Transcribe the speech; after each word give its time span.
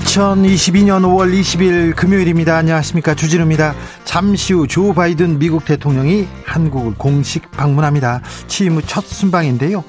2022년 0.00 1.02
5월 1.02 1.38
20일 1.38 1.94
금요일입니다. 1.94 2.56
안녕하십니까. 2.56 3.14
주진우입니다. 3.14 3.74
잠시 4.04 4.54
후 4.54 4.66
조 4.66 4.94
바이든 4.94 5.38
미국 5.38 5.66
대통령이 5.66 6.28
한국을 6.46 6.94
공식 6.96 7.50
방문합니다. 7.50 8.22
취임 8.46 8.76
후 8.76 8.82
첫 8.82 9.04
순방인데요. 9.04 9.84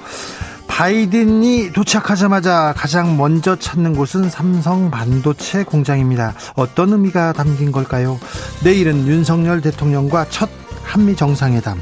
바이든이 0.66 1.72
도착하자마자 1.72 2.74
가장 2.76 3.16
먼저 3.16 3.56
찾는 3.56 3.94
곳은 3.94 4.28
삼성 4.28 4.90
반도체 4.90 5.64
공장입니다. 5.64 6.34
어떤 6.54 6.92
의미가 6.92 7.32
담긴 7.32 7.72
걸까요? 7.72 8.18
내일은 8.62 9.06
윤석열 9.06 9.62
대통령과 9.62 10.26
첫 10.28 10.50
한미 10.82 11.16
정상회담 11.16 11.80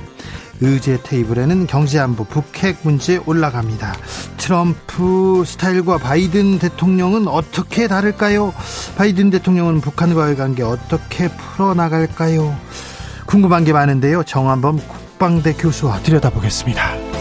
의제 0.62 0.98
테이블에는 1.02 1.66
경제안보 1.66 2.24
북핵 2.24 2.78
문제 2.82 3.20
올라갑니다. 3.26 3.94
트럼프 4.36 5.42
스타일과 5.44 5.98
바이든 5.98 6.60
대통령은 6.60 7.26
어떻게 7.28 7.88
다를까요? 7.88 8.54
바이든 8.96 9.30
대통령은 9.30 9.80
북한과의 9.80 10.36
관계 10.36 10.62
어떻게 10.62 11.28
풀어나갈까요? 11.28 12.56
궁금한 13.26 13.64
게 13.64 13.72
많은데요. 13.72 14.22
정한범 14.22 14.78
국방대 14.78 15.52
교수와 15.54 16.00
들여다보겠습니다. 16.00 17.12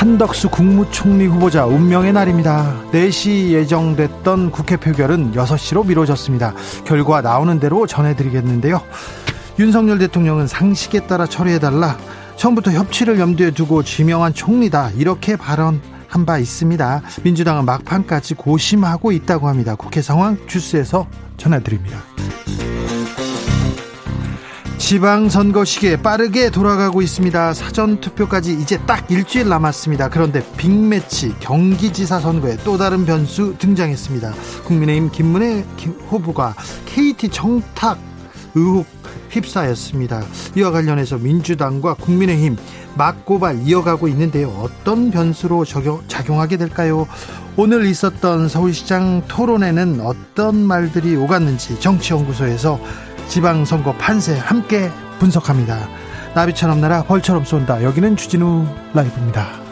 한덕수 0.00 0.48
국무총리 0.48 1.26
후보자 1.26 1.66
운명의 1.66 2.14
날입니다. 2.14 2.80
4시 2.90 3.50
예정됐던 3.50 4.50
국회 4.50 4.78
표결은 4.78 5.32
6시로 5.32 5.86
미뤄졌습니다. 5.86 6.54
결과 6.86 7.20
나오는 7.20 7.60
대로 7.60 7.86
전해드리겠는데요. 7.86 8.80
윤석열 9.60 9.98
대통령은 9.98 10.46
상식에 10.46 11.00
따라 11.00 11.26
처리해달라. 11.26 11.98
처음부터 12.36 12.70
협치를 12.70 13.20
염두에 13.20 13.50
두고 13.50 13.82
지명한 13.82 14.32
총리다. 14.32 14.92
이렇게 14.96 15.36
발언한 15.36 16.24
바 16.24 16.38
있습니다. 16.38 17.02
민주당은 17.22 17.66
막판까지 17.66 18.36
고심하고 18.36 19.12
있다고 19.12 19.48
합니다. 19.48 19.74
국회 19.74 20.00
상황 20.00 20.38
주스에서 20.46 21.06
전해드립니다. 21.36 21.98
지방선거 24.78 25.66
시기에 25.66 25.98
빠르게 25.98 26.48
돌아가고 26.48 27.02
있습니다. 27.02 27.52
사전투표까지 27.52 28.54
이제 28.54 28.78
딱 28.86 29.10
일주일 29.10 29.50
남았습니다. 29.50 30.08
그런데 30.08 30.42
빅매치 30.56 31.34
경기지사 31.38 32.18
선거에 32.18 32.56
또 32.64 32.78
다른 32.78 33.04
변수 33.04 33.54
등장했습니다. 33.58 34.32
국민의힘 34.64 35.10
김문혜 35.10 35.66
후보가 36.08 36.54
KT 36.86 37.28
청탁 37.28 37.98
의혹 38.54 38.99
휩싸였습니다. 39.30 40.22
이와 40.56 40.70
관련해서 40.70 41.18
민주당과 41.18 41.94
국민의힘 41.94 42.56
맞고발 42.96 43.62
이어가고 43.66 44.08
있는데요. 44.08 44.48
어떤 44.48 45.10
변수로 45.10 45.64
적용, 45.64 46.02
작용하게 46.08 46.56
될까요? 46.56 47.06
오늘 47.56 47.86
있었던 47.86 48.48
서울시장 48.48 49.22
토론회는 49.28 50.00
어떤 50.00 50.56
말들이 50.56 51.16
오갔는지 51.16 51.78
정치연구소에서 51.80 52.80
지방선거 53.28 53.94
판세 53.94 54.36
함께 54.36 54.90
분석합니다. 55.18 55.88
나비처럼 56.34 56.80
날아 56.80 57.04
벌처럼 57.04 57.44
쏜다. 57.44 57.82
여기는 57.84 58.16
주진우 58.16 58.66
라이브입니다. 58.94 59.69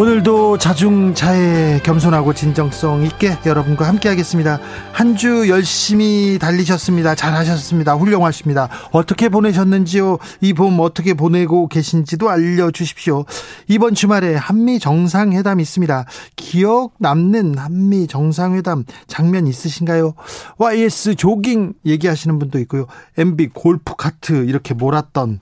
오늘도 0.00 0.56
자중자애 0.56 1.80
겸손하고 1.82 2.32
진정성 2.32 3.02
있게 3.04 3.36
여러분과 3.44 3.86
함께 3.86 4.08
하겠습니다. 4.08 4.58
한 4.92 5.14
주 5.14 5.50
열심히 5.50 6.38
달리셨습니다. 6.38 7.14
잘하셨습니다. 7.14 7.96
훌륭하십니다. 7.96 8.70
어떻게 8.92 9.28
보내셨는지요? 9.28 10.16
이 10.40 10.54
봄 10.54 10.80
어떻게 10.80 11.12
보내고 11.12 11.68
계신지도 11.68 12.30
알려주십시오. 12.30 13.26
이번 13.68 13.94
주말에 13.94 14.36
한미 14.36 14.78
정상회담 14.78 15.60
있습니다. 15.60 16.06
기억 16.34 16.94
남는 16.98 17.58
한미 17.58 18.06
정상회담 18.06 18.84
장면 19.06 19.46
있으신가요? 19.46 20.14
YS 20.56 21.16
조깅 21.16 21.74
얘기하시는 21.84 22.38
분도 22.38 22.58
있고요. 22.60 22.86
MB 23.18 23.48
골프 23.48 23.94
카트 23.98 24.46
이렇게 24.46 24.72
몰았던 24.72 25.40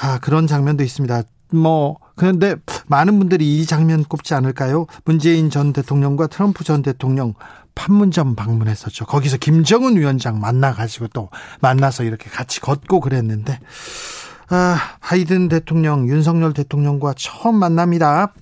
아, 0.00 0.18
그런 0.18 0.48
장면도 0.48 0.82
있습니다. 0.82 1.22
뭐 1.52 1.98
그런데 2.14 2.56
많은 2.86 3.18
분들이 3.18 3.58
이 3.58 3.66
장면 3.66 4.04
꼽지 4.04 4.34
않을까요? 4.34 4.86
문재인 5.04 5.50
전 5.50 5.72
대통령과 5.72 6.26
트럼프 6.26 6.64
전 6.64 6.82
대통령 6.82 7.34
판문점 7.74 8.34
방문했었죠. 8.34 9.06
거기서 9.06 9.38
김정은 9.38 9.96
위원장 9.96 10.40
만나가지고 10.40 11.08
또 11.08 11.30
만나서 11.60 12.04
이렇게 12.04 12.28
같이 12.28 12.60
걷고 12.60 13.00
그랬는데, 13.00 13.58
아, 14.50 14.76
바이든 15.00 15.48
대통령, 15.48 16.08
윤석열 16.08 16.52
대통령과 16.52 17.14
처음 17.16 17.56
만납니다. 17.56 18.34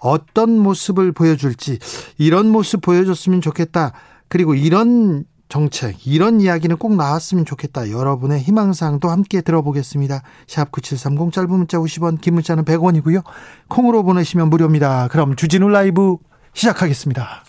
어떤 0.00 0.58
모습을 0.58 1.12
보여줄지, 1.12 1.78
이런 2.18 2.48
모습 2.48 2.80
보여줬으면 2.80 3.40
좋겠다. 3.40 3.92
그리고 4.28 4.54
이런 4.54 5.24
정책 5.48 6.06
이런 6.06 6.40
이야기는 6.40 6.76
꼭 6.76 6.96
나왔으면 6.96 7.44
좋겠다. 7.44 7.90
여러분의 7.90 8.40
희망사항도 8.40 9.08
함께 9.08 9.40
들어보겠습니다. 9.40 10.22
샵 10.46 10.72
9730 10.72 11.32
짧은 11.32 11.50
문자 11.50 11.78
50원 11.78 12.20
긴 12.20 12.34
문자는 12.34 12.64
100원이고요. 12.64 13.22
콩으로 13.68 14.02
보내시면 14.02 14.50
무료입니다. 14.50 15.08
그럼 15.08 15.36
주진우 15.36 15.68
라이브 15.68 16.16
시작하겠습니다. 16.54 17.44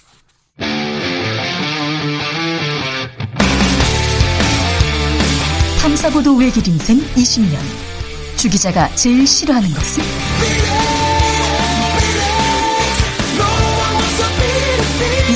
탐사보도 5.81 6.36
외길 6.36 6.68
인생 6.68 6.97
20년 6.97 7.57
주 8.36 8.50
기자가 8.50 8.88
제일 8.96 9.25
싫어하는 9.25 9.69
것은? 9.69 10.77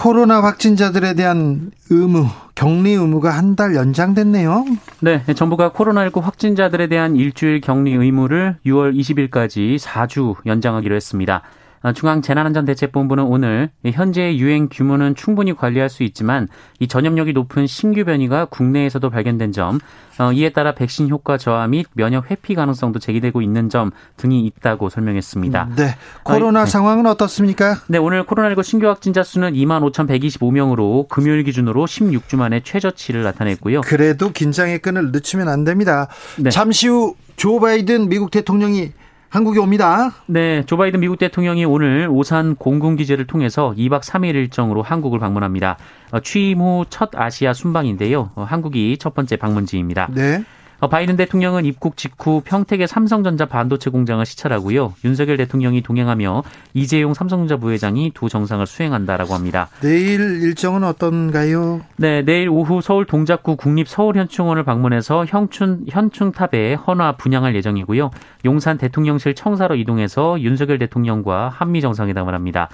코로나 0.00 0.42
확진자들에 0.42 1.14
대한 1.14 1.70
의무, 1.88 2.26
격리 2.54 2.90
의무가 2.92 3.30
한 3.30 3.56
달 3.56 3.74
연장됐네요. 3.74 4.66
네, 5.00 5.24
정부가 5.34 5.72
코로나19 5.72 6.20
확진자들에 6.20 6.88
대한 6.88 7.16
일주일 7.16 7.62
격리 7.62 7.94
의무를 7.94 8.58
6월 8.66 8.94
20일까지 8.94 9.78
4주 9.78 10.34
연장하기로 10.44 10.94
했습니다. 10.94 11.40
어, 11.82 11.92
중앙재난안전대책본부는 11.92 13.24
오늘 13.24 13.70
현재의 13.84 14.38
유행 14.38 14.68
규모는 14.70 15.14
충분히 15.14 15.54
관리할 15.54 15.88
수 15.88 16.02
있지만 16.02 16.48
이 16.80 16.88
전염력이 16.88 17.32
높은 17.32 17.66
신규 17.66 18.04
변이가 18.04 18.46
국내에서도 18.46 19.08
발견된 19.10 19.52
점, 19.52 19.78
어, 20.18 20.32
이에 20.32 20.50
따라 20.50 20.72
백신 20.72 21.08
효과 21.08 21.36
저하 21.36 21.66
및 21.66 21.86
면역 21.94 22.30
회피 22.30 22.54
가능성도 22.54 22.98
제기되고 22.98 23.42
있는 23.42 23.68
점 23.68 23.90
등이 24.16 24.46
있다고 24.46 24.88
설명했습니다. 24.88 25.68
네. 25.76 25.96
코로나 26.22 26.62
어, 26.62 26.64
네. 26.64 26.70
상황은 26.70 27.06
어떻습니까? 27.06 27.76
네, 27.88 27.98
오늘 27.98 28.24
코로나19 28.24 28.62
신규 28.62 28.86
확진자 28.86 29.22
수는 29.22 29.52
2만 29.52 29.82
5,125명으로 29.92 31.08
금요일 31.08 31.44
기준으로 31.44 31.84
16주 31.84 32.36
만에 32.36 32.60
최저치를 32.60 33.22
나타냈고요. 33.22 33.82
그래도 33.82 34.30
긴장의 34.30 34.78
끈을 34.78 35.12
늦추면 35.12 35.48
안 35.48 35.64
됩니다. 35.64 36.08
네. 36.38 36.50
잠시 36.50 36.88
후 36.88 37.14
조 37.36 37.60
바이든 37.60 38.08
미국 38.08 38.30
대통령이 38.30 38.92
한국에 39.28 39.58
옵니다. 39.60 40.12
네, 40.26 40.64
조 40.66 40.76
바이든 40.76 41.00
미국 41.00 41.18
대통령이 41.18 41.64
오늘 41.64 42.08
오산 42.10 42.54
공군기지를 42.56 43.26
통해서 43.26 43.74
2박 43.76 44.02
3일 44.02 44.34
일정으로 44.34 44.82
한국을 44.82 45.18
방문합니다. 45.18 45.76
어, 46.12 46.20
취임 46.20 46.60
후 46.60 46.84
첫 46.88 47.10
아시아 47.14 47.52
순방인데요. 47.52 48.30
어, 48.34 48.44
한국이 48.44 48.96
첫 48.98 49.14
번째 49.14 49.36
방문지입니다. 49.36 50.08
네. 50.14 50.44
어, 50.86 50.88
바이든 50.88 51.16
대통령은 51.16 51.64
입국 51.64 51.96
직후 51.96 52.42
평택의 52.44 52.86
삼성전자 52.86 53.44
반도체 53.44 53.90
공장을 53.90 54.24
시찰하고요. 54.24 54.94
윤석열 55.04 55.36
대통령이 55.36 55.82
동행하며 55.82 56.44
이재용 56.74 57.12
삼성전자 57.12 57.56
부회장이 57.56 58.12
두 58.14 58.28
정상을 58.28 58.64
수행한다라고 58.64 59.34
합니다. 59.34 59.68
내일 59.80 60.20
일정은 60.20 60.84
어떤가요? 60.84 61.80
네, 61.96 62.22
내일 62.22 62.48
오후 62.48 62.80
서울 62.80 63.04
동작구 63.04 63.56
국립 63.56 63.88
서울현충원을 63.88 64.62
방문해서 64.62 65.24
현충 65.26 65.80
현충탑에 65.88 66.74
헌화 66.74 67.16
분양할 67.16 67.56
예정이고요. 67.56 68.10
용산 68.44 68.78
대통령실 68.78 69.34
청사로 69.34 69.74
이동해서 69.74 70.40
윤석열 70.40 70.78
대통령과 70.78 71.48
한미 71.48 71.80
정상회담을 71.80 72.32
합니다. 72.32 72.68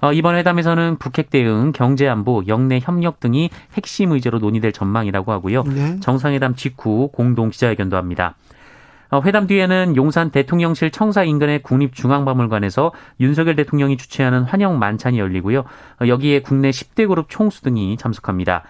어, 0.00 0.12
이번 0.12 0.36
회담에서는 0.36 0.96
북핵 0.98 1.30
대응, 1.30 1.72
경제 1.72 2.08
안보, 2.08 2.42
영내 2.46 2.80
협력 2.82 3.20
등이 3.20 3.50
핵심 3.74 4.12
의제로 4.12 4.38
논의될 4.38 4.72
전망이라고 4.72 5.32
하고요. 5.32 5.62
네. 5.64 6.00
정상회담 6.00 6.54
직후 6.54 7.08
공동 7.12 7.50
기자회견도 7.50 7.96
합니다. 7.96 8.34
어, 9.10 9.22
회담 9.24 9.46
뒤에는 9.46 9.94
용산 9.96 10.30
대통령실 10.30 10.90
청사 10.90 11.22
인근의 11.22 11.62
국립중앙박물관에서 11.62 12.92
윤석열 13.20 13.54
대통령이 13.54 13.96
주최하는 13.96 14.42
환영 14.42 14.78
만찬이 14.78 15.18
열리고요. 15.18 15.60
어, 15.60 16.06
여기에 16.06 16.40
국내 16.40 16.70
10대 16.70 17.06
그룹 17.06 17.26
총수 17.28 17.62
등이 17.62 17.96
참석합니다. 17.96 18.64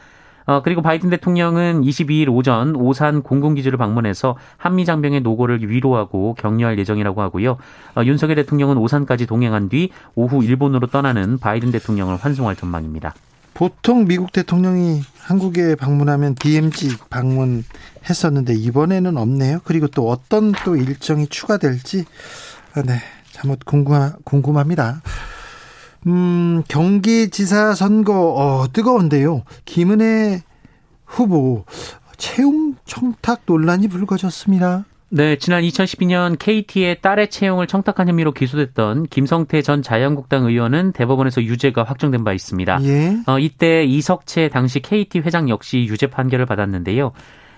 어, 0.47 0.63
그리고 0.63 0.83
바이든 0.83 1.11
대통령은 1.11 1.83
22일 1.83 2.29
오전 2.29 2.77
오산 2.77 3.23
공군기지를 3.23 3.79
방문해서 3.79 4.37
한미 4.57 4.85
장병의 4.85 5.23
노고를 5.23 5.69
위로하고 5.69 6.35
격려할 6.35 6.79
예정이라고 6.79 7.23
하고요. 7.23 7.57
어, 7.97 8.05
윤석열 8.05 8.37
대통령은 8.37 8.77
오산까지 8.77 9.27
동행한 9.27 9.69
뒤 9.69 9.91
오후 10.15 10.45
일본으로 10.45 10.89
떠나는 10.89 11.39
바이든 11.39 11.71
대통령을 11.73 12.17
환송할 12.17 12.57
전망입니다. 12.57 13.15
보통 13.55 14.07
미국 14.07 14.33
대통령이 14.33 15.03
한국에 15.21 15.77
방문하면 15.77 16.35
DMZ 16.35 16.97
방문했었는데 17.09 18.55
이번에는 18.55 19.17
없네요. 19.17 19.61
그리고 19.65 19.87
또 19.87 20.11
어떤 20.11 20.53
또 20.65 20.77
일정이 20.77 21.29
추가될지 21.29 22.05
아, 22.75 22.83
네, 22.83 22.99
잘못 23.31 23.65
궁금, 23.65 24.11
궁금합니다. 24.25 25.01
음, 26.07 26.63
경기지사 26.69 27.75
선거 27.75 28.35
어, 28.35 28.67
뜨거운데요. 28.73 29.43
김은혜 29.65 30.43
후보 31.07 31.65
채용 32.17 32.75
청탁 32.85 33.43
논란이 33.47 33.89
불거졌습니다. 33.89 34.85
네, 35.11 35.37
지난 35.37 35.63
2012년 35.63 36.37
KT의 36.39 37.01
딸의 37.01 37.31
채용을 37.31 37.69
청탁한 37.69 38.09
혐의로 38.09 38.33
기소됐던 38.33 39.07
김성태 39.07 39.63
전 39.63 39.81
자유한국당 39.81 40.45
의원은 40.47 40.91
대법원에서 40.93 41.43
유죄가 41.45 41.85
확정된 41.85 42.25
바 42.25 42.33
있습니다. 42.33 42.81
예. 42.83 43.19
어, 43.27 43.39
이때 43.39 43.85
이석채 43.85 44.49
당시 44.49 44.81
KT 44.81 45.21
회장 45.21 45.49
역시 45.49 45.87
유죄 45.89 46.09
판결을 46.09 46.47
받았는데요. 46.47 47.13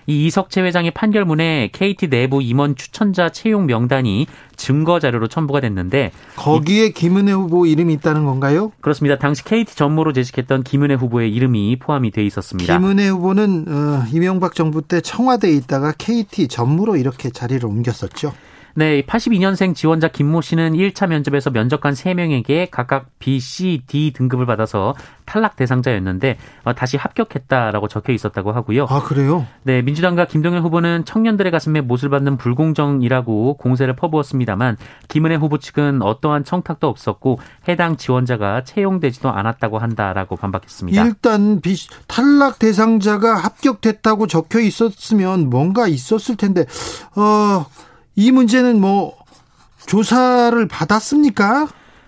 이 0.07 0.25
이석채 0.25 0.61
회장의 0.61 0.91
판결문에 0.91 1.69
KT 1.73 2.09
내부 2.09 2.41
임원 2.41 2.75
추천자 2.77 3.29
채용 3.29 3.65
명단이 3.65 4.25
증거 4.55 4.99
자료로 4.99 5.27
첨부가 5.27 5.59
됐는데 5.59 6.11
거기에 6.37 6.89
김은혜 6.89 7.33
후보 7.33 7.65
이름이 7.65 7.93
있다는 7.95 8.23
건가요? 8.23 8.71
그렇습니다. 8.79 9.17
당시 9.17 9.43
KT 9.43 9.75
전무로 9.75 10.13
재직했던 10.13 10.63
김은혜 10.63 10.95
후보의 10.95 11.33
이름이 11.33 11.77
포함이 11.79 12.11
돼 12.11 12.25
있었습니다. 12.25 12.77
김은혜 12.79 13.09
후보는 13.09 13.65
어, 13.67 14.03
이명박 14.13 14.55
정부 14.55 14.81
때 14.81 15.01
청와대에 15.01 15.51
있다가 15.51 15.93
KT 15.97 16.47
전무로 16.47 16.95
이렇게 16.95 17.29
자리를 17.29 17.63
옮겼었죠. 17.65 18.33
네, 18.77 19.01
82년생 19.01 19.73
지원자 19.73 20.07
김모 20.07 20.41
씨는 20.41 20.73
1차 20.73 21.07
면접에서 21.07 21.49
면접관 21.49 21.95
3명에게 21.95 22.67
각각 22.69 23.07
B, 23.17 23.39
C, 23.39 23.81
D 23.87 24.13
등급을 24.13 24.45
받아서 24.45 24.93
탈락 25.25 25.55
대상자였는데 25.55 26.37
어, 26.63 26.73
다시 26.75 26.95
합격했다라고 26.95 27.87
적혀 27.87 28.13
있었다고 28.13 28.51
하고요. 28.51 28.85
아, 28.87 29.01
그래요? 29.01 29.47
네, 29.63 29.81
민주당과 29.81 30.25
김동연 30.25 30.61
후보는 30.61 31.05
청년들의 31.05 31.51
가슴에 31.51 31.81
못을 31.81 32.09
받는 32.11 32.37
불공정이라고 32.37 33.55
공세를 33.55 33.95
퍼부었습니다만 33.95 34.77
김은혜 35.07 35.37
후보 35.37 35.57
측은 35.57 36.03
어떠한 36.03 36.43
청탁도 36.43 36.87
없었고 36.87 37.39
해당 37.67 37.97
지원자가 37.97 38.63
채용되지도 38.63 39.31
않았다고 39.31 39.79
한다라고 39.79 40.35
반박했습니다. 40.35 41.03
일단 41.03 41.61
비, 41.61 41.75
탈락 42.05 42.59
대상자가 42.59 43.37
합격됐다고 43.37 44.27
적혀 44.27 44.59
있었으면 44.59 45.49
뭔가 45.49 45.87
있었을 45.87 46.35
텐데 46.35 46.65
어 47.15 47.65
이 48.17 48.31
문제는 48.31 48.81
뭐 48.81 49.15
조사를 49.85 50.67
받았습니까? 50.67 51.67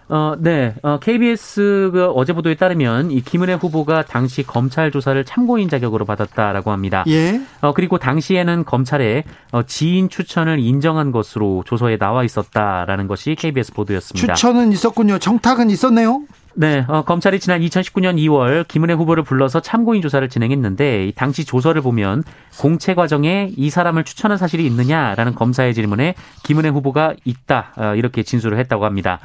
어, 0.10 0.34
네. 0.40 0.74
어, 0.82 0.98
KBS 1.00 1.92
그 1.94 2.08
어제 2.08 2.34
보도에 2.34 2.56
따르면 2.56 3.12
이 3.12 3.22
김은혜 3.22 3.54
후보가 3.54 4.06
당시 4.06 4.42
검찰 4.42 4.90
조사를 4.90 5.24
참고인 5.24 5.70
자격으로 5.70 6.06
받았다라고 6.06 6.72
합니다. 6.72 7.04
예. 7.08 7.40
어, 7.62 7.74
그리고 7.74 8.00
당시에는 8.00 8.66
검찰에 8.66 9.24
어, 9.52 9.62
지인 9.62 10.10
추천을 10.10 10.58
인정한 10.60 11.12
것으로 11.12 11.64
조서에 11.68 11.98
나와 11.98 12.24
있었다라는 12.24 13.08
것이 13.08 13.36
KBS 13.36 13.74
보도였습니다. 13.74 14.34
추천은 14.34 14.72
있었군요. 14.72 15.20
정탁은 15.20 15.70
있었네요. 15.70 16.24
네, 16.60 16.84
어, 16.90 17.04
검찰이 17.04 17.40
지난 17.40 17.62
2019년 17.62 18.18
2월 18.18 18.68
김은혜 18.68 18.92
후보를 18.96 19.24
불러서 19.24 19.62
참고인 19.62 20.02
조사를 20.02 20.28
진행했는데 20.28 21.14
당시 21.16 21.46
조서를 21.46 21.82
보면 21.82 22.26
공채 22.60 22.96
과정에 22.96 23.50
이 23.56 23.70
사람을 23.70 24.04
추천한 24.04 24.38
사실이 24.38 24.66
있느냐라는 24.66 25.36
검사의 25.36 25.74
질문에 25.74 26.16
김은혜 26.44 26.68
후보가 26.68 27.14
있다 27.24 27.72
어, 27.78 27.96
이렇게 27.96 28.24
진술을 28.24 28.60
했다고 28.60 28.84
합니다. 28.84 29.22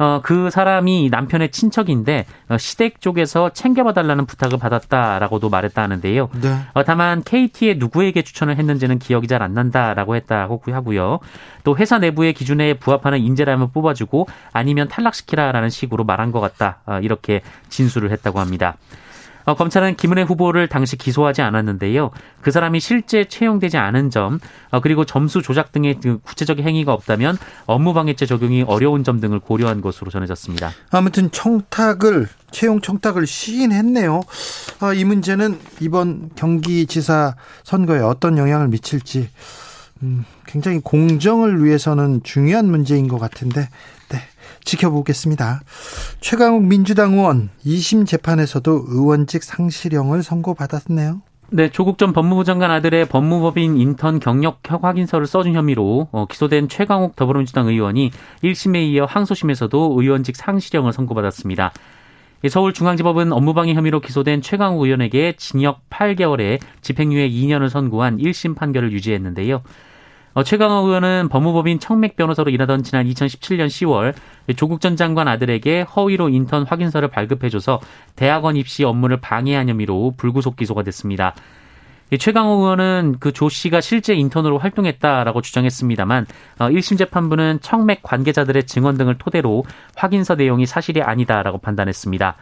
어, 0.00 0.20
그 0.22 0.48
사람이 0.48 1.10
남편의 1.10 1.50
친척인데 1.50 2.24
어, 2.48 2.56
시댁 2.56 3.02
쪽에서 3.02 3.50
챙겨봐달라는 3.50 4.24
부탁을 4.24 4.58
받았다라고도 4.58 5.50
말했다 5.50 5.82
하는데요. 5.82 6.30
네. 6.40 6.56
어, 6.72 6.82
다만 6.84 7.22
KT에 7.22 7.74
누구에게 7.74 8.22
추천을 8.22 8.56
했는지는 8.56 8.98
기억이 8.98 9.26
잘 9.28 9.40
안 9.42 9.54
난다라고 9.54 10.16
했다고 10.16 10.62
하고요. 10.66 11.18
또 11.64 11.76
회사 11.76 11.98
내부의 11.98 12.32
기준에 12.34 12.74
부합하는 12.74 13.18
인재라면 13.20 13.72
뽑아주고 13.72 14.26
아니면 14.52 14.88
탈락시키라라는 14.88 15.70
식으로 15.70 16.04
말한 16.04 16.30
것 16.32 16.40
같다 16.40 16.80
어, 16.86 16.98
이렇게 17.02 17.42
진술을 17.68 18.10
했다고 18.10 18.40
합니다. 18.40 18.76
어, 19.44 19.54
검찰은 19.54 19.96
김은혜 19.96 20.22
후보를 20.22 20.68
당시 20.68 20.96
기소하지 20.96 21.42
않았는데요. 21.42 22.10
그 22.40 22.50
사람이 22.50 22.80
실제 22.80 23.24
채용되지 23.24 23.76
않은 23.76 24.10
점, 24.10 24.38
어, 24.70 24.80
그리고 24.80 25.04
점수 25.04 25.42
조작 25.42 25.72
등의 25.72 25.98
그 26.02 26.18
구체적인 26.18 26.66
행위가 26.66 26.92
없다면 26.92 27.38
업무방해죄 27.66 28.26
적용이 28.26 28.62
어려운 28.62 29.04
점 29.04 29.20
등을 29.20 29.40
고려한 29.40 29.80
것으로 29.80 30.10
전해졌습니다. 30.10 30.70
아무튼 30.90 31.30
청탁을 31.30 32.28
채용 32.50 32.80
청탁을 32.80 33.26
시인했네요. 33.26 34.22
아, 34.80 34.92
이 34.92 35.04
문제는 35.04 35.58
이번 35.80 36.30
경기지사 36.34 37.36
선거에 37.64 38.00
어떤 38.00 38.38
영향을 38.38 38.68
미칠지 38.68 39.28
음, 40.02 40.24
굉장히 40.46 40.80
공정을 40.80 41.64
위해서는 41.64 42.22
중요한 42.22 42.66
문제인 42.66 43.06
것 43.08 43.18
같은데 43.18 43.68
지켜보겠습니다. 44.64 45.60
최강욱 46.20 46.64
민주당 46.64 47.14
의원 47.14 47.50
2심 47.64 48.06
재판에서도 48.06 48.84
의원직 48.88 49.42
상실형을 49.42 50.22
선고받았네요. 50.22 51.22
네, 51.52 51.68
조국 51.68 51.98
전 51.98 52.12
법무부 52.12 52.44
장관 52.44 52.70
아들의 52.70 53.06
법무법인 53.06 53.76
인턴 53.76 54.20
경력 54.20 54.60
확인서를 54.68 55.26
써준 55.26 55.54
혐의로 55.54 56.06
어, 56.12 56.26
기소된 56.26 56.68
최강욱 56.68 57.16
더불어민주당 57.16 57.66
의원이 57.66 58.12
1심에 58.44 58.76
이어 58.92 59.04
항소심에서도 59.04 59.96
의원직 59.98 60.36
상실형을 60.36 60.92
선고받았습니다. 60.92 61.72
서울중앙지법은 62.48 63.32
업무방해 63.32 63.74
혐의로 63.74 64.00
기소된 64.00 64.40
최강욱 64.42 64.82
의원에게 64.82 65.34
징역 65.36 65.80
8개월에 65.90 66.58
집행유예 66.80 67.28
2년을 67.28 67.68
선고한 67.68 68.18
1심 68.18 68.54
판결을 68.54 68.92
유지했는데요. 68.92 69.62
어, 70.32 70.44
최강호 70.44 70.86
의원은 70.86 71.28
법무법인 71.28 71.80
청맥 71.80 72.14
변호사로 72.16 72.50
일하던 72.50 72.82
지난 72.84 73.06
2017년 73.06 73.66
10월 73.66 74.14
조국 74.56 74.80
전 74.80 74.96
장관 74.96 75.26
아들에게 75.26 75.82
허위로 75.82 76.28
인턴 76.28 76.64
확인서를 76.64 77.08
발급해줘서 77.08 77.80
대학원 78.14 78.56
입시 78.56 78.84
업무를 78.84 79.16
방해한 79.20 79.68
혐의로 79.68 80.14
불구속 80.16 80.56
기소가 80.56 80.82
됐습니다. 80.84 81.34
최강호 82.16 82.54
의원은 82.54 83.16
그 83.20 83.32
조 83.32 83.48
씨가 83.48 83.80
실제 83.80 84.14
인턴으로 84.14 84.58
활동했다라고 84.58 85.42
주장했습니다만 85.42 86.26
1심 86.58 86.94
어, 86.94 86.96
재판부는 86.96 87.60
청맥 87.60 88.02
관계자들의 88.02 88.66
증언 88.66 88.96
등을 88.96 89.18
토대로 89.18 89.64
확인서 89.96 90.34
내용이 90.34 90.66
사실이 90.66 91.02
아니다라고 91.02 91.58
판단했습니다. 91.58 92.36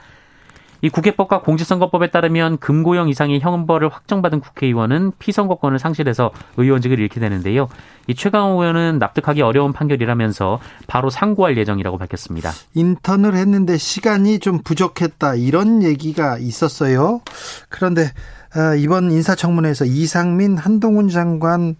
이 0.81 0.89
국회법과 0.91 1.41
공직선거법에 1.41 2.11
따르면 2.11 2.59
금고형 2.59 3.09
이상의 3.09 3.41
형벌을 3.41 3.89
확정받은 3.89 4.41
국회의원은 4.41 5.13
피선거권을 5.19 5.79
상실해서 5.79 6.31
의원직을 6.57 6.99
잃게 7.01 7.19
되는데요. 7.21 7.69
이 8.07 8.15
최강호 8.15 8.61
의원은 8.63 8.99
납득하기 8.99 9.43
어려운 9.43 9.73
판결이라면서 9.73 10.61
바로 10.87 11.11
상고할 11.11 11.57
예정이라고 11.59 11.99
밝혔습니다. 11.99 12.53
인턴을 12.75 13.35
했는데 13.35 13.77
시간이 13.77 14.39
좀 14.39 14.63
부족했다 14.63 15.35
이런 15.35 15.83
얘기가 15.83 16.39
있었어요. 16.39 17.21
그런데 17.69 18.13
아, 18.55 18.75
이번 18.75 19.11
인사청문회에서 19.11 19.85
이상민 19.85 20.57
한동훈 20.57 21.09
장관 21.09 21.77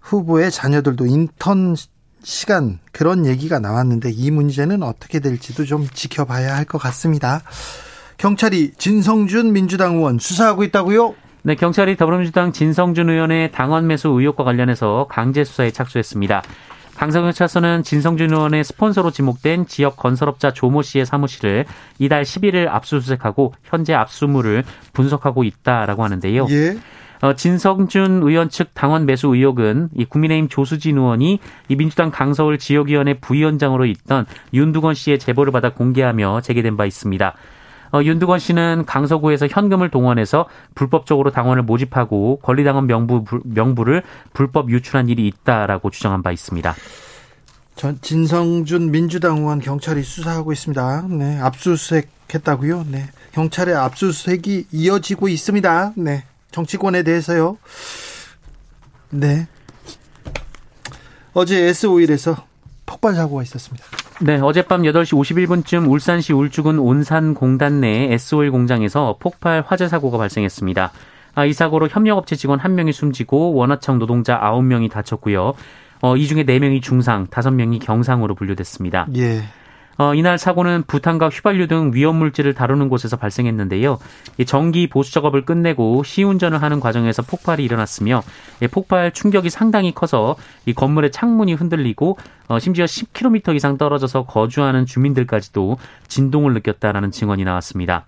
후보의 0.00 0.50
자녀들도 0.50 1.06
인턴 1.06 1.76
시간 2.22 2.78
그런 2.92 3.24
얘기가 3.24 3.60
나왔는데 3.60 4.10
이 4.10 4.30
문제는 4.30 4.82
어떻게 4.82 5.20
될지도 5.20 5.64
좀 5.64 5.86
지켜봐야 5.88 6.54
할 6.54 6.64
것 6.66 6.78
같습니다. 6.78 7.40
경찰이 8.20 8.72
진성준 8.76 9.54
민주당 9.54 9.96
의원 9.96 10.18
수사하고 10.18 10.62
있다고요? 10.64 11.14
네, 11.42 11.54
경찰이 11.54 11.96
더불어민주당 11.96 12.52
진성준 12.52 13.08
의원의 13.08 13.50
당원 13.50 13.86
매수 13.86 14.08
의혹과 14.08 14.44
관련해서 14.44 15.06
강제 15.08 15.42
수사에 15.42 15.70
착수했습니다. 15.70 16.42
강서경찰서는 16.96 17.82
진성준 17.82 18.30
의원의 18.30 18.62
스폰서로 18.62 19.10
지목된 19.10 19.66
지역 19.68 19.96
건설업자 19.96 20.52
조모 20.52 20.82
씨의 20.82 21.06
사무실을 21.06 21.64
이달 21.98 22.24
11일 22.24 22.68
압수수색하고 22.68 23.54
현재 23.64 23.94
압수물을 23.94 24.64
분석하고 24.92 25.42
있다라고 25.42 26.04
하는데요. 26.04 26.46
예. 26.50 26.76
어, 27.22 27.32
진성준 27.32 28.20
의원 28.22 28.50
측 28.50 28.74
당원 28.74 29.06
매수 29.06 29.28
의혹은 29.28 29.88
이 29.94 30.04
국민의힘 30.04 30.50
조수진 30.50 30.98
의원이 30.98 31.38
이 31.68 31.76
민주당 31.76 32.10
강서울 32.10 32.58
지역위원회 32.58 33.14
부위원장으로 33.14 33.86
있던 33.86 34.26
윤두건 34.52 34.92
씨의 34.92 35.18
제보를 35.18 35.52
받아 35.52 35.72
공개하며 35.72 36.42
제기된 36.42 36.76
바 36.76 36.84
있습니다. 36.84 37.34
어, 37.92 38.02
윤두건 38.02 38.38
씨는 38.38 38.84
강서구에서 38.86 39.48
현금을 39.48 39.90
동원해서 39.90 40.46
불법적으로 40.74 41.30
당원을 41.30 41.62
모집하고 41.62 42.40
권리당원 42.42 42.86
명부, 42.86 43.24
명부를 43.44 44.02
불법 44.32 44.70
유출한 44.70 45.08
일이 45.08 45.26
있다라고 45.26 45.90
주장한 45.90 46.22
바 46.22 46.30
있습니다. 46.32 46.74
전 47.76 47.98
진성준 48.02 48.90
민주당 48.90 49.38
의원 49.38 49.58
경찰이 49.58 50.02
수사하고 50.02 50.52
있습니다. 50.52 51.06
네, 51.08 51.38
압수수색 51.40 52.10
했다고요. 52.34 52.86
네, 52.90 53.08
경찰의 53.32 53.74
압수수색이 53.74 54.66
이어지고 54.70 55.28
있습니다. 55.28 55.94
네, 55.96 56.24
정치권에 56.50 57.02
대해서요. 57.02 57.56
네. 59.10 59.48
어제 61.32 61.70
S5일에서 61.70 62.42
폭발 62.86 63.14
사고가 63.14 63.42
있었습니다. 63.44 63.84
네, 64.22 64.38
어젯밤 64.38 64.82
8시 64.82 65.16
51분쯤 65.18 65.90
울산시 65.90 66.34
울주군 66.34 66.78
온산공단 66.78 67.80
내 67.80 68.08
S5일 68.16 68.50
공장에서 68.50 69.16
폭발 69.18 69.64
화재 69.66 69.88
사고가 69.88 70.18
발생했습니다. 70.18 70.92
아, 71.34 71.44
이 71.46 71.54
사고로 71.54 71.88
협력업체 71.88 72.36
직원 72.36 72.58
1명이 72.58 72.92
숨지고 72.92 73.54
원화청 73.54 73.98
노동자 73.98 74.38
9명이 74.38 74.90
다쳤고요. 74.90 75.54
어, 76.02 76.16
이 76.16 76.26
중에 76.26 76.44
4명이 76.44 76.82
중상, 76.82 77.28
5명이 77.28 77.80
경상으로 77.80 78.34
분류됐습니다. 78.34 79.06
예. 79.16 79.42
어, 80.00 80.14
이날 80.14 80.38
사고는 80.38 80.84
부탄과 80.86 81.28
휘발유 81.28 81.68
등 81.68 81.90
위험 81.92 82.16
물질을 82.16 82.54
다루는 82.54 82.88
곳에서 82.88 83.18
발생했는데요. 83.18 83.98
전기 84.46 84.86
보수 84.86 85.12
작업을 85.12 85.44
끝내고 85.44 86.04
시운전을 86.04 86.62
하는 86.62 86.80
과정에서 86.80 87.20
폭발이 87.20 87.62
일어났으며 87.62 88.22
폭발 88.70 89.12
충격이 89.12 89.50
상당히 89.50 89.92
커서 89.92 90.36
이 90.64 90.72
건물의 90.72 91.12
창문이 91.12 91.52
흔들리고 91.52 92.16
어, 92.48 92.58
심지어 92.58 92.86
10km 92.86 93.54
이상 93.54 93.76
떨어져서 93.76 94.24
거주하는 94.24 94.86
주민들까지도 94.86 95.76
진동을 96.08 96.54
느꼈다라는 96.54 97.10
증언이 97.10 97.44
나왔습니다. 97.44 98.06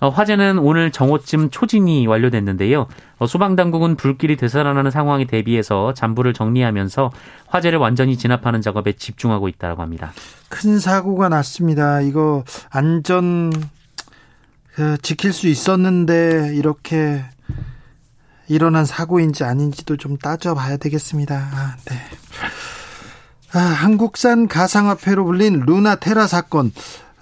어, 0.00 0.08
화재는 0.08 0.58
오늘 0.58 0.90
정오쯤 0.90 1.50
초진이 1.50 2.06
완료됐는데요. 2.06 2.86
어, 3.18 3.26
소방당국은 3.26 3.96
불길이 3.96 4.36
되살아나는 4.36 4.90
상황에 4.90 5.26
대비해서 5.26 5.94
잔불을 5.94 6.34
정리하면서 6.34 7.10
화재를 7.48 7.78
완전히 7.78 8.16
진압하는 8.16 8.60
작업에 8.60 8.92
집중하고 8.92 9.48
있다고 9.48 9.82
합니다. 9.82 10.12
큰 10.48 10.78
사고가 10.78 11.28
났습니다. 11.28 12.00
이거 12.00 12.44
안전 12.70 13.52
그, 14.74 14.98
지킬 15.00 15.32
수 15.32 15.48
있었는데 15.48 16.52
이렇게 16.54 17.24
일어난 18.48 18.84
사고인지 18.84 19.44
아닌지도 19.44 19.96
좀 19.96 20.18
따져봐야 20.18 20.76
되겠습니다. 20.76 21.34
아, 21.34 21.76
네. 21.86 21.96
아, 23.54 23.58
한국산 23.58 24.48
가상화폐로 24.48 25.24
불린 25.24 25.60
루나 25.66 25.96
테라 25.96 26.26
사건 26.26 26.72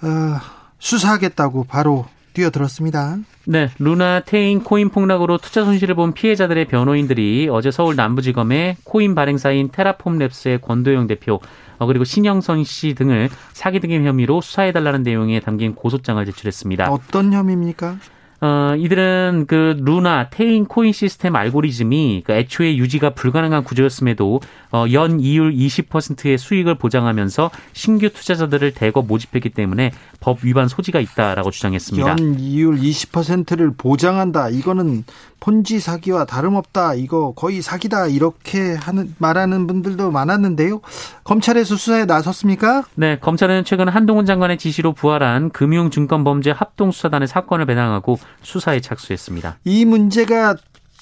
어, 0.01 0.39
수사하겠다고 0.79 1.63
바로 1.63 2.05
뛰어들었습니다. 2.35 3.17
네, 3.45 3.69
루나 3.79 4.19
테인 4.19 4.63
코인 4.63 4.89
폭락으로 4.89 5.39
투자 5.39 5.65
손실을 5.65 5.95
본 5.95 6.13
피해자들의 6.13 6.65
변호인들이 6.65 7.49
어제 7.51 7.71
서울 7.71 7.95
남부지검에 7.95 8.77
코인 8.83 9.15
발행사인 9.15 9.69
테라폼랩스의 9.69 10.61
권도영 10.61 11.07
대표 11.07 11.39
어, 11.77 11.85
그리고 11.87 12.03
신영선 12.03 12.63
씨 12.63 12.93
등을 12.93 13.29
사기 13.53 13.79
등의 13.79 14.05
혐의로 14.05 14.41
수사해달라는 14.41 15.03
내용에 15.03 15.39
담긴 15.39 15.73
고소장을 15.73 16.23
제출했습니다. 16.25 16.91
어떤 16.91 17.33
혐의입니까? 17.33 17.97
어, 18.41 18.75
이들은 18.77 19.45
그 19.47 19.77
루나 19.79 20.29
테인 20.29 20.65
코인 20.65 20.91
시스템 20.91 21.35
알고리즘이 21.35 22.23
그 22.25 22.33
애초에 22.33 22.77
유지가 22.77 23.11
불가능한 23.11 23.63
구조였음에도 23.63 24.41
어, 24.71 24.85
연 24.91 25.19
이율 25.19 25.53
20%의 25.53 26.37
수익을 26.37 26.75
보장하면서 26.75 27.49
신규 27.73 28.09
투자자들을 28.09 28.73
대거 28.73 29.03
모집했기 29.03 29.49
때문에 29.49 29.91
법 30.19 30.43
위반 30.43 30.67
소지가 30.67 30.99
있다라고 30.99 31.51
주장했습니다. 31.51 32.09
연 32.09 32.39
이율 32.39 32.77
20%를 32.77 33.73
보장한다. 33.77 34.49
이거는 34.49 35.05
폰지 35.39 35.79
사기와 35.79 36.25
다름없다. 36.25 36.95
이거 36.95 37.33
거의 37.33 37.61
사기다. 37.61 38.07
이렇게 38.07 38.73
하는 38.73 39.13
말하는 39.19 39.67
분들도 39.67 40.11
많았는데요. 40.11 40.81
검찰에서 41.23 41.75
수사에 41.75 42.05
나섰습니까? 42.05 42.83
네, 42.95 43.19
검찰은 43.19 43.63
최근 43.63 43.87
한동훈 43.87 44.25
장관의 44.25 44.57
지시로 44.57 44.93
부활한 44.93 45.51
금융증권범죄 45.51 46.51
합동수사단의 46.51 47.27
사건을 47.27 47.67
배당하고 47.67 48.17
수사에 48.41 48.81
착수했습니다. 48.81 49.59
이 49.63 49.85
문제가 49.85 50.55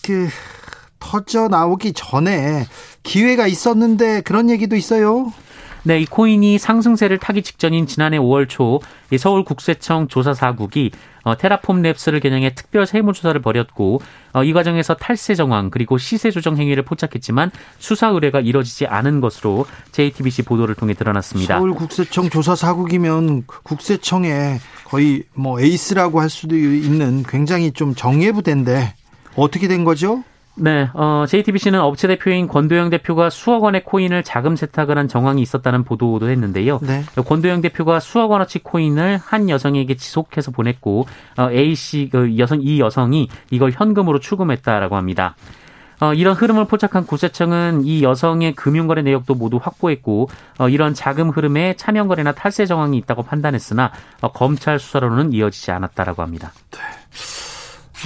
그 0.04 0.30
터져 1.00 1.48
나오기 1.48 1.94
전에 1.94 2.66
기회가 3.04 3.48
있었는데 3.48 4.22
그런 4.22 4.50
얘기도 4.50 4.76
있어요. 4.76 5.34
네, 5.86 6.00
이 6.00 6.06
코인이 6.06 6.58
상승세를 6.60 7.18
타기 7.18 7.42
직전인 7.42 7.88
지난해 7.88 8.18
5월 8.18 8.48
초 8.48 8.80
서울 9.20 9.44
국세청 9.44 10.08
조사사국이 10.08 10.92
어, 11.24 11.38
테라폼 11.38 11.82
랩스를 11.82 12.22
겨냥해 12.22 12.56
특별 12.56 12.86
세무조사를 12.86 13.42
벌였고 13.42 14.02
어, 14.34 14.44
이 14.44 14.54
과정에서 14.54 14.94
탈세 14.94 15.36
정황 15.36 15.70
그리고 15.70 15.98
시세 15.98 16.32
조정 16.32 16.58
행위를 16.58 16.84
포착했지만 16.84 17.52
수사 17.80 18.08
의뢰가 18.08 18.40
이뤄지지 18.40 18.88
않은 18.88 19.20
것으로 19.20 19.66
JTBC 19.92 20.44
보도를 20.44 20.76
통해 20.76 20.94
드러났습니다. 20.94 21.58
서울국세청 21.58 22.30
조사사국이면 22.30 23.44
국세청에 23.46 24.60
거의 24.86 25.24
뭐 25.34 25.60
에이스라고 25.60 26.22
할 26.22 26.30
수도 26.30 26.56
있는 26.56 27.24
굉장히 27.24 27.72
좀 27.72 27.94
정예부대인데 27.94 28.94
어떻게 29.36 29.68
된 29.68 29.84
거죠? 29.84 30.24
네, 30.56 30.88
어, 30.94 31.26
JTBC는 31.28 31.80
업체 31.80 32.08
대표인 32.08 32.48
권도영 32.48 32.92
대표가 32.92 33.32
수억 33.32 33.64
원의 33.64 33.84
코인을 33.84 34.24
자금 34.24 34.56
세탁을 34.56 34.98
한 34.98 35.08
정황이 35.08 35.42
있었다는 35.42 35.84
보도도 35.84 36.30
했는데요. 36.30 36.80
네. 36.84 37.04
권도영 37.16 37.62
대표가 37.62 38.00
수억 38.00 38.32
원어치 38.32 38.60
코인을 38.60 39.18
한 39.18 39.50
여성에게 39.50 39.96
지속해서 39.96 40.52
보냈고 40.52 41.08
어, 41.38 41.50
A 41.50 41.74
씨, 41.74 42.10
그 42.12 42.38
여성 42.38 42.60
이 42.62 42.80
여성이 42.80 43.30
이걸 43.50 43.72
현금으로 43.72 44.20
추금했다라고 44.20 44.96
합니다. 44.96 45.36
어, 46.00 46.14
이런 46.14 46.36
흐름을 46.36 46.66
포착한 46.66 47.06
구세청은 47.06 47.86
이 47.86 48.04
여성의 48.04 48.56
금융거래 48.56 49.02
내역도 49.02 49.36
모두 49.36 49.60
확보했고 49.62 50.30
어, 50.60 50.70
이런 50.70 50.94
자금 50.94 51.30
흐름에 51.30 51.76
차명거래나 51.78 52.34
탈세 52.34 52.66
정황이 52.66 52.98
있다고 52.98 53.24
판단했으나 53.24 53.92
어, 54.22 54.32
검찰 54.32 54.80
수사로는 54.80 55.34
이어지지 55.34 55.72
않았다라고 55.72 56.22
합니다. 56.22 56.52
네. 56.72 56.80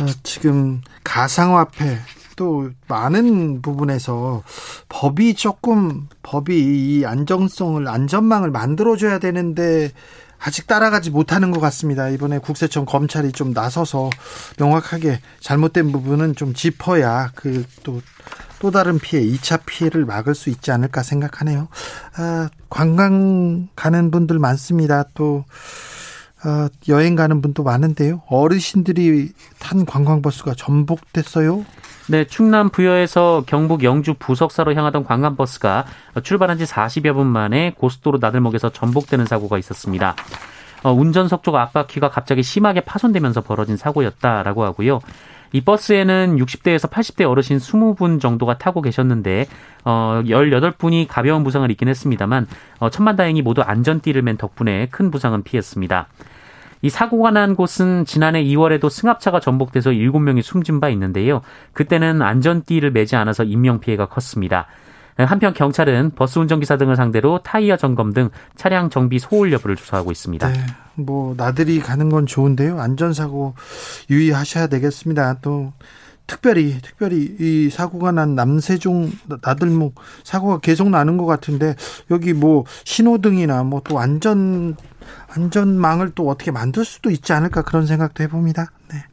어, 0.03 0.05
지금 0.21 0.81
가상화폐 1.03 1.97
또 2.37 2.69
많은 2.87 3.61
부분에서 3.61 4.43
법이 4.87 5.33
조금 5.33 6.07
법이 6.23 6.99
이 6.99 7.05
안정성을 7.05 7.85
안전망을 7.85 8.51
만들어줘야 8.51 9.19
되는데 9.19 9.91
아직 10.39 10.67
따라가지 10.67 11.09
못하는 11.09 11.51
것 11.51 11.59
같습니다. 11.59 12.07
이번에 12.09 12.37
국세청 12.37 12.85
검찰이 12.85 13.31
좀 13.33 13.51
나서서 13.51 14.09
명확하게 14.59 15.19
잘못된 15.41 15.91
부분은 15.91 16.35
좀 16.35 16.53
짚어야 16.53 17.31
그또 17.35 18.01
또 18.59 18.71
다른 18.71 18.97
피해, 18.99 19.21
2차 19.21 19.61
피해를 19.65 20.05
막을 20.05 20.33
수 20.33 20.49
있지 20.49 20.71
않을까 20.71 21.03
생각하네요. 21.03 21.67
아, 22.15 22.49
관광 22.69 23.67
가는 23.75 24.11
분들 24.11 24.39
많습니다. 24.39 25.05
또 25.13 25.43
어, 26.45 26.67
여행 26.87 27.15
가는 27.15 27.41
분도 27.41 27.63
많은데요. 27.63 28.21
어르신들이 28.27 29.31
탄 29.59 29.85
관광버스가 29.85 30.53
전복됐어요. 30.55 31.65
네, 32.09 32.23
충남 32.23 32.69
부여에서 32.69 33.43
경북 33.45 33.83
영주 33.83 34.13
부석사로 34.17 34.73
향하던 34.73 35.03
관광버스가 35.03 35.85
출발한 36.23 36.57
지 36.57 36.63
40여 36.63 37.13
분 37.13 37.27
만에 37.27 37.73
고속도로 37.75 38.19
나들목에서 38.21 38.69
전복되는 38.69 39.25
사고가 39.25 39.57
있었습니다. 39.57 40.15
어, 40.83 40.93
운전석 40.93 41.43
쪽 41.43 41.55
앞바퀴가 41.55 42.09
갑자기 42.09 42.43
심하게 42.43 42.79
파손되면서 42.79 43.41
벌어진 43.41 43.75
사고였다라고 43.75 44.63
하고요. 44.63 45.01
이 45.51 45.61
버스에는 45.61 46.37
60대에서 46.37 46.89
80대 46.89 47.29
어르신 47.29 47.57
20분 47.57 48.21
정도가 48.21 48.57
타고 48.57 48.81
계셨는데 48.81 49.47
어 49.85 50.21
18분이 50.25 51.07
가벼운 51.07 51.43
부상을 51.43 51.69
입긴 51.71 51.87
했습니다만 51.87 52.47
어 52.79 52.89
천만다행히 52.89 53.41
모두 53.41 53.61
안전띠를 53.61 54.21
맨 54.21 54.35
덕분에 54.37 54.87
큰 54.91 55.09
부상은 55.09 55.43
피했습니다. 55.43 56.07
이 56.81 56.89
사고가 56.89 57.31
난 57.31 57.55
곳은 57.55 58.05
지난해 58.05 58.43
2월에도 58.43 58.89
승합차가 58.89 59.39
전복돼서 59.39 59.91
7명이 59.91 60.41
숨진 60.41 60.79
바 60.79 60.89
있는데요. 60.89 61.41
그때는 61.73 62.21
안전띠를 62.21 62.91
매지 62.91 63.15
않아서 63.15 63.43
인명피해가 63.43 64.07
컸습니다. 64.07 64.67
한편 65.17 65.53
경찰은 65.53 66.11
버스 66.15 66.37
운전기사 66.37 66.77
등을 66.77 66.95
상대로 66.95 67.39
타이어 67.39 67.75
점검 67.75 68.13
등 68.13 68.29
차량 68.55 68.91
정비 68.91 69.17
소홀 69.17 69.51
여부를 69.51 69.75
조사하고 69.75 70.11
있습니다. 70.11 70.47
네, 70.47 70.59
뭐 70.93 71.33
나들이 71.35 71.79
가는 71.79 72.09
건 72.09 72.27
좋은데요. 72.27 72.79
안전사고 72.79 73.55
유의하셔야 74.11 74.67
되겠습니다. 74.67 75.39
또 75.41 75.73
특별히 76.27 76.77
특별히 76.83 77.35
이 77.39 77.69
사고가 77.71 78.11
난 78.11 78.35
남세종 78.35 79.11
나들목 79.41 79.95
사고가 80.23 80.59
계속 80.59 80.89
나는 80.89 81.17
것 81.17 81.25
같은데 81.25 81.75
여기 82.11 82.33
뭐 82.33 82.65
신호등이나 82.83 83.63
뭐 83.63 83.81
또 83.87 83.97
안전 83.99 84.75
안전망을 85.35 86.11
또 86.15 86.29
어떻게 86.29 86.51
만들 86.51 86.85
수도 86.85 87.09
있지 87.09 87.33
않을까 87.33 87.61
그런 87.61 87.85
생각도 87.85 88.23
해봅니다. 88.23 88.71
네. 88.91 89.03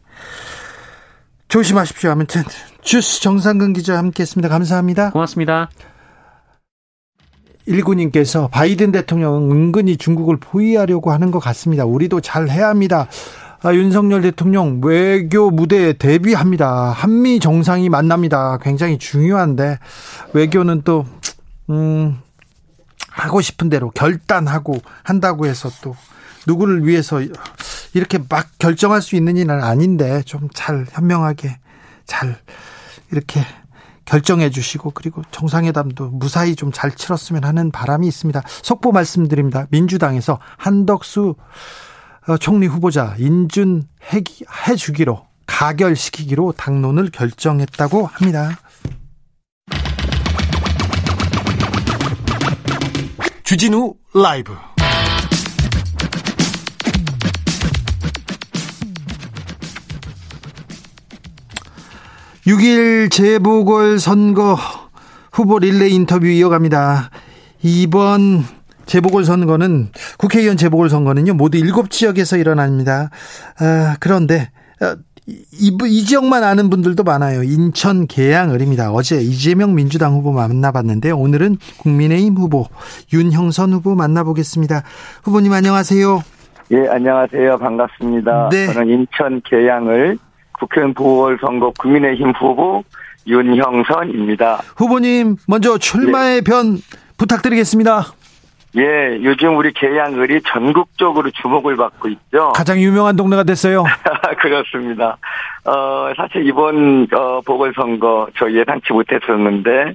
조심하십시오. 1.48 2.10
아무튼 2.10 2.42
주스 2.82 3.20
정상근 3.20 3.72
기자 3.74 3.98
함께했습니다. 3.98 4.48
감사합니다. 4.48 5.10
고맙습니다. 5.10 5.70
일군님께서 7.66 8.48
바이든 8.48 8.92
대통령은 8.92 9.50
은근히 9.50 9.96
중국을 9.96 10.36
포위하려고 10.38 11.12
하는 11.12 11.30
것 11.30 11.38
같습니다. 11.38 11.84
우리도 11.84 12.20
잘 12.20 12.48
해야 12.48 12.68
합니다. 12.68 13.08
아, 13.62 13.72
윤석열 13.72 14.20
대통령 14.20 14.82
외교 14.84 15.50
무대에 15.50 15.94
대비합니다. 15.94 16.90
한미 16.90 17.40
정상이 17.40 17.88
만납니다. 17.88 18.58
굉장히 18.60 18.98
중요한데 18.98 19.78
외교는 20.34 20.82
또 20.82 21.06
음, 21.70 22.18
하고 23.14 23.40
싶은 23.40 23.68
대로 23.68 23.90
결단하고 23.90 24.78
한다고 25.02 25.46
해서 25.46 25.70
또 25.82 25.96
누구를 26.46 26.86
위해서 26.86 27.20
이렇게 27.94 28.18
막 28.28 28.48
결정할 28.58 29.00
수 29.02 29.16
있는 29.16 29.36
일은 29.36 29.62
아닌데 29.62 30.22
좀 30.26 30.48
잘 30.52 30.84
현명하게 30.90 31.58
잘 32.06 32.36
이렇게 33.12 33.40
결정해 34.04 34.50
주시고 34.50 34.90
그리고 34.90 35.22
정상회담도 35.30 36.10
무사히 36.10 36.56
좀 36.56 36.72
잘 36.72 36.90
치렀으면 36.90 37.44
하는 37.44 37.70
바람이 37.70 38.06
있습니다. 38.06 38.42
속보 38.62 38.92
말씀드립니다. 38.92 39.66
민주당에서 39.70 40.38
한덕수 40.58 41.36
어, 42.26 42.36
총리 42.38 42.66
후보자 42.66 43.14
인준 43.18 43.86
해주기로 44.68 45.26
가결시키기로 45.46 46.52
당론을 46.56 47.10
결정했다고 47.10 48.06
합니다. 48.06 48.58
주진우 53.54 53.94
라이브 54.14 54.52
6일 62.48 63.12
재보궐 63.12 64.00
선거 64.00 64.58
후보 65.32 65.60
릴레이 65.60 65.94
인터뷰 65.94 66.26
이어갑니다. 66.26 67.10
이번 67.62 68.42
재보궐선거는 68.86 69.92
국회의원 70.18 70.56
재보궐선거는요 70.56 71.34
모두 71.34 71.56
일곱 71.56 71.92
지역에서 71.92 72.36
일어납니다. 72.38 73.10
아, 73.60 73.96
그런데 74.00 74.50
어, 74.80 74.96
이, 75.26 75.76
이 75.86 76.04
지역만 76.04 76.44
아는 76.44 76.68
분들도 76.68 77.02
많아요. 77.02 77.42
인천 77.42 78.06
계양을입니다. 78.06 78.92
어제 78.92 79.16
이재명 79.20 79.74
민주당 79.74 80.12
후보 80.12 80.32
만나봤는데 80.32 81.12
오늘은 81.12 81.56
국민의힘 81.78 82.36
후보 82.36 82.66
윤형선 83.12 83.72
후보 83.72 83.94
만나보겠습니다. 83.94 84.82
후보님 85.22 85.52
안녕하세요. 85.52 86.22
예, 86.72 86.88
안녕하세요. 86.88 87.58
반갑습니다. 87.58 88.48
네. 88.50 88.66
저는 88.66 88.88
인천 88.88 89.40
계양을 89.44 90.18
국회의원 90.52 90.94
보궐선거 90.94 91.72
국민의힘 91.78 92.32
후보 92.38 92.84
윤형선입니다. 93.26 94.60
후보님 94.76 95.36
먼저 95.48 95.78
출마의 95.78 96.36
예. 96.36 96.40
변 96.42 96.78
부탁드리겠습니다. 97.16 98.12
예, 98.76 99.18
요즘 99.22 99.56
우리 99.56 99.72
계양을이 99.72 100.40
전국적으로 100.42 101.30
주목을 101.30 101.76
받고 101.76 102.08
있죠. 102.08 102.52
가장 102.56 102.78
유명한 102.78 103.14
동네가 103.14 103.44
됐어요. 103.44 103.84
그렇습니다. 104.38 105.16
어, 105.64 106.12
사실 106.16 106.46
이번 106.46 107.06
어, 107.12 107.40
보궐선거 107.42 108.28
저 108.36 108.50
예상치 108.50 108.92
못했었는데 108.92 109.94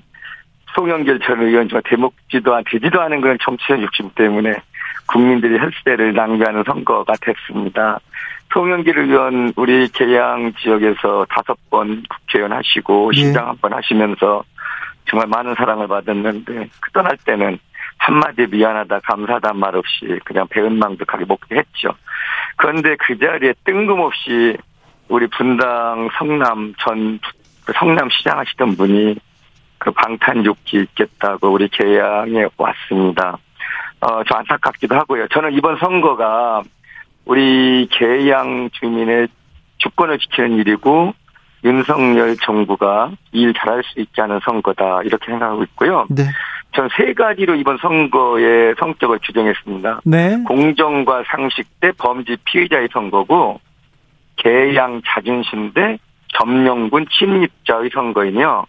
송영길 0.75 1.19
전 1.19 1.41
의원 1.41 1.67
저 1.67 1.81
대목지도 1.83 2.55
안 2.55 2.63
되지도 2.69 3.01
않은 3.01 3.21
그런 3.21 3.37
정치적 3.41 3.81
욕심 3.81 4.09
때문에 4.11 4.53
국민들이 5.07 5.57
헬스대를 5.59 6.13
낭비하는 6.13 6.63
선거가 6.65 7.13
됐습니다. 7.21 7.99
송영길 8.53 8.97
의원 8.97 9.53
우리 9.55 9.87
계양 9.89 10.53
지역에서 10.53 11.25
다섯 11.29 11.57
번 11.69 12.03
국회의원 12.09 12.53
하시고 12.53 13.11
네. 13.13 13.17
시장 13.17 13.49
한번 13.49 13.73
하시면서 13.73 14.43
정말 15.09 15.27
많은 15.27 15.55
사랑을 15.55 15.87
받았는데 15.87 16.69
그 16.79 16.91
떠날 16.91 17.17
때는 17.25 17.59
한마디 17.99 18.47
미안하다 18.47 19.01
감사하다 19.03 19.53
말 19.53 19.75
없이 19.75 20.19
그냥 20.25 20.47
배은망덕하게 20.47 21.25
목도했죠. 21.25 21.89
그런데 22.55 22.95
그 22.97 23.17
자리에 23.19 23.53
뜬금없이 23.63 24.57
우리 25.09 25.27
분당 25.27 26.09
성남 26.17 26.73
전그 26.79 27.73
성남 27.77 28.09
시장 28.09 28.39
하시던 28.39 28.77
분이 28.77 29.17
그 29.77 29.91
방탄육기 29.91 30.77
있겠다고 30.77 31.49
우리 31.49 31.67
개양에 31.69 32.47
왔습니다. 32.57 33.37
어, 34.01 34.23
저 34.23 34.35
안타깝기도 34.35 34.95
하고요. 34.95 35.27
저는 35.27 35.53
이번 35.53 35.77
선거가 35.77 36.61
우리 37.25 37.87
개양 37.91 38.69
주민의 38.71 39.27
주권을 39.77 40.19
지키는 40.19 40.57
일이고 40.57 41.13
윤석열 41.63 42.37
정부가 42.37 43.11
일 43.31 43.53
잘할 43.53 43.83
수 43.83 43.99
있지 43.99 44.21
않은 44.21 44.39
선거다 44.43 45.01
이렇게 45.03 45.25
생각하고 45.25 45.63
있고요. 45.63 46.07
네. 46.09 46.23
저는 46.73 46.89
세 46.95 47.13
가지로 47.13 47.55
이번 47.55 47.77
선거의 47.77 48.75
성격을 48.79 49.19
규정했습니다. 49.23 50.01
네. 50.05 50.43
공정과 50.45 51.23
상식 51.27 51.67
대 51.79 51.91
범죄 51.97 52.35
피의자의 52.45 52.89
선거고 52.91 53.59
개양 54.35 55.01
자존심 55.05 55.73
대 55.73 55.97
점령군 56.37 57.07
침입자의 57.11 57.89
선거이며 57.93 58.65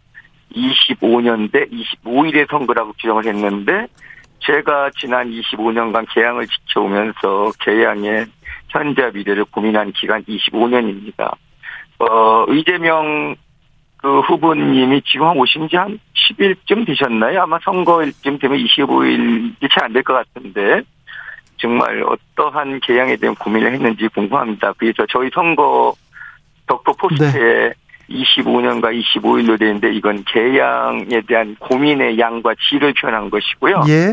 25년 0.55 1.53
대 1.53 1.67
25일의 1.67 2.49
선거라고 2.51 2.93
규정을 2.95 3.27
했는데 3.27 3.87
제가 4.41 4.91
지난 4.99 5.31
25년간 5.31 6.07
개양을 6.13 6.47
지켜오면서 6.47 7.53
개양의 7.61 8.27
현재 8.69 9.11
미래를 9.13 9.45
고민한 9.45 9.93
기간 9.93 10.25
25년입니다. 10.25 11.35
어, 11.99 12.47
이재명 12.51 13.37
그 14.03 14.21
후보님이 14.21 15.03
지금 15.03 15.37
오신 15.37 15.69
지 15.69 15.77
한 15.77 15.99
10일쯤 16.15 16.87
되셨나요? 16.87 17.43
아마 17.43 17.59
선거일쯤 17.63 18.39
되면 18.39 18.59
25일이 18.59 19.55
채 19.63 19.83
안 19.83 19.93
될 19.93 20.03
것 20.03 20.15
같은데 20.15 20.83
정말 21.57 22.03
어떠한 22.03 22.81
개양에 22.81 23.17
대한 23.17 23.35
고민을 23.35 23.73
했는지 23.75 24.09
궁금합니다. 24.09 24.73
그래서 24.79 25.05
저희 25.11 25.29
선거 25.35 25.95
덕도 26.67 26.95
포스트에 26.95 27.31
네. 27.69 27.73
25년과 28.09 28.99
25일로 28.99 29.59
되는데 29.59 29.93
이건 29.93 30.25
개양에 30.25 31.21
대한 31.29 31.55
고민의 31.59 32.19
양과 32.19 32.55
질을 32.69 32.95
표현한 32.95 33.29
것이고요. 33.31 33.83
예. 33.89 34.13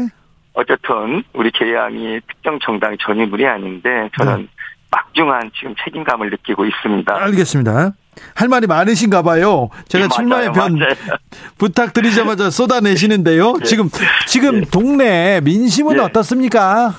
어쨌든 0.54 1.24
우리 1.34 1.50
개양이 1.52 2.20
특정 2.28 2.60
정당의 2.60 2.98
전유물이 3.02 3.46
아닌데 3.48 4.10
저는 4.18 4.38
네. 4.42 4.48
막중한 4.92 5.52
지금 5.58 5.74
책임감을 5.84 6.30
느끼고 6.32 6.66
있습니다. 6.66 7.16
알겠습니다. 7.16 7.92
할 8.36 8.48
말이 8.48 8.68
많으신가 8.68 9.22
봐요. 9.22 9.70
제가 9.88 10.08
출마의 10.10 10.52
변 10.54 10.80
부탁드리자마자 11.58 12.50
쏟아내시는데요. 12.50 13.56
예. 13.62 13.64
지금 13.66 13.90
지금 14.28 14.58
예. 14.58 14.62
동네 14.72 15.42
민심은 15.42 15.98
예. 15.98 16.02
어떻습니까? 16.02 16.94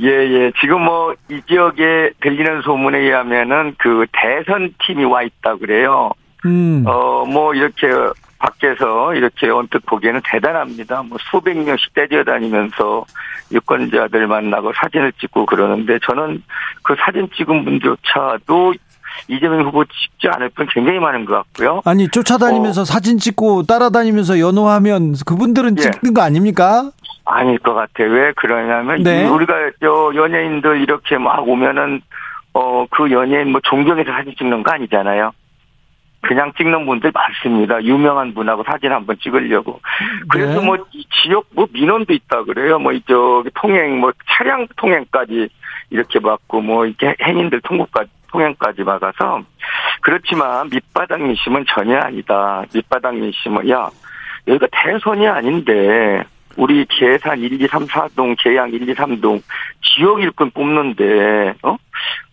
예, 0.00 0.08
예. 0.08 0.52
지금 0.60 0.82
뭐 0.82 1.14
이 1.28 1.40
지역에 1.48 2.10
들리는 2.20 2.62
소문에 2.62 2.98
의하면은 2.98 3.74
그 3.78 4.06
대선 4.12 4.72
팀이 4.86 5.04
와 5.04 5.22
있다 5.22 5.56
그래요. 5.56 6.10
음. 6.44 6.84
어, 6.86 7.24
뭐 7.26 7.54
이렇게 7.54 7.88
밖에서 8.38 9.14
이렇게 9.14 9.48
언뜻 9.48 9.84
보기에는 9.86 10.20
대단합니다. 10.24 11.02
뭐 11.02 11.18
수백 11.30 11.56
명씩 11.56 11.94
떼져 11.94 12.22
다니면서 12.22 13.04
유권자들 13.50 14.26
만나고 14.26 14.72
사진을 14.74 15.12
찍고 15.20 15.46
그러는데 15.46 15.98
저는 16.06 16.42
그 16.82 16.94
사진 16.98 17.28
찍은 17.36 17.64
분조차도 17.64 18.74
이재명 19.28 19.60
후보 19.66 19.84
찍지 19.84 20.28
않을 20.28 20.50
분 20.50 20.66
굉장히 20.72 20.98
많은 20.98 21.24
것 21.24 21.34
같고요. 21.34 21.82
아니 21.84 22.08
쫓아다니면서 22.08 22.82
어. 22.82 22.84
사진 22.84 23.18
찍고 23.18 23.64
따라다니면서 23.64 24.38
연호하면 24.40 25.14
그분들은 25.26 25.76
예. 25.78 25.82
찍는 25.82 26.14
거 26.14 26.22
아닙니까? 26.22 26.90
아닐 27.24 27.58
것 27.58 27.74
같아요. 27.74 28.10
왜 28.10 28.32
그러냐면 28.36 29.02
네. 29.02 29.26
우리가 29.26 29.52
저 29.80 30.12
연예인들 30.14 30.80
이렇게 30.80 31.18
막 31.18 31.46
오면은 31.46 32.00
어 32.52 32.86
그 32.90 33.10
연예인 33.10 33.52
뭐 33.52 33.60
존경해서 33.62 34.10
사진 34.10 34.34
찍는 34.36 34.62
거 34.62 34.72
아니잖아요. 34.72 35.32
그냥 36.22 36.52
찍는 36.56 36.86
분들 36.86 37.12
많습니다. 37.12 37.82
유명한 37.84 38.34
분하고 38.34 38.64
사진 38.64 38.90
한번 38.92 39.16
찍으려고. 39.22 39.80
그래서 40.28 40.60
네. 40.60 40.66
뭐 40.66 40.76
지역 41.22 41.46
뭐 41.50 41.66
민원도 41.72 42.12
있다 42.12 42.44
그래요. 42.44 42.78
뭐 42.78 42.92
저기 43.06 43.50
통행 43.54 44.00
뭐 44.00 44.12
차량 44.26 44.66
통행까지 44.76 45.48
이렇게 45.90 46.18
받고 46.18 46.60
뭐 46.62 46.86
이렇게 46.86 47.14
행인들 47.22 47.60
통곡까지 47.60 48.10
통행까지 48.36 48.82
막아서 48.82 49.42
그렇지만 50.02 50.68
밑바닥 50.68 51.20
민심은 51.22 51.64
전혀 51.68 51.98
아니다. 51.98 52.64
밑바닥 52.74 53.16
민심은 53.16 53.68
야 53.70 53.88
여기가 54.46 54.66
대선이 54.70 55.26
아닌데 55.26 56.22
우리 56.56 56.84
계산 56.86 57.38
1, 57.38 57.60
2, 57.60 57.66
3, 57.66 57.86
4동, 57.86 58.36
계양 58.38 58.70
1, 58.70 58.88
2, 58.88 58.94
3동 58.94 59.42
지역 59.82 60.22
일꾼 60.22 60.50
뽑는데 60.50 61.54
어? 61.62 61.76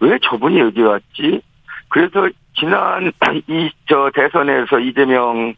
왜 0.01 0.17
저분이 0.21 0.59
여기 0.59 0.81
왔지? 0.81 1.41
그래서 1.89 2.29
지난 2.55 3.11
이 3.47 3.69
저 3.87 4.09
대선에서 4.13 4.79
이재명 4.79 5.53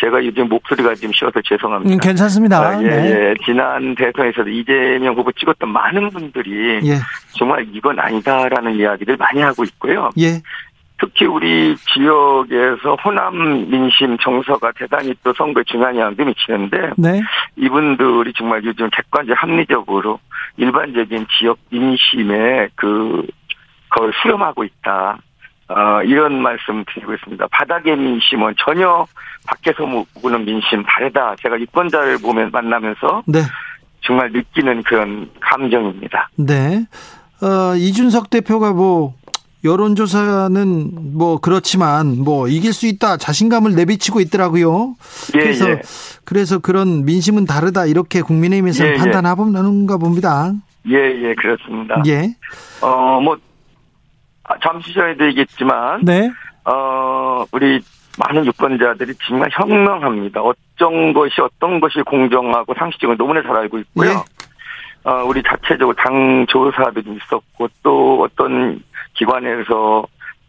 제가 0.00 0.22
요즘 0.24 0.48
목소리가 0.48 0.94
좀 0.94 1.10
쉬어서 1.12 1.40
죄송합니다. 1.42 1.94
음, 1.94 1.98
괜찮습니다. 1.98 2.60
아, 2.60 2.82
예, 2.82 2.86
네. 2.86 3.10
예. 3.10 3.34
지난 3.44 3.94
대선에서도 3.94 4.48
이재명 4.50 5.14
후보 5.14 5.32
찍었던 5.32 5.68
많은 5.68 6.10
분들이 6.10 6.80
예. 6.86 6.98
정말 7.32 7.66
이건 7.72 7.98
아니다라는 7.98 8.74
이야기를 8.74 9.16
많이 9.16 9.40
하고 9.40 9.64
있고요. 9.64 10.10
예. 10.18 10.42
특히 10.98 11.26
우리 11.26 11.76
지역에서 11.76 12.94
호남 13.04 13.70
민심 13.70 14.16
정서가 14.18 14.72
대단히 14.72 15.14
또 15.22 15.32
선거에 15.34 15.62
중요한 15.66 15.94
영향도 15.96 16.24
미치는데 16.24 16.90
네. 16.96 17.22
이분들이 17.56 18.32
정말 18.34 18.64
요즘 18.64 18.88
객관적 18.90 19.42
합리적으로 19.42 20.20
일반적인 20.56 21.26
지역 21.38 21.58
민심에 21.70 22.68
그 22.74 23.26
그걸 23.88 24.12
수렴하고 24.22 24.64
있다. 24.64 25.18
어, 25.68 26.02
이런 26.04 26.40
말씀 26.42 26.84
드리고 26.94 27.14
있습니다. 27.14 27.46
바닥의 27.50 27.96
민심은 27.96 28.54
전혀 28.58 29.06
밖에서 29.46 29.84
오는 30.22 30.44
민심 30.44 30.82
다르다. 30.84 31.34
제가 31.42 31.58
유권자를 31.60 32.18
보면 32.18 32.50
만나면서 32.52 33.22
네. 33.26 33.40
정말 34.02 34.30
느끼는 34.30 34.84
그런 34.84 35.28
감정입니다. 35.40 36.30
네. 36.36 36.86
어, 37.42 37.74
이준석 37.76 38.30
대표가 38.30 38.72
뭐 38.72 39.14
여론조사는 39.64 41.16
뭐 41.18 41.38
그렇지만 41.38 42.18
뭐 42.18 42.46
이길 42.46 42.72
수 42.72 42.86
있다 42.86 43.16
자신감을 43.16 43.74
내비치고 43.74 44.20
있더라고요. 44.20 44.94
예, 45.34 45.38
그래서 45.38 45.70
예. 45.70 45.82
그래서 46.24 46.60
그런 46.60 47.04
민심은 47.04 47.46
다르다 47.46 47.86
이렇게 47.86 48.22
국민의힘에서 48.22 48.86
예, 48.86 48.92
예. 48.92 48.94
판단하는가 48.94 49.96
봅니다. 49.96 50.52
예, 50.88 50.94
예, 50.94 51.34
그렇습니다. 51.34 52.00
예. 52.06 52.36
어, 52.80 53.20
뭐, 53.20 53.34
아, 53.34 53.38
잠시 54.62 54.92
전에도 54.92 55.26
얘기했지만, 55.26 56.04
네. 56.04 56.30
어, 56.64 57.44
우리 57.52 57.80
많은 58.18 58.46
유권자들이 58.46 59.14
정말 59.26 59.48
현명합니다. 59.52 60.40
어떤 60.40 61.12
것이 61.12 61.40
어떤 61.40 61.80
것이 61.80 62.00
공정하고 62.02 62.74
상식적으로 62.78 63.16
너무나 63.16 63.42
잘 63.42 63.56
알고 63.56 63.78
있고요. 63.78 64.10
예. 64.10 65.08
어, 65.08 65.24
우리 65.24 65.42
자체적으로 65.42 65.94
당 65.94 66.46
조사도 66.48 67.02
좀 67.02 67.16
있었고 67.16 67.68
또 67.82 68.22
어떤 68.22 68.82
기관에서 69.14 70.04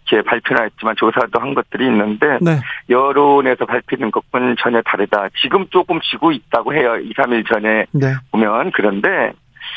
이렇게 0.10 0.28
발표나 0.28 0.64
했지만 0.64 0.96
조사도 0.96 1.40
한 1.40 1.54
것들이 1.54 1.86
있는데 1.86 2.40
네. 2.42 2.60
여론에서 2.90 3.66
발표된 3.66 4.10
것과는 4.10 4.56
전혀 4.60 4.82
다르다. 4.82 5.28
지금 5.42 5.68
조금 5.70 6.00
지고 6.02 6.32
있다고 6.32 6.74
해요. 6.74 6.96
2, 6.96 7.14
3일 7.14 7.48
전에 7.48 7.86
네. 7.92 8.14
보면 8.32 8.72
그런데 8.74 9.34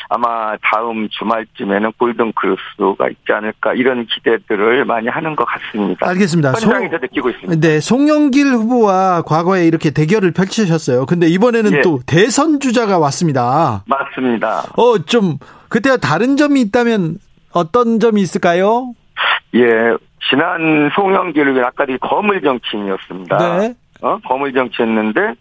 아마 0.09 0.55
다음 0.63 1.07
주말쯤에는 1.09 1.91
골든 1.97 2.33
크로스가 2.33 3.09
있지 3.09 3.31
않을까 3.31 3.73
이런 3.73 4.05
기대들을 4.05 4.85
많이 4.85 5.07
하는 5.07 5.35
것 5.35 5.45
같습니다. 5.45 6.07
알겠습니다. 6.09 6.53
송- 6.53 6.71
현장에서 6.71 6.97
느끼고 6.97 7.29
있습니다. 7.29 7.67
네, 7.67 7.79
송영길 7.79 8.47
후보와 8.47 9.21
과거에 9.23 9.65
이렇게 9.67 9.91
대결을 9.91 10.31
펼치셨어요. 10.31 11.05
근데 11.05 11.27
이번에는 11.27 11.73
예. 11.73 11.81
또 11.81 11.99
대선 12.05 12.59
주자가 12.59 12.99
왔습니다. 12.99 13.83
맞습니다. 13.87 14.63
어, 14.77 14.97
좀 15.05 15.37
그때와 15.69 15.97
다른 15.97 16.37
점이 16.37 16.61
있다면 16.61 17.17
어떤 17.53 17.99
점이 17.99 18.21
있을까요? 18.21 18.93
예, 19.55 19.61
지난 20.29 20.89
송영길은 20.95 21.63
아까도 21.63 21.97
거물 21.99 22.41
정치인이었습니다. 22.41 23.57
네. 23.59 23.73
어, 24.01 24.17
거물 24.25 24.53
정치였는데 24.53 25.33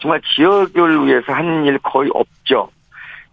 정말 0.00 0.20
지역을 0.34 1.06
위해서 1.06 1.32
한 1.32 1.64
일 1.64 1.78
거의 1.78 2.10
없죠. 2.12 2.68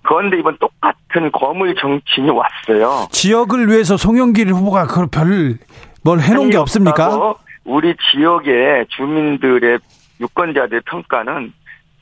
그런데 0.03 0.37
이번 0.39 0.57
똑같은 0.57 1.31
거물 1.31 1.75
정치인이 1.75 2.29
왔어요. 2.31 3.07
지역을 3.11 3.67
위해서 3.69 3.97
송영길 3.97 4.51
후보가 4.53 4.87
그걸 4.87 5.07
별 5.07 5.57
뭘 6.01 6.21
해놓은 6.21 6.49
게 6.49 6.55
없습니까? 6.57 7.35
우리 7.65 7.93
지역의 8.11 8.85
주민들의 8.87 9.79
유권자들의 10.21 10.81
평가는 10.85 11.51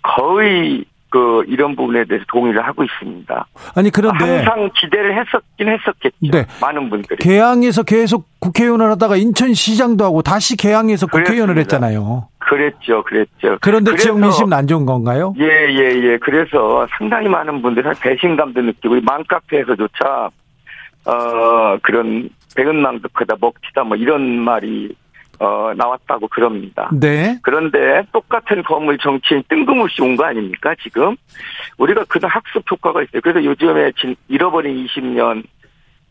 거의 0.03 0.85
그 1.09 1.43
이런 1.47 1.75
부분에 1.75 2.03
대해서 2.05 2.23
동의를 2.27 2.65
하고 2.65 2.83
있습니다. 2.83 3.47
아니 3.75 3.89
그런데 3.89 4.23
항상 4.43 4.69
기대를 4.75 5.17
했었긴 5.17 5.69
했었겠죠. 5.69 6.15
네. 6.31 6.45
많은 6.61 6.89
분들이. 6.89 7.17
개항에서 7.17 7.83
계속 7.83 8.27
국회의원을 8.39 8.91
하다가 8.91 9.15
인천시장도 9.15 10.03
하고 10.05 10.21
다시 10.21 10.55
개항에서 10.57 11.07
국회의원을. 11.07 11.57
했잖아요. 11.57 12.27
그랬죠, 12.47 13.03
그랬죠. 13.03 13.57
그런데 13.61 13.91
그래서- 13.91 14.03
지역 14.03 14.19
민심은 14.19 14.53
안 14.53 14.65
좋은 14.67 14.85
건가요? 14.85 15.33
예, 15.37 15.43
예, 15.45 15.95
예. 16.03 16.17
그래서 16.17 16.87
상당히 16.97 17.27
많은 17.27 17.61
분들이 17.61 17.87
배신감도 18.01 18.61
느끼고, 18.61 19.01
맘카페에서조차, 19.01 20.29
어, 21.05 21.77
그런, 21.81 22.29
백은망도 22.55 23.09
크다, 23.13 23.35
먹튀다, 23.39 23.83
뭐 23.83 23.95
이런 23.97 24.39
말이, 24.39 24.95
어, 25.39 25.71
나왔다고 25.75 26.27
그럽니다. 26.29 26.89
네. 26.99 27.37
그런데 27.43 28.01
똑같은 28.11 28.63
건물 28.63 28.97
정치인 28.97 29.43
뜬금없이 29.47 30.01
온 30.01 30.15
거 30.15 30.25
아닙니까, 30.25 30.73
지금? 30.81 31.15
우리가 31.77 32.05
그다 32.05 32.27
학습 32.27 32.63
효과가 32.71 33.03
있어요. 33.03 33.21
그래서 33.21 33.43
요즘에 33.43 33.91
진, 33.99 34.15
잃어버린 34.29 34.85
20년, 34.87 35.43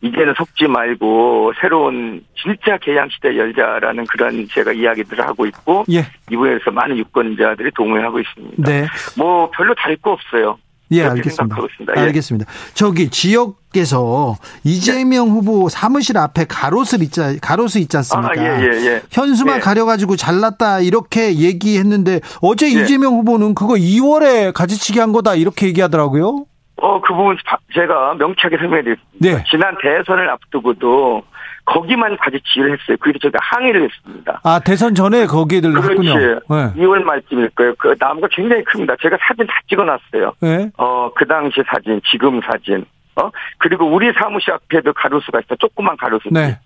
이제는 0.01 0.33
속지 0.37 0.67
말고 0.67 1.53
새로운 1.59 2.23
진짜 2.35 2.77
개양 2.77 3.09
시대 3.09 3.35
열자라는 3.35 4.05
그런 4.05 4.47
제가 4.49 4.71
이야기들을 4.71 5.25
하고 5.25 5.45
있고, 5.47 5.85
예. 5.91 6.05
이부에서 6.31 6.71
많은 6.71 6.97
유권자들이 6.97 7.71
동의하고 7.75 8.19
있습니다. 8.19 8.63
네. 8.63 8.87
뭐 9.17 9.49
별로 9.51 9.73
다를 9.73 9.97
거 9.97 10.11
없어요. 10.11 10.57
예, 10.91 11.03
알겠습니다. 11.03 11.57
예. 11.97 12.01
알겠습니다. 12.01 12.49
저기 12.73 13.09
지역에서 13.09 14.37
이재명 14.63 15.29
후보 15.29 15.67
사무실 15.67 16.17
앞에 16.17 16.45
가로수 16.45 16.97
있지 17.03 17.39
가로수 17.41 17.79
있지 17.79 17.97
않습니까? 17.97 18.31
아, 18.31 18.37
예, 18.37 18.61
예, 18.61 18.85
예. 18.85 19.01
현수막 19.11 19.57
예. 19.57 19.59
가려가지고 19.59 20.15
잘났다 20.15 20.79
이렇게 20.79 21.35
얘기했는데 21.35 22.21
어제 22.41 22.67
예. 22.67 22.83
이재명 22.83 23.15
후보는 23.15 23.53
그거 23.53 23.73
2월에 23.73 24.53
가지치기 24.53 24.99
한 24.99 25.11
거다 25.11 25.35
이렇게 25.35 25.67
얘기하더라고요. 25.67 26.45
어, 26.79 27.01
그 27.01 27.13
부분 27.13 27.37
바- 27.45 27.57
제가 27.73 28.15
명쾌하게 28.15 28.57
설명해드렸습니다. 28.57 29.17
네. 29.19 29.43
지난 29.49 29.75
대선을 29.81 30.29
앞두고도 30.29 31.23
거기만 31.65 32.15
가지 32.17 32.39
지휘를 32.45 32.73
했어요. 32.77 32.95
그래서 32.99 33.19
제가 33.19 33.37
항의를 33.41 33.83
했습니다. 33.83 34.39
아 34.43 34.59
대선 34.63 34.95
전에 34.95 35.25
거기를 35.25 35.71
그렇지. 35.73 35.89
했군요. 35.91 36.15
네. 36.17 36.73
2월 36.83 37.03
말쯤일 37.03 37.49
거예요. 37.55 37.73
그 37.77 37.95
나무가 37.99 38.27
굉장히 38.31 38.63
큽니다. 38.63 38.95
제가 39.01 39.17
사진 39.27 39.45
다 39.47 39.53
찍어놨어요. 39.69 40.33
네. 40.41 40.69
어, 40.77 41.11
그 41.13 41.25
당시 41.27 41.61
사진, 41.67 41.99
지금 42.09 42.39
사진. 42.41 42.85
어? 43.15 43.29
그리고 43.57 43.85
우리 43.87 44.13
사무실 44.13 44.53
앞에도 44.53 44.93
가로수가 44.93 45.39
있어. 45.41 45.55
조그만 45.55 45.97
가로수. 45.97 46.29
네. 46.31 46.57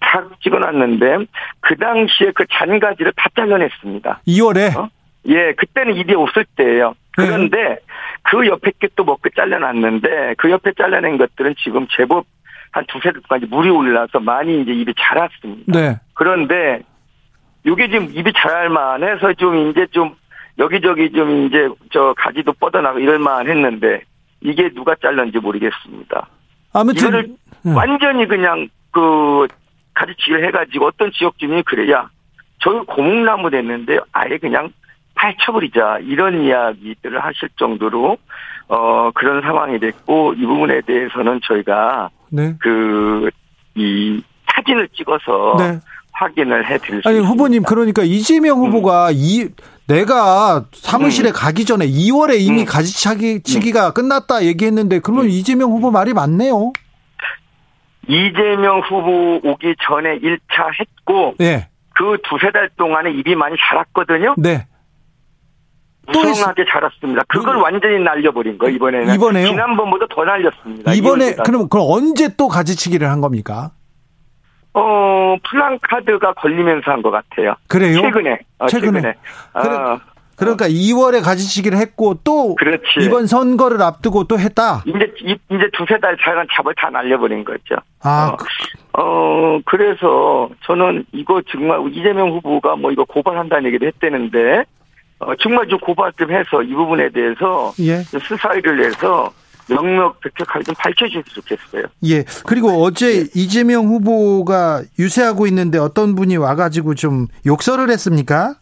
다 0.00 0.22
찍어놨는데 0.42 1.18
그 1.60 1.76
당시에 1.76 2.32
그 2.34 2.44
잔가지를 2.50 3.12
다 3.16 3.26
잘라냈습니다. 3.36 4.20
2월에 4.26 4.76
어? 4.76 4.88
예, 5.28 5.52
그때는 5.54 5.94
일이 5.94 6.14
없을 6.14 6.44
때예요. 6.56 6.94
네. 7.16 7.24
그런데 7.26 7.78
그 8.24 8.46
옆에 8.46 8.72
게 8.78 8.88
또 8.96 9.04
먹고 9.04 9.28
잘라놨는데 9.30 10.34
그 10.38 10.50
옆에 10.50 10.72
잘라낸 10.76 11.18
것들은 11.18 11.54
지금 11.62 11.86
제법 11.90 12.26
한 12.72 12.84
두세 12.88 13.12
달까지 13.12 13.46
물이 13.46 13.70
올라서 13.70 14.20
많이 14.20 14.60
이제 14.62 14.72
입이 14.72 14.94
자랐습니다. 14.98 15.72
네. 15.72 16.00
그런데 16.14 16.82
이게 17.64 17.88
지금 17.88 18.10
입이 18.12 18.32
자랄 18.36 18.68
만해서 18.68 19.32
좀 19.34 19.70
이제 19.70 19.86
좀 19.92 20.14
여기저기 20.58 21.10
좀 21.12 21.46
이제 21.46 21.68
저 21.92 22.14
가지도 22.16 22.52
뻗어나고 22.52 22.98
이럴 22.98 23.18
만 23.18 23.48
했는데 23.48 24.02
이게 24.40 24.68
누가 24.70 24.94
잘랐는지 24.96 25.38
모르겠습니다. 25.38 26.28
아무튼 26.72 27.00
이거를 27.00 27.28
네. 27.62 27.72
완전히 27.72 28.26
그냥 28.26 28.68
그 28.90 29.46
가지치기를 29.94 30.46
해가지고 30.48 30.86
어떤 30.86 31.12
지역 31.12 31.38
주민이 31.38 31.62
그래야 31.62 32.08
저기 32.58 32.84
고목나무 32.86 33.50
됐는데 33.50 33.98
아예 34.12 34.38
그냥 34.38 34.70
파헤쳐버리자 35.24 35.98
이런 36.02 36.42
이야기들을 36.42 37.22
하실 37.22 37.48
정도로 37.56 38.18
어 38.68 39.10
그런 39.14 39.42
상황이 39.42 39.78
됐고 39.78 40.34
이 40.34 40.44
부분에 40.44 40.82
대해서는 40.82 41.40
저희가 41.44 42.10
네. 42.30 42.54
그이 42.58 44.22
사진을 44.54 44.88
찍어서 44.88 45.56
네. 45.58 45.80
확인을 46.12 46.66
해드릴 46.66 47.02
수 47.02 47.08
아니 47.08 47.18
있습니다. 47.18 47.28
후보님 47.28 47.62
그러니까 47.64 48.02
이재명 48.02 48.62
음. 48.64 48.66
후보가 48.66 49.10
이 49.12 49.48
내가 49.86 50.64
사무실에 50.72 51.30
가기 51.30 51.64
전에 51.64 51.86
2월에 51.86 52.40
이미 52.40 52.60
음. 52.60 52.66
가지치기가 52.66 53.92
끝났다 53.92 54.44
얘기했는데 54.44 55.00
그러면 55.00 55.28
이재명 55.28 55.70
후보 55.70 55.90
말이 55.90 56.14
맞네요. 56.14 56.72
이재명 58.06 58.80
후보 58.80 59.40
오기 59.42 59.74
전에 59.86 60.18
1차 60.18 60.70
했고 60.78 61.34
네. 61.38 61.68
그 61.94 62.18
두세 62.24 62.50
달 62.50 62.70
동안에 62.76 63.10
입이 63.12 63.34
많이 63.34 63.56
자랐거든요. 63.58 64.34
네. 64.38 64.66
무성하게 66.06 66.64
자랐습니다. 66.70 67.22
그걸 67.28 67.56
완전히 67.56 67.98
날려버린 68.02 68.58
거 68.58 68.68
이번에는. 68.68 69.14
이번에요? 69.14 69.46
지난번보다 69.48 70.06
더 70.10 70.24
날렸습니다. 70.24 70.92
이번에 70.92 71.24
이월보다. 71.26 71.42
그럼 71.44 71.68
그럼 71.68 71.86
언제 71.88 72.28
또 72.36 72.48
가지치기를 72.48 73.08
한 73.10 73.20
겁니까? 73.20 73.70
어 74.72 75.36
플랑카드가 75.48 76.34
걸리면서 76.34 76.90
한 76.90 77.02
것 77.02 77.10
같아요. 77.10 77.54
그래요? 77.68 78.00
최근에. 78.00 78.38
어, 78.58 78.66
최근에. 78.66 79.00
최근에. 79.00 79.14
그래- 79.62 79.74
어, 79.76 80.00
그러니까 80.36 80.66
2월에 80.66 81.22
가지치기를 81.22 81.78
했고 81.78 82.14
또 82.24 82.56
그렇지. 82.56 82.82
이번 83.02 83.28
선거를 83.28 83.80
앞두고 83.80 84.24
또 84.24 84.36
했다. 84.36 84.82
이제 84.84 85.12
이- 85.20 85.38
이제 85.48 85.68
두세 85.74 85.96
달 86.00 86.16
차간 86.20 86.48
잡을 86.56 86.74
다 86.76 86.90
날려버린 86.90 87.44
거죠. 87.44 87.76
아, 88.02 88.32
어. 88.32 88.36
그- 88.36 89.00
어, 89.00 89.60
그래서 89.64 90.48
저는 90.66 91.04
이거 91.12 91.40
정말 91.52 91.80
이재명 91.92 92.30
후보가 92.32 92.74
뭐 92.74 92.90
이거 92.90 93.04
고발한다는 93.04 93.66
얘기를 93.66 93.86
했다는데, 93.86 94.64
어, 95.26 95.34
정말 95.36 95.66
좀 95.68 95.78
고발 95.78 96.12
좀 96.18 96.30
해서 96.30 96.62
이 96.62 96.74
부분에 96.74 97.08
대해서 97.10 97.72
예. 97.80 98.02
수사를 98.02 98.84
해서 98.84 99.32
명명백백하게 99.68 100.64
좀 100.64 100.74
밝혀주셨으면 100.78 101.24
좋겠어요. 101.24 101.84
예. 102.04 102.24
그리고 102.46 102.82
어제 102.82 103.26
이재명 103.34 103.86
후보가 103.86 104.82
유세하고 104.98 105.46
있는데 105.46 105.78
어떤 105.78 106.14
분이 106.14 106.36
와가지고 106.36 106.94
좀 106.94 107.28
욕설을 107.46 107.90
했습니까? 107.90 108.54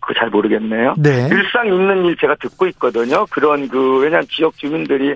그거 0.00 0.14
잘 0.18 0.28
모르겠네요. 0.30 0.94
네. 0.98 1.28
일상 1.30 1.66
있는 1.66 2.04
일 2.04 2.16
제가 2.16 2.34
듣고 2.40 2.66
있거든요. 2.68 3.26
그런 3.30 3.68
그, 3.68 3.98
왜냐면 3.98 4.26
지역 4.28 4.56
주민들이 4.58 5.14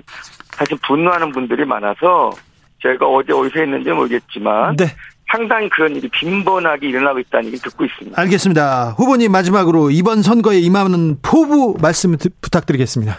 사실 0.51 0.77
분노하는 0.87 1.31
분들이 1.31 1.63
많아서 1.65 2.31
제가 2.81 3.05
어제 3.05 3.33
어디서 3.33 3.59
했는지 3.59 3.91
모르겠지만 3.91 4.77
네. 4.77 4.85
상당히 5.31 5.69
그런 5.69 5.95
일이 5.95 6.07
빈번하게 6.09 6.89
일어나고 6.89 7.19
있다는 7.19 7.47
얘기 7.47 7.57
듣고 7.57 7.85
있습니다. 7.85 8.19
알겠습니다. 8.19 8.95
후보님 8.97 9.31
마지막으로 9.31 9.91
이번 9.91 10.21
선거에 10.21 10.59
임하는 10.59 11.17
포부 11.21 11.77
말씀 11.81 12.15
부탁드리겠습니다. 12.41 13.15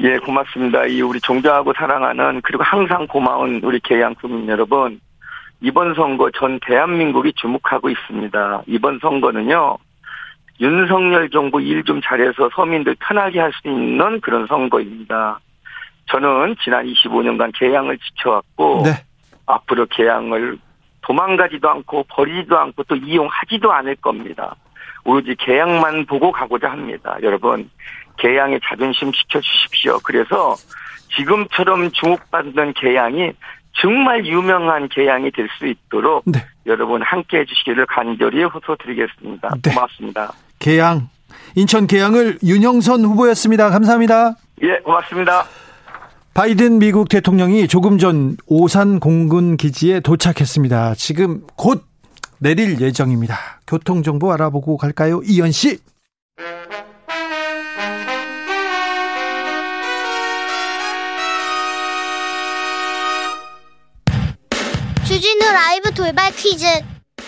예, 0.00 0.16
고맙습니다. 0.18 0.84
이 0.86 1.00
우리 1.02 1.20
존경하고 1.20 1.72
사랑하는 1.76 2.40
그리고 2.44 2.62
항상 2.62 3.06
고마운 3.08 3.60
우리 3.64 3.80
개양 3.80 4.14
국민 4.14 4.48
여러분. 4.48 5.00
이번 5.60 5.94
선거 5.94 6.30
전 6.38 6.60
대한민국이 6.64 7.32
주목하고 7.34 7.90
있습니다. 7.90 8.62
이번 8.68 9.00
선거는요. 9.00 9.76
윤석열 10.60 11.30
정부 11.30 11.60
일 11.60 11.82
좀 11.84 12.00
잘해서 12.02 12.48
서민들 12.54 12.96
편하게 13.00 13.40
할 13.40 13.52
수 13.60 13.68
있는 13.68 14.20
그런 14.20 14.46
선거입니다. 14.46 15.40
저는 16.10 16.54
지난 16.62 16.86
25년간 16.86 17.52
개양을 17.58 17.98
지켜왔고 17.98 18.82
네. 18.84 18.90
앞으로 19.46 19.86
개양을 19.86 20.58
도망가지도 21.08 21.68
않고 21.70 22.04
버리지도 22.10 22.58
않고 22.58 22.84
또 22.84 22.94
이용하지도 22.94 23.72
않을 23.72 23.96
겁니다. 23.96 24.54
오로지 25.04 25.34
개양만 25.38 26.04
보고 26.04 26.30
가고자 26.30 26.70
합니다. 26.70 27.16
여러분 27.22 27.70
개양에 28.18 28.58
자존심 28.62 29.10
지켜주십시오. 29.12 29.98
그래서 30.04 30.54
지금처럼 31.16 31.90
주목받는 31.92 32.74
개양이 32.74 33.32
정말 33.80 34.26
유명한 34.26 34.88
개양이 34.90 35.30
될 35.30 35.48
수 35.58 35.66
있도록 35.66 36.24
네. 36.26 36.44
여러분 36.66 37.00
함께 37.02 37.38
해주시기를 37.38 37.86
간절히 37.86 38.44
호소드리겠습니다. 38.44 39.48
네. 39.62 39.74
고맙습니다. 39.74 40.32
계양 40.58 41.08
인천 41.56 41.86
계양을 41.86 42.38
윤영선 42.44 43.00
후보였습니다. 43.04 43.70
감사합니다. 43.70 44.34
예, 44.62 44.76
고맙습니다. 44.80 45.44
바이든 46.38 46.78
미국 46.78 47.08
대통령이 47.08 47.66
조금 47.66 47.98
전 47.98 48.36
오산 48.46 49.00
공군 49.00 49.56
기지에 49.56 49.98
도착했습니다. 49.98 50.94
지금 50.94 51.44
곧 51.56 51.84
내릴 52.38 52.80
예정입니다. 52.80 53.60
교통 53.66 54.04
정보 54.04 54.32
알아보고 54.32 54.76
갈까요? 54.76 55.20
이현 55.24 55.50
씨. 55.50 55.80
주진우 65.08 65.44
라이브 65.44 65.92
돌발 65.92 66.30
퀴즈. 66.36 66.66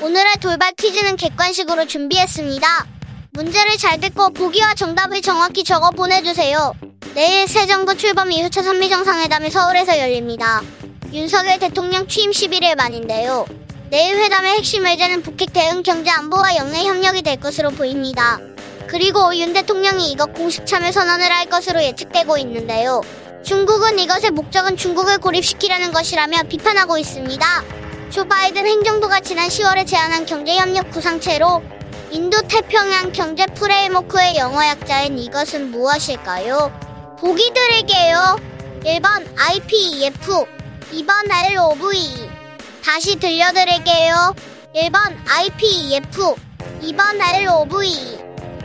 오늘의 0.00 0.34
돌발 0.40 0.70
퀴즈는 0.74 1.16
객관식으로 1.16 1.88
준비했습니다. 1.88 2.86
문제를 3.32 3.76
잘 3.76 3.98
듣고 3.98 4.30
보기와 4.30 4.74
정답을 4.74 5.20
정확히 5.20 5.64
적어 5.64 5.90
보내주세요. 5.90 6.89
내일 7.14 7.48
새 7.48 7.66
정부 7.66 7.96
출범 7.96 8.28
2호차 8.28 8.62
선미정상회담이 8.62 9.50
서울에서 9.50 9.98
열립니다. 9.98 10.62
윤석열 11.12 11.58
대통령 11.58 12.06
취임 12.06 12.30
11일 12.30 12.76
만인데요. 12.76 13.46
내일 13.90 14.16
회담의 14.16 14.58
핵심 14.58 14.86
의제는 14.86 15.22
북핵 15.22 15.52
대응 15.52 15.82
경제 15.82 16.08
안보와 16.08 16.54
영내 16.54 16.84
협력이 16.84 17.22
될 17.22 17.40
것으로 17.40 17.70
보입니다. 17.70 18.38
그리고 18.86 19.36
윤 19.36 19.52
대통령이 19.52 20.12
이것 20.12 20.32
공식 20.32 20.64
참여 20.66 20.92
선언을 20.92 21.32
할 21.32 21.46
것으로 21.46 21.82
예측되고 21.82 22.38
있는데요. 22.38 23.00
중국은 23.42 23.98
이것의 23.98 24.30
목적은 24.30 24.76
중국을 24.76 25.18
고립시키려는 25.18 25.90
것이라며 25.90 26.44
비판하고 26.44 26.96
있습니다. 26.96 27.44
조 28.10 28.24
바이든 28.24 28.64
행정부가 28.64 29.18
지난 29.18 29.48
10월에 29.48 29.84
제안한 29.84 30.26
경제협력 30.26 30.92
구상체로 30.92 31.60
인도 32.12 32.40
태평양 32.42 33.10
경제 33.10 33.46
프레임워크의 33.46 34.36
영어 34.36 34.64
약자인 34.64 35.18
이것은 35.18 35.72
무엇일까요? 35.72 36.89
보기 37.20 37.52
드릴게요. 37.52 38.38
1번 38.82 39.26
IPEF, 39.36 40.46
2번 40.90 41.30
LOVE. 41.52 42.30
다시 42.82 43.16
들려드릴게요. 43.16 44.34
1번 44.74 45.14
IPEF, 45.28 46.34
2번 46.80 47.20
LOVE. 47.20 48.18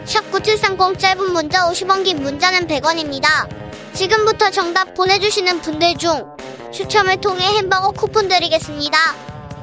샵 0.05 0.31
9730 0.31 0.97
짧은 0.97 1.33
문자 1.33 1.69
50원 1.69 2.05
긴 2.05 2.23
문자는 2.23 2.65
100원입니다. 2.67 3.49
지금부터 3.93 4.49
정답 4.51 4.93
보내주시는 4.93 5.59
분들 5.59 5.97
중 5.97 6.25
추첨을 6.71 7.19
통해 7.19 7.57
햄버거 7.57 7.91
쿠폰 7.91 8.29
드리겠습니다. 8.29 8.97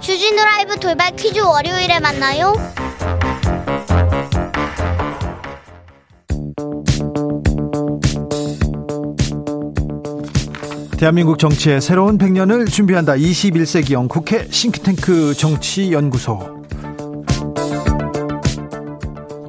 주진우 0.01 0.37
라이브 0.37 0.77
돌발 0.77 1.17
퀴즈 1.17 1.41
월요일에 1.41 1.99
만나요. 2.01 2.53
대한민국 11.03 11.37
정치의 11.37 11.81
새로운 11.81 12.17
100년을 12.17 12.71
준비한다. 12.71 13.15
21세기형 13.15 14.09
국회 14.09 14.47
싱크탱크 14.49 15.35
정치연구소. 15.35 16.63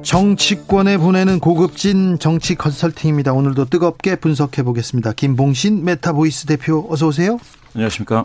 정치권에 0.02 0.98
보내는 0.98 1.38
고급진 1.38 2.18
정치 2.18 2.56
컨설팅입니다. 2.56 3.32
오늘도 3.34 3.66
뜨겁게 3.66 4.16
분석해 4.16 4.64
보겠습니다. 4.64 5.12
김봉신 5.12 5.84
메타보이스 5.84 6.46
대표 6.46 6.88
어서 6.90 7.06
오세요. 7.06 7.38
안녕하십니까. 7.76 8.24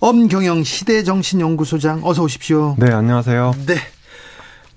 엄경영 0.00 0.64
시대정신연구소장 0.64 2.00
어서 2.02 2.22
오십시오. 2.22 2.76
네, 2.78 2.90
안녕하세요. 2.90 3.56
네. 3.66 3.74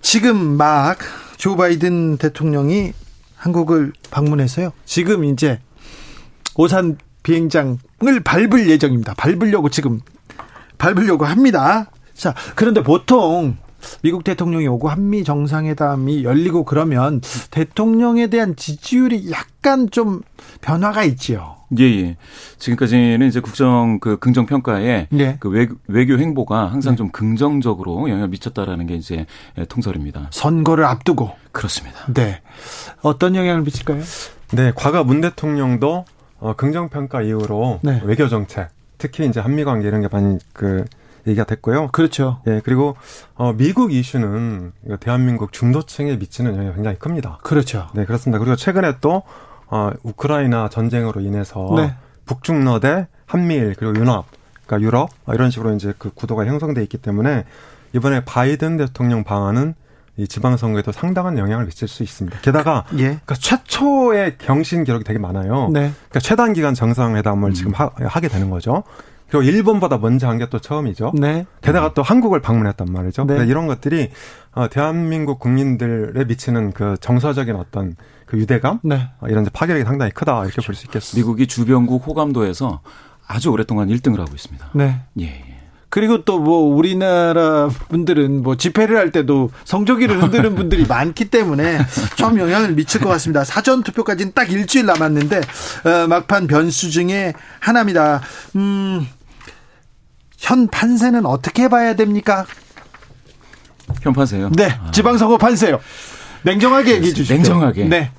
지금 0.01 0.57
막 0.57 0.97
조 1.37 1.55
바이든 1.55 2.17
대통령이 2.17 2.91
한국을 3.37 3.93
방문해서요. 4.11 4.73
지금 4.83 5.23
이제 5.23 5.61
오산 6.55 6.97
비행장을 7.27 7.77
밟을 8.23 8.69
예정입니다. 8.69 9.13
밟으려고 9.15 9.67
지금 9.69 9.99
밟으려고 10.77 11.25
합니다. 11.25 11.91
자, 12.13 12.33
그런데 12.55 12.81
보통 12.81 13.57
미국 14.01 14.23
대통령이 14.23 14.65
오고 14.67 14.87
한미 14.87 15.25
정상회담이 15.25 16.23
열리고 16.23 16.63
그러면 16.63 17.19
대통령에 17.51 18.27
대한 18.27 18.55
지지율이 18.55 19.29
약간 19.31 19.91
좀 19.91 20.21
변화가 20.61 21.03
있지요. 21.03 21.57
예, 21.77 21.83
예. 21.83 22.17
지금까지는 22.59 23.27
이제 23.27 23.41
국정 23.41 23.99
그 23.99 24.17
긍정 24.19 24.45
평가에 24.45 25.07
네. 25.09 25.35
그 25.41 25.49
외, 25.49 25.67
외교 25.89 26.17
행보가 26.17 26.71
항상 26.71 26.93
네. 26.93 26.97
좀 26.97 27.11
긍정적으로 27.11 28.09
영향을 28.09 28.29
미쳤다라는 28.29 28.87
게 28.87 28.95
이제 28.95 29.25
통설입니다. 29.67 30.29
선거를 30.31 30.85
앞두고. 30.85 31.31
그렇습니다. 31.51 32.05
네. 32.13 32.39
어떤 33.01 33.35
영향을 33.35 33.63
미칠까요? 33.63 34.01
네, 34.53 34.71
과거 34.77 35.03
문 35.03 35.19
대통령도 35.19 36.05
어, 36.39 36.53
긍정평가 36.55 37.21
이후로 37.21 37.79
네. 37.83 38.01
외교 38.05 38.27
정책, 38.27 38.69
특히 38.97 39.25
이제 39.25 39.39
한미 39.39 39.63
관계 39.63 39.87
이런 39.87 40.01
게 40.01 40.07
많이 40.11 40.37
그 40.53 40.85
얘기가 41.25 41.45
됐고요. 41.45 41.89
그렇죠. 41.89 42.41
예, 42.47 42.61
그리고 42.63 42.95
어, 43.35 43.53
미국 43.53 43.91
이슈는 43.91 44.71
대한민국 44.99 45.51
중도층에 45.51 46.15
미치는 46.15 46.55
영향이 46.55 46.75
굉장히 46.75 46.97
큽니다. 46.97 47.39
그렇죠. 47.43 47.87
네, 47.93 48.05
그렇습니다. 48.05 48.39
그리고 48.39 48.55
최근에 48.55 48.95
또 49.01 49.23
어, 49.67 49.91
우크라이나 50.03 50.69
전쟁으로 50.69 51.21
인해서 51.21 51.73
네. 51.75 51.95
북중러 52.25 52.79
대 52.79 53.07
한미일 53.25 53.75
그리고 53.77 53.99
유럽, 53.99 54.25
그러니까 54.65 54.85
유럽 54.85 55.09
어, 55.25 55.33
이런 55.33 55.51
식으로 55.51 55.73
이제 55.73 55.93
그 55.97 56.11
구도가 56.13 56.45
형성돼 56.45 56.81
있기 56.83 56.97
때문에 56.97 57.43
이번에 57.93 58.23
바이든 58.23 58.77
대통령 58.77 59.23
방안은 59.23 59.75
이 60.17 60.27
지방선거에도 60.27 60.91
상당한 60.91 61.37
영향을 61.37 61.65
미칠 61.65 61.87
수 61.87 62.01
있습니다. 62.03 62.39
게다가 62.41 62.85
예. 62.93 63.03
그러니까 63.03 63.35
최초의 63.35 64.37
경신 64.39 64.83
기록이 64.83 65.03
되게 65.03 65.19
많아요. 65.19 65.69
네. 65.71 65.91
그러니까 66.09 66.19
최단 66.19 66.53
기간 66.53 66.73
정상회담을 66.73 67.53
지금 67.53 67.71
하, 67.73 67.89
게 68.19 68.27
되는 68.27 68.49
거죠. 68.49 68.83
그리고 69.29 69.43
일본보다 69.43 69.97
먼저 69.97 70.27
한 70.27 70.37
게 70.39 70.47
또 70.49 70.57
처음이죠. 70.59 71.11
네. 71.19 71.45
게다가 71.61 71.93
또 71.93 72.01
한국을 72.01 72.41
방문했단 72.41 72.87
말이죠. 72.91 73.25
네. 73.25 73.45
이런 73.45 73.67
것들이 73.67 74.09
어, 74.53 74.67
대한민국 74.69 75.39
국민들에 75.39 76.23
미치는 76.25 76.71
그 76.71 76.95
정서적인 76.99 77.55
어떤 77.55 77.95
그 78.25 78.37
유대감 78.37 78.79
네. 78.83 79.09
어, 79.19 79.27
이런 79.27 79.43
이제 79.43 79.51
파괴력이 79.53 79.85
상당히 79.85 80.11
크다 80.11 80.45
이렇게 80.45 80.61
볼수 80.65 80.85
있겠습니다. 80.85 81.17
미국이 81.17 81.45
주변국 81.47 82.07
호감도에서 82.07 82.81
아주 83.27 83.51
오랫동안 83.51 83.89
1등을 83.89 84.17
하고 84.19 84.31
있습니다. 84.33 84.69
네. 84.73 85.01
예, 85.19 85.25
예. 85.25 85.46
그리고 85.89 86.23
또 86.23 86.37
뭐 86.39 86.59
우리나라 86.75 87.69
분들은 87.89 88.43
뭐 88.43 88.55
집회를 88.55 88.97
할 88.97 89.11
때도 89.11 89.49
성조기를 89.65 90.21
흔드는 90.21 90.55
분들이 90.55 90.85
많기 90.87 91.25
때문에 91.25 91.79
좀 92.15 92.37
영향을 92.39 92.73
미칠 92.73 93.01
것 93.01 93.09
같습니다. 93.09 93.43
사전 93.43 93.83
투표까지는 93.83 94.33
딱 94.33 94.51
일주일 94.51 94.85
남았는데 94.85 95.37
어, 95.37 96.07
막판 96.07 96.47
변수 96.47 96.89
중에 96.91 97.33
하나입니다. 97.59 98.21
음. 98.55 99.07
현 100.37 100.67
판세는 100.67 101.25
어떻게 101.25 101.67
봐야 101.67 101.95
됩니까? 101.95 102.45
현 104.01 104.13
판세요? 104.13 104.51
네, 104.55 104.77
지방선거 104.91 105.37
판세요. 105.37 105.79
냉정하게 106.43 106.95
얘기해 106.95 107.13
주시죠. 107.13 107.33
냉정하게. 107.33 107.85
네. 107.85 108.11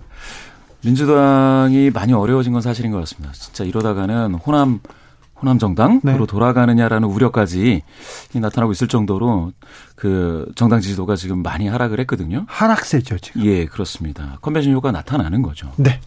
민주당이 0.83 1.91
많이 1.91 2.13
어려워진 2.13 2.53
건 2.53 2.61
사실인 2.63 2.91
것 2.91 2.99
같습니다. 3.01 3.33
진짜 3.33 3.65
이러다가는 3.65 4.35
호남 4.35 4.81
호남 5.41 5.59
정당으로 5.59 6.01
네. 6.03 6.27
돌아가느냐라는 6.27 7.09
우려까지 7.09 7.83
나타나고 8.35 8.73
있을 8.73 8.89
정도로 8.89 9.53
그 9.95 10.51
정당 10.57 10.81
지지도가 10.81 11.17
지금 11.17 11.43
많이 11.43 11.69
하락을 11.69 12.01
했거든요. 12.01 12.45
하락세죠, 12.49 13.19
지금. 13.19 13.45
예, 13.45 13.67
그렇습니다. 13.67 14.39
컨벤션 14.41 14.73
효과 14.73 14.91
나타나는 14.93 15.43
거죠. 15.43 15.71
네. 15.77 16.01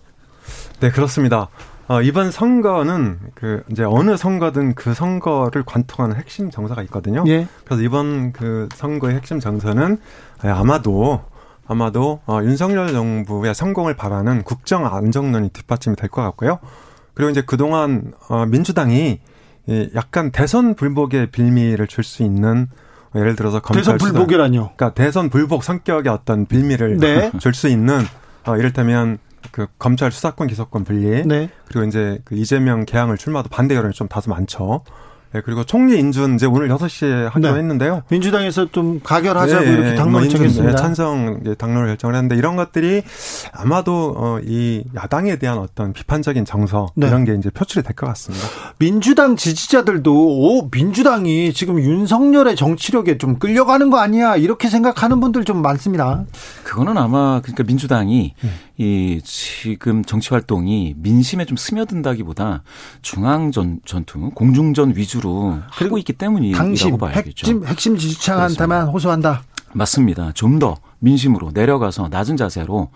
네, 0.79 0.89
그렇습니다. 0.91 1.47
어, 1.87 2.01
이번 2.01 2.31
선거는 2.31 3.19
그 3.35 3.63
이제 3.69 3.83
어느 3.83 4.15
선거든 4.15 4.75
그 4.75 4.93
선거를 4.93 5.63
관통하는 5.63 6.15
핵심 6.15 6.49
정서가 6.49 6.81
있거든요. 6.83 7.23
예. 7.27 7.47
그래서 7.65 7.83
이번 7.83 8.31
그 8.31 8.69
선거의 8.75 9.15
핵심 9.15 9.39
정서는 9.39 9.97
예, 10.45 10.49
아마도 10.49 11.21
아마도 11.67 12.21
어, 12.25 12.39
윤석열 12.43 12.91
정부의 12.91 13.53
성공을 13.53 13.95
바라는 13.95 14.43
국정 14.43 14.85
안정론이 14.85 15.49
뒷받침이 15.49 15.95
될 15.95 16.09
것 16.09 16.21
같고요. 16.21 16.59
그리고 17.13 17.29
이제 17.29 17.41
그동안 17.45 18.13
어, 18.29 18.45
민주당이 18.45 19.19
이 19.67 19.89
약간 19.95 20.31
대선 20.31 20.75
불복의 20.75 21.31
빌미를 21.31 21.87
줄 21.87 22.03
수 22.03 22.23
있는 22.23 22.67
어, 23.13 23.19
예를 23.19 23.35
들어서 23.35 23.59
검찰 23.59 23.83
대선 23.83 23.97
불복이라뇨. 23.97 24.71
그러니까 24.75 24.93
대선 24.93 25.29
불복 25.29 25.63
성격의 25.63 26.11
어떤 26.11 26.45
빌미를 26.45 26.97
네. 26.97 27.31
줄수 27.39 27.67
있는 27.67 28.01
어, 28.45 28.57
이를테면 28.57 29.19
그 29.51 29.67
검찰 29.77 30.11
수사권 30.11 30.47
기소권 30.47 30.83
분리 30.83 31.25
네. 31.25 31.49
그리고 31.67 31.85
이제 31.85 32.19
그 32.25 32.35
이재명 32.35 32.85
개항을 32.85 33.17
출마도 33.17 33.49
반대 33.49 33.75
여론이 33.75 33.93
좀 33.93 34.07
다소 34.07 34.29
많죠. 34.29 34.83
네, 35.33 35.41
그리고 35.45 35.63
총리 35.63 35.97
인준 35.97 36.35
이제 36.35 36.45
오늘 36.45 36.67
6시에 36.67 37.29
하기로 37.29 37.53
네. 37.53 37.59
했는데요. 37.59 38.03
민주당에서 38.09 38.69
좀 38.71 38.99
가결하자고 39.01 39.63
네, 39.63 39.71
이렇게 39.71 39.87
뭐 39.89 39.95
당론을 39.97 40.25
인준, 40.25 40.37
정했습니다. 40.39 40.75
네, 40.75 40.81
찬성 40.81 41.39
이제 41.41 41.55
당론을 41.55 41.87
결정을 41.87 42.15
했는데 42.15 42.35
이런 42.35 42.57
것들이 42.57 43.03
아마도 43.53 44.13
어, 44.17 44.39
이 44.43 44.83
야당에 44.95 45.37
대한 45.37 45.57
어떤 45.57 45.93
비판적인 45.93 46.43
정서 46.43 46.87
네. 46.95 47.07
이런 47.07 47.23
게 47.23 47.33
이제 47.33 47.49
표출이 47.49 47.83
될 47.83 47.95
것 47.95 48.07
같습니다. 48.07 48.45
민주당 48.77 49.35
지지자들도 49.35 50.13
오 50.13 50.69
민주당이 50.71 51.53
지금 51.53 51.79
윤석열의 51.79 52.55
정치력에 52.55 53.17
좀 53.17 53.37
끌려가는 53.39 53.89
거 53.89 53.99
아니야 53.99 54.35
이렇게 54.35 54.69
생각하는 54.69 55.19
분들 55.19 55.45
좀 55.45 55.61
많습니다. 55.61 56.23
그거는 56.63 56.97
아마 56.97 57.39
그러니까 57.41 57.63
민주당이 57.63 58.33
네. 58.41 58.49
이 58.77 59.21
지금 59.23 60.03
정치 60.03 60.29
활동이 60.31 60.95
민심에 60.97 61.45
좀 61.45 61.55
스며든다기보다 61.55 62.63
중앙 63.01 63.51
전 63.51 63.79
전투, 63.85 64.31
공중전 64.31 64.95
위주 64.95 65.20
로 65.21 65.59
하고 65.69 65.97
있기 65.97 66.13
때문이라고 66.13 66.57
당심 66.63 66.97
봐야겠죠. 66.97 67.47
핵심 67.47 67.65
핵심 67.65 67.97
지지층한테만 67.97 68.87
호소한다. 68.87 69.43
맞습니다. 69.73 70.31
좀 70.33 70.59
더 70.59 70.77
민심으로 70.99 71.51
내려가서 71.53 72.09
낮은 72.09 72.37
자세로 72.37 72.89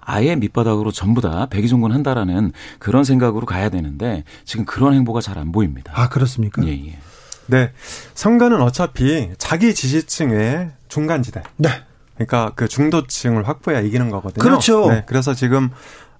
아예 0.00 0.34
밑바닥으로 0.34 0.90
전부 0.90 1.20
다 1.20 1.46
백의종군 1.46 1.92
한다라는 1.92 2.52
그런 2.80 3.04
생각으로 3.04 3.46
가야 3.46 3.68
되는데 3.68 4.24
지금 4.44 4.64
그런 4.64 4.94
행보가 4.94 5.20
잘 5.20 5.38
안 5.38 5.52
보입니다. 5.52 5.92
아 5.94 6.08
그렇습니까? 6.08 6.64
예, 6.66 6.70
예. 6.72 6.98
네. 7.46 7.72
선거는 8.14 8.60
어차피 8.62 9.30
자기 9.38 9.74
지지층의 9.74 10.70
중간지대. 10.88 11.42
네. 11.56 11.68
그러니까 12.14 12.52
그 12.56 12.68
중도층을 12.68 13.46
확보해야 13.48 13.80
이기는 13.80 14.10
거거든요. 14.10 14.42
그렇죠. 14.42 14.88
네, 14.88 15.04
그래서 15.06 15.34
지금 15.34 15.70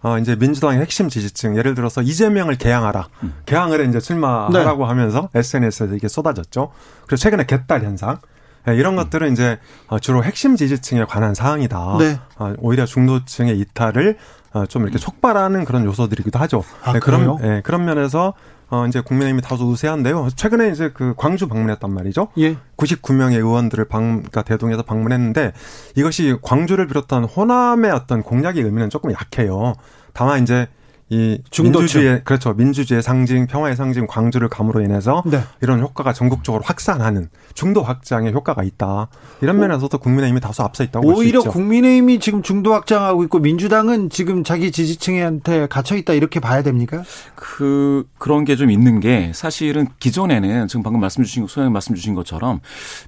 어 0.03 0.19
이제 0.19 0.37
민주당의 0.37 0.81
핵심 0.81 1.09
지지층 1.09 1.57
예를 1.57 1.75
들어서 1.75 2.03
이재명을 2.03 2.57
개항하라. 2.57 3.09
음. 3.23 3.35
개항을 3.47 3.81
이제 3.89 3.99
네. 3.99 4.01
출마하라고 4.01 4.85
하면서 4.85 5.29
SNS에서 5.35 5.95
이게 5.95 6.09
쏟아졌죠. 6.09 6.73
그리고 7.07 7.17
최근에 7.17 7.47
개딸 7.47 7.85
현상. 7.85 8.19
네, 8.65 8.77
이런 8.77 8.95
것들은 8.97 9.33
이제 9.33 9.59
어, 9.89 9.99
주로 9.99 10.23
핵심 10.23 10.57
지지층에 10.57 11.05
관한 11.05 11.35
사항이다. 11.35 11.97
네. 11.99 12.21
어, 12.37 12.55
오히려 12.59 12.87
중도층의 12.87 13.59
이탈을 13.59 14.17
어, 14.53 14.67
좀 14.67 14.83
이렇게 14.83 14.99
촉발하는 14.99 15.65
그런 15.65 15.85
요소들이기도 15.85 16.39
하죠. 16.41 16.63
아, 16.85 16.93
네? 16.93 17.01
그런, 17.01 17.39
예, 17.43 17.61
그런 17.65 17.85
면에서 17.85 18.35
어, 18.73 18.87
이제 18.87 19.03
국민의힘이 19.03 19.43
다소 19.43 19.69
우세한데요. 19.69 20.31
최근에 20.35 20.71
이제 20.71 20.91
그 20.95 21.13
광주 21.19 21.47
방문했단 21.47 21.93
말이죠. 21.93 22.29
예. 22.39 22.57
99명의 22.79 23.35
의원들을 23.35 23.85
방, 23.85 24.17
그러니까 24.17 24.41
대동해서 24.41 24.83
방문했는데 24.83 25.53
이것이 25.95 26.39
광주를 26.41 26.87
비롯한 26.87 27.25
호남의 27.25 27.91
어떤 27.91 28.23
공약의 28.23 28.63
의미는 28.65 28.89
조금 28.89 29.13
약해요. 29.13 29.75
다만 30.15 30.43
이제 30.43 30.69
이. 31.13 31.39
민주주의 31.61 32.25
그렇죠 32.25 32.55
민주주의 32.55 33.03
상징 33.03 33.47
평화의 33.47 33.77
상징 33.77 34.07
광주를 34.07 34.49
감으로 34.49 34.81
인해서 34.81 35.23
네. 35.27 35.41
이런 35.61 35.81
효과가 35.81 36.13
전국적으로 36.13 36.63
확산하는 36.65 37.29
중도 37.55 37.83
확장의 37.83 38.33
효과가 38.33 38.63
있다 38.63 39.09
이런 39.43 39.59
면에서도 39.59 39.97
국민의힘이 39.99 40.41
다소 40.41 40.63
앞서 40.63 40.83
있다고 40.85 41.07
볼수 41.07 41.21
오히려 41.21 41.41
있죠. 41.41 41.51
국민의힘이 41.51 42.19
지금 42.21 42.43
중도 42.43 42.73
확장하고 42.73 43.25
있고 43.25 43.39
민주당은 43.41 44.09
지금 44.09 44.45
자기 44.45 44.73
지지층한테 44.73 45.67
갇혀 45.67 45.97
있다 45.97 46.15
이렇게 46.15 46.41
봐야 46.41 46.63
됩니까? 46.63 47.03
그 47.35 48.07
그런 48.19 48.45
게 48.45 48.57
좀 48.63 48.71
있는 48.71 49.01
게 49.01 49.33
사실은 49.35 49.89
기존에는 49.99 50.69
지금 50.69 50.83
방금 50.83 51.01
말씀 51.01 51.25
주신 51.25 51.47
소장님 51.49 51.73
말씀 51.73 51.95
주신 51.95 52.15
것처럼 52.15 52.61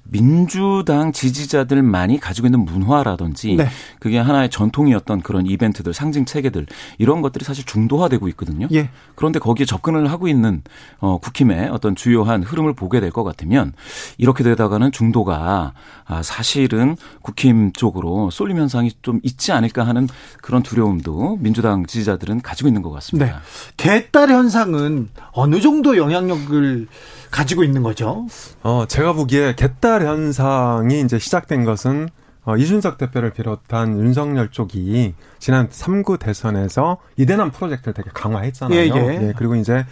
민주당 0.03 1.11
지지자들만이 1.11 2.19
가지고 2.19 2.47
있는 2.47 2.65
문화라든지 2.65 3.55
네. 3.55 3.67
그게 3.99 4.17
하나의 4.17 4.49
전통이었던 4.49 5.21
그런 5.21 5.45
이벤트들 5.45 5.93
상징 5.93 6.25
체계들 6.25 6.65
이런 6.97 7.21
것들이 7.21 7.45
사실 7.45 7.63
중도 7.65 7.94
화되고 7.97 8.27
있거든요. 8.29 8.67
예. 8.73 8.89
그런데 9.15 9.39
거기에 9.39 9.65
접근을 9.65 10.11
하고 10.11 10.27
있는 10.27 10.61
어 10.99 11.17
국힘의 11.19 11.69
어떤 11.69 11.95
주요한 11.95 12.43
흐름을 12.43 12.73
보게 12.73 12.99
될 12.99 13.11
것 13.15 13.23
같으면 13.23 13.71
이렇게 14.17 14.43
되다가는 14.43 14.91
중도가 14.91 15.73
아 16.05 16.21
사실은 16.21 16.97
국힘 17.21 17.71
쪽으로 17.71 18.29
쏠림 18.29 18.57
현상이 18.57 18.91
좀 19.01 19.19
있지 19.23 19.51
않을까 19.53 19.85
하는 19.87 20.07
그런 20.41 20.63
두려움도 20.63 21.37
민주당 21.39 21.85
지지자들은 21.85 22.41
가지고 22.41 22.67
있는 22.67 22.81
것 22.81 22.91
같습니다. 22.91 23.25
네. 23.25 23.33
개딸 23.77 24.29
현상은 24.29 25.09
어느 25.31 25.61
정도 25.61 25.97
영향력을 25.97 26.87
가지고 27.31 27.63
있는 27.63 27.83
거죠? 27.83 28.27
어, 28.63 28.85
제가 28.87 29.13
보기에 29.13 29.55
개딸 29.55 30.05
현상이 30.05 31.01
이제 31.01 31.17
시작된 31.19 31.63
것은 31.65 32.09
어, 32.45 32.55
이준석 32.55 32.97
대표를 32.97 33.31
비롯한 33.31 33.99
윤석열 33.99 34.49
쪽이 34.51 35.15
지난 35.39 35.67
3구 35.69 36.19
대선에서 36.19 36.97
이대남 37.17 37.51
프로젝트를 37.51 37.93
되게 37.93 38.09
강화했잖아요. 38.13 38.79
예, 38.79 38.83
예. 38.87 39.33
그리고 39.35 39.55
이제 39.55 39.85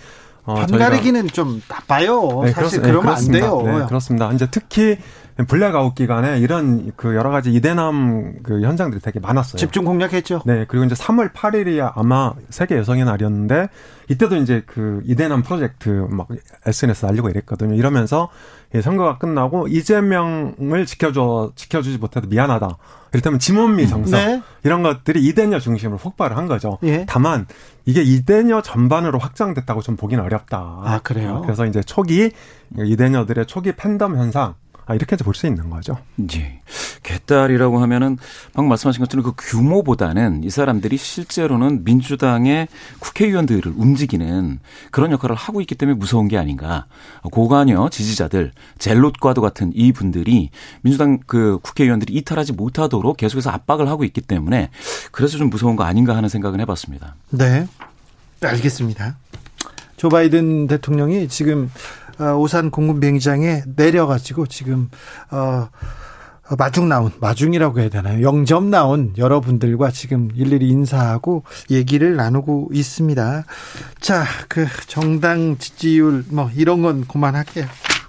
어, 0.46 0.56
편가르기는 0.56 1.28
좀 1.30 1.62
나빠요. 1.70 2.42
네, 2.44 2.52
사실 2.52 2.82
그렇- 2.82 2.88
네, 2.88 2.92
그러면 2.92 2.98
안 3.00 3.04
그렇습니다. 3.16 3.40
돼요. 3.48 3.62
네, 3.80 3.86
그렇습니다. 3.88 4.32
이제 4.34 4.48
특히 4.52 4.98
블랙아웃 5.48 5.96
기간에 5.96 6.38
이런 6.40 6.92
그 6.96 7.16
여러 7.16 7.32
가지 7.32 7.52
이대남 7.52 8.36
그 8.44 8.62
현상들이 8.62 9.02
되게 9.02 9.20
많았어요. 9.20 9.58
집중 9.58 9.84
공략했죠. 9.86 10.42
네, 10.46 10.66
그리고 10.68 10.86
이제 10.86 10.94
3월 10.96 11.32
8일이 11.34 11.92
아마 11.96 12.34
세계 12.50 12.78
여성의 12.78 13.06
날이었는데 13.06 13.70
이때도 14.10 14.36
이제 14.36 14.62
그 14.68 15.02
이대남 15.06 15.42
프로젝트 15.42 15.90
막 16.10 16.28
SNS 16.68 17.06
날리고 17.06 17.30
이랬거든요. 17.30 17.74
이러면서 17.74 18.30
이 18.76 18.82
선거가 18.82 19.18
끝나고 19.18 19.68
이재명을 19.68 20.86
지켜줘 20.86 21.52
지켜주지 21.56 22.00
못해서 22.00 22.28
미안하다. 22.28 22.78
이를테면 23.14 23.40
지못미 23.40 23.88
정서 23.88 24.18
네. 24.18 24.42
이런 24.64 24.82
것들이 24.82 25.24
이대녀 25.24 25.60
중심으로 25.60 26.00
폭발을 26.00 26.36
한 26.36 26.48
거죠. 26.48 26.80
예. 26.84 27.06
다만 27.08 27.46
이게 27.86 28.02
이대녀 28.02 28.62
전반으로 28.62 29.20
확장됐다고 29.20 29.82
좀 29.82 29.96
보기는 29.96 30.24
어렵다. 30.24 30.58
아, 30.84 31.00
그래요? 31.04 31.36
어, 31.36 31.42
그래서 31.42 31.66
이제 31.68 31.84
초기 31.84 32.32
이대녀들의 32.76 33.46
초기 33.46 33.74
팬덤 33.74 34.18
현상 34.18 34.56
아, 34.86 34.96
이렇게 34.96 35.16
볼수 35.16 35.48
있는 35.48 35.70
거죠. 35.70 35.98
예. 36.34 36.62
개딸이라고 37.04 37.80
하면은 37.80 38.18
방금 38.54 38.70
말씀하신 38.70 39.02
것처럼 39.02 39.24
그 39.24 39.34
규모보다는 39.38 40.44
이 40.44 40.50
사람들이 40.50 40.98
실제로는 40.98 41.84
민주당의 41.84 42.68
국회의원들을 43.00 43.74
움직이는 43.76 44.60
그런 44.92 45.12
역할을 45.12 45.36
하고 45.36 45.62
있기 45.62 45.76
때문에 45.76 45.98
무서운 45.98 46.28
게 46.28 46.38
아닌가. 46.38 46.86
고관여 47.24 47.90
지지자들, 47.90 48.52
젤롯과도 48.80 49.42
같은 49.42 49.72
이 49.76 49.92
분들이 49.92 50.50
민주당 50.82 51.20
그 51.26 51.60
국회의원들이 51.62 52.14
이탈하지 52.14 52.54
못하도록 52.54 53.16
계속해서 53.18 53.50
압박을 53.52 53.88
하고 53.88 54.04
있기 54.04 54.22
때문에 54.22 54.70
그래서 55.12 55.38
좀 55.38 55.50
무서운 55.50 55.76
거 55.76 55.84
아닌가 55.84 56.16
하는 56.16 56.30
생각은 56.30 56.60
해봤습니다. 56.62 57.16
네. 57.30 57.68
알겠습니다. 58.42 59.18
조 59.96 60.10
바이든 60.10 60.68
대통령이 60.68 61.30
지금 61.30 61.64
어, 61.66 62.03
오산 62.20 62.72
공군 62.72 63.00
비행장에 63.00 63.64
내려가지고 63.76 64.48
지금 64.48 64.90
어 65.32 65.70
마중 66.58 66.90
나온 66.90 67.12
마중이라고 67.20 67.80
해야 67.80 67.90
되나요? 67.90 68.22
영점 68.22 68.70
나온 68.70 69.14
여러분들과 69.18 69.92
지금 69.92 70.30
일일이 70.36 70.68
인사하고 70.70 71.44
얘기를 71.72 72.16
나누고 72.16 72.70
있습니다. 72.74 73.46
자, 74.02 74.26
그 74.50 74.68
정당 74.88 75.58
지지율 75.58 76.26
뭐 76.30 76.50
이런 76.56 76.82
건 76.82 77.06
그만할게요. 77.08 77.66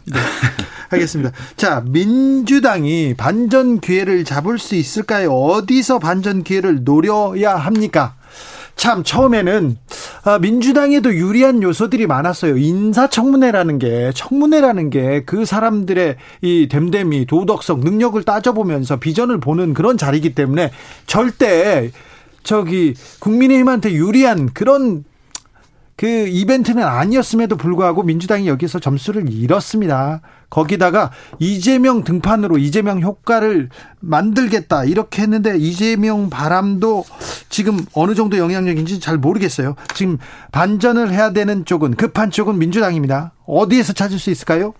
네. 0.07 0.19
하겠습니다. 0.91 1.31
자, 1.57 1.83
민주당이 1.87 3.15
반전 3.17 3.81
기회를 3.81 4.25
잡을 4.25 4.59
수 4.59 4.75
있을까요? 4.75 5.33
어디서 5.33 5.99
반전 5.99 6.43
기회를 6.43 6.85
노려야 6.85 7.57
합니까? 7.57 8.15
참 8.77 9.03
처음에는 9.03 9.77
아, 10.25 10.39
민주당에도 10.39 11.15
유리한 11.15 11.63
요소들이 11.63 12.07
많았어요. 12.07 12.57
인사청문회라는 12.57 13.79
게 13.79 14.13
청문회라는 14.15 14.91
게 14.91 15.25
그 15.27 15.45
사람들의 15.45 16.17
이 16.43 16.69
됨됨이 16.71 17.27
도덕성 17.27 17.81
능력을 17.81 18.23
따져보면서 18.23 18.97
비전을 18.99 19.41
보는 19.41 19.75
그런 19.75 19.99
자리이기 19.99 20.35
때문에 20.35 20.71
절대 21.07 21.91
저기 22.43 22.95
국민의힘한테 23.21 23.93
유리한 23.93 24.53
그런 24.53 25.05
그 25.97 26.07
이벤트는 26.07 26.83
아니었음에도 26.83 27.57
불구하고 27.57 28.03
민주당이 28.03 28.49
여기서 28.49 28.81
점수를 28.81 29.33
잃었습니다. 29.33 30.21
거기다가 30.55 31.11
이재명 31.41 32.05
등판으로 32.05 32.59
이재명 32.59 33.03
효과를 33.03 33.71
만들겠다 33.99 34.85
이렇게 34.85 35.23
했는데 35.23 35.59
이재명 35.59 36.31
바람도 36.31 37.05
지금 37.49 37.85
어느 37.93 38.15
정도 38.15 38.39
영향력인지 38.39 39.01
잘 39.01 39.19
모르겠어요. 39.19 39.75
지금 39.95 40.19
반전을 40.53 41.11
해야 41.11 41.33
되는 41.33 41.65
쪽은 41.65 41.97
급한 41.97 42.31
쪽은 42.31 42.59
민주당입니다. 42.59 43.33
어디에서 43.47 43.95
찾을 43.95 44.21
수 44.21 44.31
있을까요? 44.31 44.75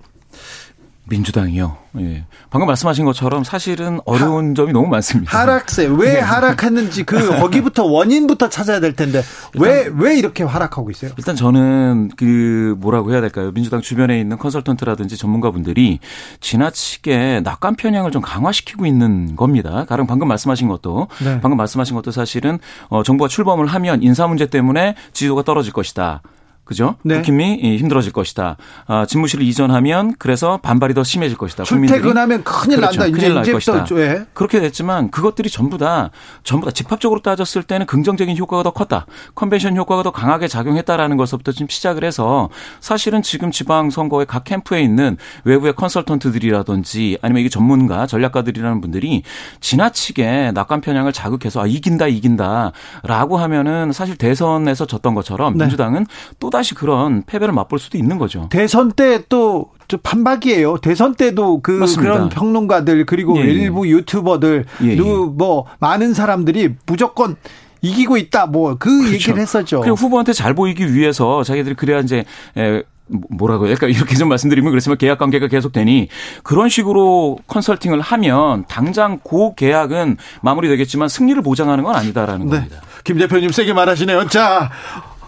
민주당이요. 1.07 1.77
예. 2.01 2.25
방금 2.51 2.67
말씀하신 2.67 3.05
것처럼 3.05 3.45
사실은 3.45 4.01
어려운 4.07 4.51
하, 4.51 4.55
점이 4.55 4.73
너무 4.73 4.89
많습니다. 4.89 5.39
하락세 5.39 5.87
왜 5.87 6.15
네. 6.15 6.21
하락했는지 6.21 7.05
그 7.05 7.17
거기부터 7.39 7.85
원인부터 7.85 8.49
찾아야 8.49 8.81
될 8.81 8.97
텐데 8.97 9.23
왜왜 9.59 9.91
왜 9.95 10.19
이렇게 10.19 10.45
하락하고 10.45 10.91
있어요? 10.91 11.11
일단 11.19 11.37
저는 11.37 12.11
그 12.17 12.75
뭐라고 12.79 13.13
해야 13.13 13.21
될까요? 13.21 13.53
민주당 13.53 13.81
주변에 13.81 14.19
있는 14.19 14.39
컨설턴트라든지 14.39 15.17
전문가분들이 15.17 16.01
지나치게 16.41 17.43
낙관 17.45 17.77
편향을 17.77 18.11
좀 18.11 18.23
강화시키고 18.23 18.87
있는 18.87 19.37
겁니다. 19.37 19.85
가령 19.87 20.07
방금 20.07 20.27
말씀하신 20.29 20.69
것도 20.69 21.09
네. 21.23 21.39
방금 21.41 21.59
말씀하신 21.59 21.95
것도 21.97 22.13
사실은 22.13 22.59
어 22.89 23.03
정부가 23.03 23.29
출범을 23.29 23.67
하면 23.67 24.03
인사 24.03 24.27
문제 24.27 24.47
때문에 24.47 24.95
지지도가 25.13 25.43
떨어질 25.43 25.73
것이다. 25.73 26.23
그죠? 26.65 26.97
네. 27.03 27.17
국힘이 27.17 27.77
힘들어질 27.79 28.13
것이다. 28.13 28.57
아, 28.87 29.07
집무실을 29.07 29.45
이전하면 29.45 30.15
그래서 30.19 30.57
반발이 30.63 30.95
더 30.95 31.05
심해질 31.05 31.37
것이다. 31.37 31.65
출퇴근하면 31.65 32.43
큰일 32.43 32.79
그렇죠. 32.79 33.01
난다. 33.01 33.17
큰일 33.17 33.35
날 33.35 33.45
것이다. 33.45 33.87
예. 33.97 34.25
그렇게 34.33 34.61
됐지만 34.61 35.11
그것들이 35.11 35.51
전부 35.51 35.77
다 35.77 36.11
전부 36.43 36.65
다 36.67 36.73
집합적으로 36.73 37.21
따졌을 37.21 37.63
때는 37.63 37.87
긍정적인 37.87 38.37
효과가 38.39 38.63
더 38.63 38.71
컸다. 38.71 39.05
컨벤션 39.35 39.77
효과가 39.77 40.03
더 40.03 40.11
강하게 40.11 40.49
작용했다라는 40.49 41.19
것부터 41.19 41.53
좀 41.53 41.69
시작을 41.69 42.03
해서 42.03 42.49
사실은 42.81 43.21
지금 43.21 43.51
지방 43.51 43.91
선거의 43.91 44.25
각 44.27 44.45
캠프에 44.45 44.81
있는 44.81 45.19
외부의 45.45 45.75
컨설턴트들이라든지 45.75 47.19
아니면 47.21 47.41
이게 47.41 47.49
전문가 47.51 48.07
전략가들이라는 48.07 48.81
분들이 48.81 49.23
지나치게 49.61 50.53
낙관 50.55 50.81
편향을 50.81 51.13
자극해서 51.13 51.63
아 51.63 51.67
이긴다 51.67 52.07
이긴다라고 52.07 53.37
하면은 53.37 53.93
사실 53.93 54.17
대선에서 54.17 54.87
졌던 54.87 55.15
것처럼 55.15 55.59
네. 55.59 55.65
민주당은 55.65 56.07
또 56.41 56.51
또다시 56.55 56.75
그런 56.75 57.25
패배를 57.25 57.53
맛볼 57.53 57.81
수도 57.81 57.99
있는 57.99 58.17
거죠. 58.17 58.49
대선 58.49 58.93
때또 58.93 59.67
판박이에요. 60.03 60.79
대선 60.79 61.15
때도 61.15 61.61
그 61.61 61.73
맞습니다. 61.73 62.13
그런 62.13 62.29
평론가들 62.29 63.07
그리고 63.07 63.37
예, 63.39 63.43
예. 63.43 63.47
일부 63.47 63.89
유튜버들 63.89 64.65
예, 64.85 64.89
예. 64.89 64.97
뭐 64.97 65.67
많은 65.81 66.15
사람들이 66.15 66.77
무조건 66.87 67.35
이기고 67.83 68.17
있다 68.17 68.47
뭐그 68.47 68.99
그렇죠. 68.99 69.15
얘기를 69.15 69.39
했었죠. 69.41 69.81
그리고 69.81 69.97
후보한테 69.97 70.33
잘 70.33 70.55
보이기 70.55 70.95
위해서 70.95 71.43
자기들이 71.43 71.75
그래야 71.75 71.99
이제 71.99 72.25
에, 72.57 72.83
뭐라고 73.07 73.67
할까 73.67 73.87
이렇게 73.89 74.15
좀 74.15 74.29
말씀드리면 74.29 74.71
그렇지만 74.71 74.97
계약 74.97 75.19
관계가 75.19 75.49
계속되니 75.49 76.09
그런 76.43 76.69
식으로 76.69 77.39
컨설팅을 77.49 78.01
하면 78.01 78.65
당장 78.69 79.19
고 79.23 79.55
계약은 79.55 80.17
마무리되겠지만 80.41 81.09
승리를 81.09 81.43
보장하는 81.43 81.85
건 81.85 81.97
아니다라는 81.97 82.47
네. 82.47 82.57
겁니다. 82.57 82.81
김 83.03 83.19
대표님 83.19 83.51
세게 83.51 83.75
말하시네요. 83.75 84.29
자 84.29 84.71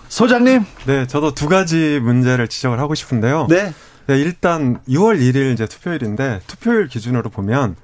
소장님. 0.09 0.65
네, 0.87 1.07
저도 1.07 1.35
두 1.35 1.49
가지 1.49 2.01
문제를 2.01 2.49
지적을 2.49 2.79
하고 2.79 2.95
싶은데요. 2.95 3.47
네. 3.49 3.73
네 4.07 4.19
일단 4.21 4.81
6월 4.89 5.19
1일 5.21 5.53
이제 5.53 5.67
투표일인데 5.67 6.41
투표일 6.47 6.87
기준으로 6.89 7.31
보면 7.31 7.75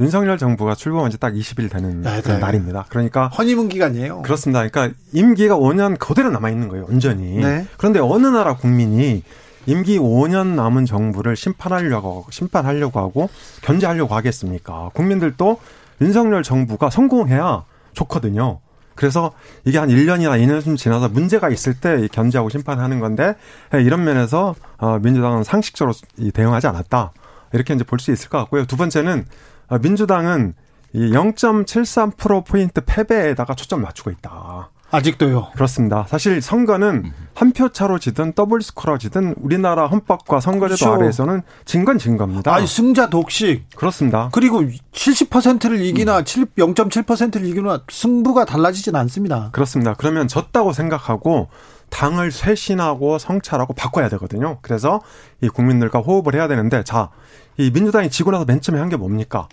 윤석열 0.00 0.36
정부가 0.38 0.74
출범한 0.74 1.10
지 1.10 1.18
딱 1.18 1.32
20일 1.32 1.70
되는 1.70 2.02
네, 2.02 2.20
네. 2.20 2.38
날입니다. 2.38 2.86
그러니까 2.88 3.28
허니문 3.28 3.68
기간이에요. 3.68 4.22
그렇습니다. 4.22 4.66
그러니까 4.66 4.96
임기가 5.12 5.56
5년 5.56 5.98
그대로 5.98 6.30
남아 6.30 6.50
있는 6.50 6.68
거예요, 6.68 6.86
온전히. 6.88 7.38
네. 7.38 7.66
그런데 7.78 8.00
어느 8.00 8.26
나라 8.26 8.56
국민이 8.56 9.22
임기 9.66 9.98
5년 9.98 10.54
남은 10.54 10.86
정부를 10.86 11.34
심판하려고 11.36 12.26
심판하려고 12.30 13.00
하고 13.00 13.28
견제하려고 13.62 14.14
하겠습니까? 14.14 14.90
국민들도 14.94 15.58
윤석열 16.00 16.42
정부가 16.42 16.90
성공해야 16.90 17.64
좋거든요. 17.94 18.60
그래서 18.96 19.32
이게 19.64 19.78
한 19.78 19.88
1년이나 19.88 20.40
2년쯤 20.42 20.76
지나서 20.76 21.08
문제가 21.08 21.48
있을 21.50 21.74
때 21.74 22.08
견제하고 22.10 22.48
심판하는 22.48 22.98
건데 23.00 23.34
예, 23.74 23.80
이런 23.82 24.04
면에서 24.04 24.54
어, 24.78 24.98
민주당은 24.98 25.44
상식적으로 25.44 25.94
대응하지 26.34 26.66
않았다. 26.66 27.12
이렇게 27.52 27.74
이제 27.74 27.84
볼 27.84 27.98
수 28.00 28.10
있을 28.12 28.28
것 28.28 28.38
같고요. 28.38 28.66
두 28.66 28.76
번째는 28.76 29.26
어, 29.68 29.78
민주당은 29.78 30.54
이 30.92 31.10
0.73%포인트 31.10 32.80
패배에다가 32.84 33.54
초점 33.54 33.82
맞추고 33.82 34.10
있다. 34.10 34.70
아직도요. 34.90 35.48
그렇습니다. 35.54 36.06
사실 36.08 36.40
선거는 36.40 37.12
한 37.34 37.52
표 37.52 37.68
차로 37.70 37.98
지든 37.98 38.32
더블 38.32 38.62
스코어로 38.62 38.98
지든 38.98 39.34
우리나라 39.40 39.86
헌법과 39.88 40.40
선거제도 40.40 40.84
그렇죠. 40.84 40.94
아래에서는 40.94 41.42
진건진 41.64 42.16
겁니다. 42.16 42.54
아니 42.54 42.66
승자 42.66 43.10
독식. 43.10 43.76
그렇습니다. 43.76 44.28
그리고 44.32 44.62
70%를 44.62 45.80
이기나 45.82 46.18
음. 46.18 46.24
0.7%를 46.24 47.46
이기나 47.46 47.82
승부가 47.90 48.44
달라지진 48.44 48.94
않습니다. 48.96 49.50
그렇습니다. 49.52 49.94
그러면 49.94 50.28
졌다고 50.28 50.72
생각하고 50.72 51.48
당을 51.90 52.30
쇄신하고 52.32 53.18
성찰하고 53.18 53.74
바꿔야 53.74 54.08
되거든요. 54.10 54.58
그래서 54.62 55.00
이 55.40 55.48
국민들과 55.48 56.00
호흡을 56.00 56.34
해야 56.34 56.48
되는데 56.48 56.82
자, 56.84 57.10
이 57.58 57.70
민주당이 57.70 58.10
지고 58.10 58.30
나서 58.30 58.44
맨 58.44 58.60
처음에 58.60 58.80
한 58.80 58.88
게 58.88 58.96
뭡니까? 58.96 59.48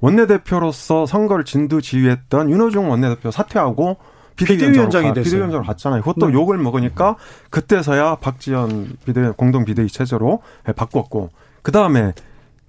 원내대표로서 0.00 1.06
선거를 1.06 1.44
진두지휘했던 1.44 2.50
윤호중 2.50 2.90
원내대표 2.90 3.30
사퇴하고 3.30 3.98
비대위원장이 4.36 5.08
됐어요. 5.08 5.24
비대위원장으로 5.24 5.66
갔잖아요. 5.66 6.02
그것도 6.02 6.28
네. 6.28 6.32
욕을 6.32 6.58
먹으니까 6.58 7.16
그때서야 7.50 8.16
박지원 8.16 8.96
비대 9.04 9.30
공동 9.36 9.64
비대위 9.64 9.88
체제로 9.88 10.42
바꿨고 10.76 11.30
그 11.62 11.72
다음에 11.72 12.12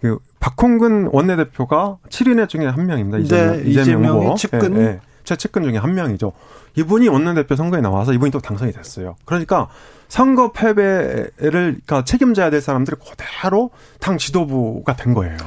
그 0.01 0.17
박홍근 0.39 1.09
원내대표가 1.11 1.97
7인의 2.09 2.49
중에 2.49 2.65
한 2.65 2.87
명입니다. 2.87 3.19
이재명, 3.19 3.63
네, 3.63 3.69
이재명 3.69 4.17
후보 4.17 4.35
측근 4.35 4.77
예, 4.77 4.81
예, 4.81 4.99
최측근 5.23 5.63
중에 5.63 5.77
한 5.77 5.93
명이죠. 5.93 6.33
이분이 6.75 7.07
원내대표 7.07 7.55
선거에 7.55 7.81
나와서 7.81 8.11
이분이 8.13 8.31
또 8.31 8.39
당선이 8.39 8.71
됐어요. 8.71 9.15
그러니까 9.25 9.69
선거 10.07 10.51
패배를 10.51 11.31
그러니까 11.37 12.03
책임져야 12.03 12.49
될 12.49 12.61
사람들이 12.61 12.97
그대로 12.97 13.69
당 13.99 14.17
지도부가 14.17 14.95
된 14.95 15.13
거예요. 15.13 15.37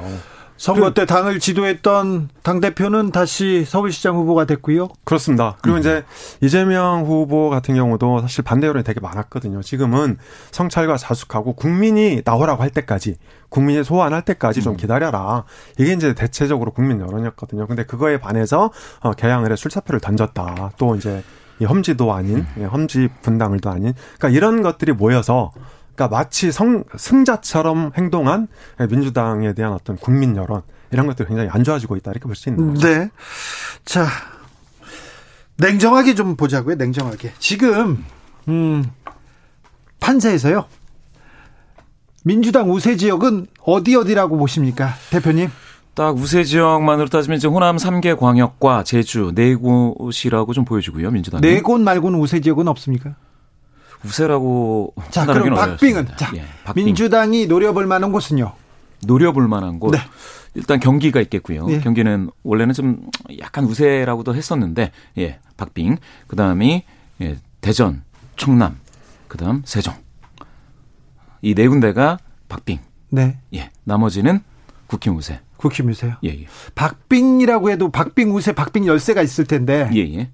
선거 0.56 0.94
때 0.94 1.04
당을 1.04 1.40
지도했던 1.40 2.28
당 2.42 2.60
대표는 2.60 3.10
다시 3.10 3.64
서울시장 3.64 4.16
후보가 4.16 4.44
됐고요. 4.44 4.88
그렇습니다. 5.04 5.56
그리고 5.62 5.78
음. 5.78 5.80
이제 5.80 6.04
이재명 6.40 7.04
후보 7.04 7.50
같은 7.50 7.74
경우도 7.74 8.20
사실 8.20 8.44
반대 8.44 8.66
여론이 8.66 8.84
되게 8.84 9.00
많았거든요. 9.00 9.62
지금은 9.62 10.16
성찰과 10.52 10.96
자숙하고 10.96 11.54
국민이 11.54 12.22
나오라고 12.24 12.62
할 12.62 12.70
때까지 12.70 13.16
국민이 13.48 13.82
소환할 13.82 14.22
때까지 14.22 14.62
좀 14.62 14.74
음. 14.74 14.76
기다려라. 14.76 15.44
이게 15.78 15.92
이제 15.92 16.14
대체적으로 16.14 16.72
국민 16.72 17.00
여론이었거든요. 17.00 17.66
근데 17.66 17.84
그거에 17.84 18.18
반해서 18.18 18.70
어, 19.00 19.12
개항을 19.12 19.50
해 19.50 19.56
술사표를 19.56 20.00
던졌다. 20.00 20.72
또 20.76 20.94
이제 20.94 21.22
이 21.60 21.64
험지도 21.64 22.12
아닌 22.12 22.38
음. 22.38 22.46
예, 22.58 22.64
험지 22.64 23.08
분당을도 23.22 23.70
아닌 23.70 23.92
그러니까 24.18 24.28
이런 24.30 24.62
것들이 24.62 24.92
모여서 24.92 25.52
그러니까 25.94 26.08
마치 26.16 26.50
성, 26.52 26.84
승자처럼 26.96 27.92
행동한 27.96 28.48
민주당에 28.90 29.52
대한 29.54 29.72
어떤 29.72 29.96
국민 29.96 30.36
여론 30.36 30.62
이런 30.90 31.06
것들이 31.06 31.28
굉장히 31.28 31.48
안 31.50 31.64
좋아지고 31.64 31.96
있다 31.96 32.10
이렇게 32.10 32.24
볼 32.26 32.34
수 32.36 32.48
있는 32.48 32.74
거죠. 32.74 32.86
네. 32.86 33.10
자, 33.84 34.06
냉정하게 35.56 36.14
좀 36.14 36.36
보자고요. 36.36 36.74
냉정하게. 36.76 37.32
지금 37.38 38.04
음, 38.48 38.84
판세에서요. 40.00 40.64
민주당 42.24 42.70
우세 42.70 42.96
지역은 42.96 43.46
어디 43.64 43.94
어디라고 43.96 44.36
보십니까, 44.38 44.94
대표님? 45.10 45.50
딱 45.94 46.16
우세 46.16 46.42
지역만으로 46.42 47.08
따지면 47.08 47.36
이제 47.36 47.46
호남 47.46 47.76
3개 47.76 48.18
광역과 48.18 48.82
제주 48.84 49.30
네 49.34 49.54
곳이라고 49.54 50.52
좀 50.52 50.64
보여지고요, 50.64 51.10
민주당. 51.10 51.40
네 51.40 51.60
곳 51.60 51.80
말고는 51.80 52.18
우세 52.18 52.40
지역은 52.40 52.66
없습니까? 52.66 53.14
우세라고 54.04 54.94
자 55.10 55.24
그럼 55.26 55.54
박빙은 55.54 56.08
자 56.16 56.30
예, 56.36 56.44
박빙. 56.64 56.84
민주당이 56.84 57.46
노려볼 57.46 57.86
만한 57.86 58.12
곳은요. 58.12 58.52
노려볼 59.06 59.48
만한 59.48 59.78
곳. 59.80 59.90
네. 59.92 59.98
일단 60.54 60.78
경기가 60.80 61.20
있겠고요. 61.20 61.66
예. 61.70 61.80
경기는 61.80 62.30
원래는 62.42 62.74
좀 62.74 63.08
약간 63.40 63.64
우세라고도 63.64 64.34
했었는데 64.34 64.92
예 65.18 65.38
박빙. 65.56 65.96
그 66.26 66.36
다음이 66.36 66.84
예, 67.20 67.36
대전, 67.60 68.02
충남, 68.36 68.78
그 69.28 69.36
다음 69.38 69.62
세종. 69.64 69.94
이 71.42 71.54
네 71.54 71.68
군데가 71.68 72.18
박빙. 72.48 72.78
네. 73.10 73.38
예. 73.54 73.70
나머지는 73.84 74.40
국힘 74.86 75.16
우세. 75.16 75.40
국힘 75.56 75.88
우세요? 75.88 76.14
예, 76.24 76.28
예. 76.28 76.46
박빙이라고 76.74 77.70
해도 77.70 77.90
박빙 77.90 78.34
우세, 78.34 78.52
박빙 78.52 78.86
열세가 78.86 79.22
있을 79.22 79.44
텐데. 79.46 79.88
예, 79.94 80.00
예. 80.18 80.30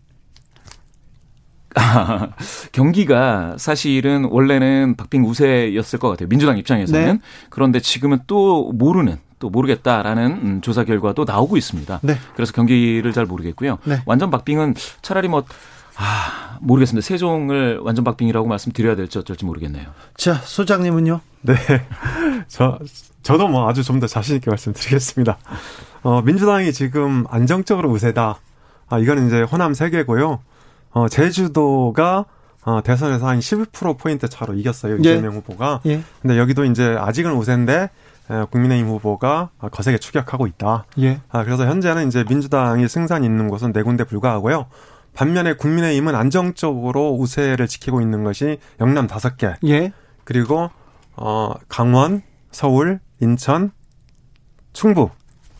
경기가 2.72 3.54
사실은 3.58 4.24
원래는 4.24 4.96
박빙 4.96 5.24
우세였을 5.24 5.98
것 5.98 6.08
같아요. 6.08 6.28
민주당 6.28 6.58
입장에서는. 6.58 7.14
네. 7.14 7.20
그런데 7.48 7.80
지금은 7.80 8.20
또 8.26 8.72
모르는 8.72 9.18
또 9.38 9.48
모르겠다라는 9.50 10.26
음, 10.42 10.60
조사 10.60 10.84
결과도 10.84 11.24
나오고 11.24 11.56
있습니다. 11.56 12.00
네. 12.02 12.16
그래서 12.34 12.52
경기를 12.52 13.12
잘 13.12 13.24
모르겠고요. 13.26 13.78
네. 13.84 14.02
완전 14.04 14.30
박빙은 14.30 14.74
차라리 15.02 15.28
뭐 15.28 15.44
아, 15.96 16.58
모르겠습니다. 16.60 17.04
세종을 17.06 17.80
완전 17.82 18.04
박빙이라고 18.04 18.46
말씀드려야 18.48 18.96
될지 18.96 19.18
어쩔지 19.18 19.44
모르겠네요. 19.44 19.86
자, 20.16 20.34
소장님은요? 20.34 21.20
네. 21.42 21.54
저, 22.48 22.78
저도 23.22 23.48
뭐 23.48 23.68
아주 23.68 23.82
좀 23.82 24.00
더 24.00 24.06
자신있게 24.06 24.50
말씀드리겠습니다. 24.50 25.38
어, 26.02 26.22
민주당이 26.22 26.72
지금 26.72 27.24
안정적으로 27.30 27.90
우세다. 27.90 28.40
아, 28.88 28.98
이거는 28.98 29.26
이제 29.26 29.42
호남 29.42 29.74
세계고요. 29.74 30.40
어, 30.92 31.08
제주도가 31.08 32.24
어, 32.62 32.82
대선에서 32.82 33.26
한 33.26 33.38
12%포인트 33.38 34.28
차로 34.28 34.54
이겼어요. 34.54 34.96
예. 34.96 34.98
이재명 34.98 35.32
후보가. 35.34 35.80
예. 35.86 36.02
근데 36.20 36.38
여기도 36.38 36.64
이제 36.64 36.96
아직은 36.98 37.32
우세인데 37.34 37.90
국민의힘 38.50 38.86
후보가 38.88 39.50
거세게 39.72 39.98
추격하고 39.98 40.46
있다. 40.46 40.84
예. 41.00 41.20
아, 41.30 41.42
그래서 41.44 41.66
현재는 41.66 42.06
이제 42.06 42.24
민주당이 42.28 42.86
승산 42.86 43.24
있는 43.24 43.48
곳은 43.48 43.72
네 43.72 43.82
군데 43.82 44.04
불과하고요. 44.04 44.66
반면에 45.14 45.54
국민의힘은 45.54 46.14
안정적으로 46.14 47.12
우세를 47.16 47.66
지키고 47.66 48.00
있는 48.00 48.22
것이 48.22 48.58
영남 48.80 49.06
다섯 49.08 49.36
개. 49.36 49.54
예. 49.66 49.92
그리고 50.24 50.70
어 51.16 51.54
강원, 51.68 52.22
서울, 52.52 53.00
인천, 53.20 53.72
충북 54.72 55.10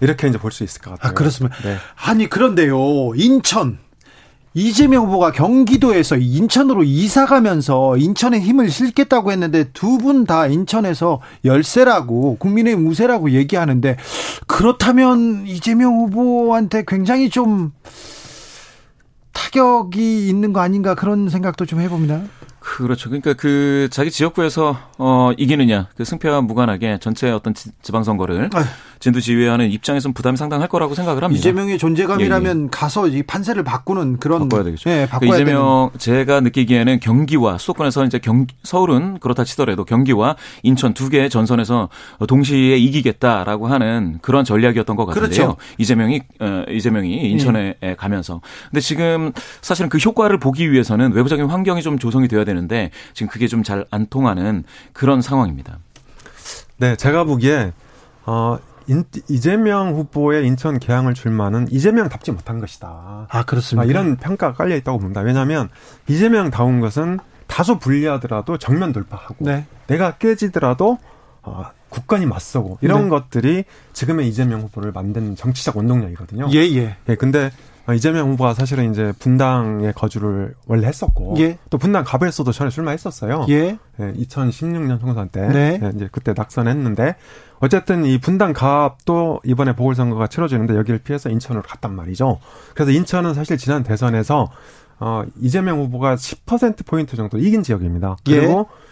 이렇게 0.01 0.29
이제 0.29 0.39
볼 0.39 0.53
수 0.53 0.63
있을 0.63 0.81
것 0.81 0.91
같아요. 0.93 1.11
아, 1.11 1.15
그렇습니다. 1.15 1.57
네. 1.63 1.77
아니 2.07 2.29
그런데요. 2.29 3.15
인천 3.17 3.79
이재명 4.53 5.07
후보가 5.07 5.31
경기도에서 5.33 6.17
인천으로 6.17 6.83
이사 6.83 7.25
가면서 7.25 7.97
인천에 7.97 8.41
힘을 8.41 8.69
실겠다고 8.71 9.31
했는데 9.31 9.65
두 9.73 9.99
분 9.99 10.25
다 10.25 10.47
인천에서 10.47 11.21
열세라고 11.45 12.37
국민의힘 12.39 12.87
우세라고 12.89 13.31
얘기하는데 13.31 13.97
그렇다면 14.47 15.45
이재명 15.47 15.95
후보한테 15.95 16.85
굉장히 16.87 17.31
좀 17.31 17.73
타격이 19.33 20.29
있는 20.29 20.53
거 20.53 20.61
아닌가 20.61 20.95
그런 20.95 21.29
생각도 21.29 21.65
좀 21.67 21.81
해봅니다. 21.81 22.21
그렇죠. 22.59 23.09
그러니까 23.09 23.33
그 23.35 23.89
자기 23.91 24.11
지역구에서 24.11 24.77
어 24.99 25.31
이기느냐 25.39 25.89
그 25.97 26.05
승패와 26.05 26.43
무관하게 26.43 26.99
전체 27.01 27.31
어떤 27.31 27.55
지, 27.55 27.71
방선거를 27.91 28.51
진두지휘하는 29.01 29.71
입장에서는 29.71 30.15
부담이 30.15 30.37
상당할 30.37 30.69
거라고 30.69 30.95
생각을 30.95 31.25
합니다. 31.25 31.39
이재명의 31.39 31.79
존재감이라면 31.79 32.61
예, 32.61 32.65
예. 32.65 32.69
가서 32.71 33.09
이 33.09 33.23
판세를 33.23 33.65
바꾸는 33.65 34.19
그런 34.19 34.49
바꿔야 34.49 34.63
되겠죠. 34.65 34.91
예, 34.91 35.07
바꿔야 35.11 35.31
그 35.31 35.35
이재명 35.35 35.91
되는. 35.93 35.99
제가 35.99 36.41
느끼기에는 36.41 37.01
경기와 37.01 37.59
수도권에서 37.59 38.05
이제 38.05 38.19
경 38.19 38.47
서울은 38.63 39.19
그렇다 39.19 39.45
치더라도 39.45 39.85
경기와 39.85 40.37
인천 40.63 40.95
두 40.95 41.09
개의 41.09 41.31
전선에서 41.31 41.89
동시에 42.29 42.77
이기겠다라고 42.77 43.67
하는 43.69 44.19
그런 44.23 44.45
전략이었던 44.45 44.97
것 44.97 45.07
같은데요. 45.07 45.31
그렇죠. 45.31 45.57
이재명이 45.79 46.21
어, 46.41 46.65
이재명이 46.69 47.31
인천에 47.31 47.77
예. 47.83 47.95
가면서 47.95 48.41
근데 48.71 48.81
지금 48.81 49.33
사실은 49.63 49.89
그 49.89 49.99
효과를 49.99 50.39
보기 50.39 50.71
위해서는 50.71 51.13
외부적인 51.13 51.47
환경이 51.47 51.83
좀 51.83 51.99
조성이 51.99 52.29
되어야 52.29 52.45
되는데 52.45 52.91
지금 53.15 53.29
그게 53.31 53.47
좀 53.49 53.63
잘 53.63 53.81
안 53.91 54.07
통하는 54.07 54.65
그런 54.93 55.23
상황입니다. 55.23 55.79
네, 56.77 56.97
제가 56.97 57.25
보기에 57.25 57.73
어 58.27 58.59
인, 58.91 59.05
이재명 59.29 59.95
후보의 59.95 60.45
인천 60.47 60.81
개항을 60.81 61.15
출마는 61.15 61.69
이재명답지 61.71 62.33
못한 62.33 62.59
것이다. 62.59 63.29
아 63.31 63.45
그렇습니다. 63.45 63.83
아, 63.83 63.85
이런 63.85 64.17
평가가 64.17 64.55
깔려 64.55 64.75
있다고 64.77 64.99
봅니다. 64.99 65.21
왜냐하면 65.21 65.69
이재명 66.09 66.51
다운 66.51 66.81
것은 66.81 67.21
다소 67.47 67.79
불리하더라도 67.79 68.59
정면 68.59 68.93
돌파하고 68.93 69.37
네. 69.39 69.67
내가 69.87 70.17
깨지더라도 70.17 70.99
어, 71.43 71.67
국간이 71.89 72.27
맞서고 72.27 72.79
이런 72.81 73.05
네. 73.05 73.09
것들이 73.11 73.65
지금의 73.93 74.29
이재명 74.29 74.61
후보를 74.63 74.93
만든 74.93 75.37
정치적 75.37 75.77
원동력이거든요. 75.77 76.49
예, 76.53 76.59
예. 76.59 76.97
예, 77.09 77.15
근데 77.15 77.51
이재명 77.95 78.31
후보가 78.31 78.55
사실은 78.55 78.91
이제 78.91 79.13
분당에 79.19 79.93
거주를 79.93 80.55
원래 80.67 80.87
했었고 80.87 81.35
예. 81.39 81.59
또 81.71 81.79
분당 81.79 82.05
갑에서도 82.05 82.51
전에 82.53 82.71
출마했었어요. 82.71 83.47
예. 83.49 83.79
예 84.01 84.13
2016년 84.13 85.01
총선 85.01 85.29
때 85.29 85.49
네. 85.49 85.81
예, 85.83 85.93
이제 85.95 86.09
그때 86.13 86.35
낙선했는데 86.37 87.17
어쨌든 87.59 88.05
이 88.05 88.19
분당 88.19 88.53
갑도 88.53 89.41
이번에 89.45 89.75
보궐선거가 89.75 90.27
치러지는데 90.29 90.77
여기를 90.77 91.01
피해서 91.01 91.31
인천으로 91.31 91.63
갔단 91.63 91.95
말이죠. 91.95 92.39
그래서 92.75 92.91
인천은 92.93 93.35
사실 93.35 93.59
지난 93.59 93.83
대선에서 93.83 94.51
어 95.01 95.23
이재명 95.41 95.81
후보가 95.81 96.17
10% 96.17 96.87
포인트 96.87 97.17
정도 97.17 97.39
이긴 97.39 97.63
지역입니다. 97.63 98.17
예. 98.29 98.37
그리고 98.37 98.69
예. 98.71 98.91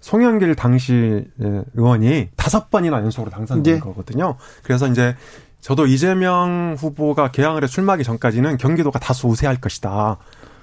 송영길 0.00 0.54
당시 0.54 1.26
의원이 1.74 2.28
다섯 2.36 2.70
번이나 2.70 2.98
연속으로 2.98 3.30
당선된 3.30 3.76
예. 3.76 3.78
거거든요. 3.80 4.36
그래서 4.62 4.86
이제 4.86 5.16
저도 5.60 5.86
이재명 5.86 6.76
후보가 6.78 7.30
개항을 7.32 7.64
해 7.64 7.66
출마하기 7.66 8.04
전까지는 8.04 8.56
경기도가 8.58 8.98
다소 8.98 9.28
우세할 9.28 9.60
것이다. 9.60 10.18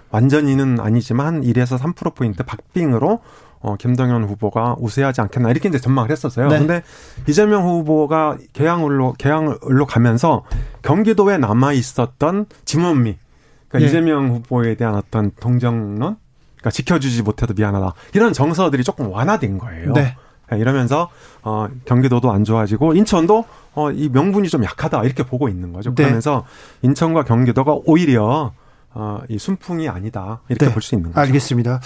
완전히는 0.09 0.79
아니지만 0.79 1.41
1에서 1.41 1.77
3%포인트 1.77 2.43
박빙으로 2.43 3.19
어, 3.59 3.75
김동연 3.77 4.25
후보가 4.25 4.75
우세하지 4.79 5.21
않겠나 5.21 5.49
이렇게 5.49 5.69
이제 5.69 5.79
전망을 5.79 6.11
했었어요. 6.11 6.47
네. 6.47 6.59
근데 6.59 6.83
이재명 7.27 7.63
후보가 7.63 8.37
개항을로 8.53 9.13
개항을로 9.17 9.85
가면서 9.87 10.43
경기도에 10.83 11.37
남아 11.39 11.73
있었던 11.73 12.45
지문미 12.63 13.17
그러니까 13.67 13.79
네. 13.79 13.85
이재명 13.85 14.29
후보에 14.29 14.75
대한 14.75 14.95
어떤 14.95 15.31
동정론 15.39 15.97
그러니까 15.97 16.69
지켜주지 16.69 17.23
못해도 17.23 17.55
미안하다 17.55 17.93
이런 18.13 18.33
정서들이 18.33 18.83
조금 18.83 19.11
완화된 19.11 19.57
거예요. 19.57 19.93
네. 19.93 20.15
네 20.51 20.57
이러면서 20.57 21.09
어 21.43 21.67
경기도도 21.85 22.31
안 22.31 22.43
좋아지고 22.43 22.93
인천도 22.93 23.45
어, 23.73 23.91
이 23.91 24.09
명분이 24.09 24.49
좀 24.49 24.63
약하다 24.63 25.03
이렇게 25.03 25.23
보고 25.23 25.49
있는 25.49 25.73
거죠. 25.73 25.89
네. 25.93 26.03
그러면서 26.03 26.45
인천과 26.81 27.23
경기도가 27.23 27.77
오히려 27.85 28.53
어, 28.93 29.21
이 29.27 29.37
순풍이 29.37 29.89
아니다 29.89 30.41
이렇게 30.47 30.67
네. 30.67 30.73
볼수 30.73 30.95
있는 30.95 31.11
거죠. 31.11 31.19
알겠습니다. 31.19 31.81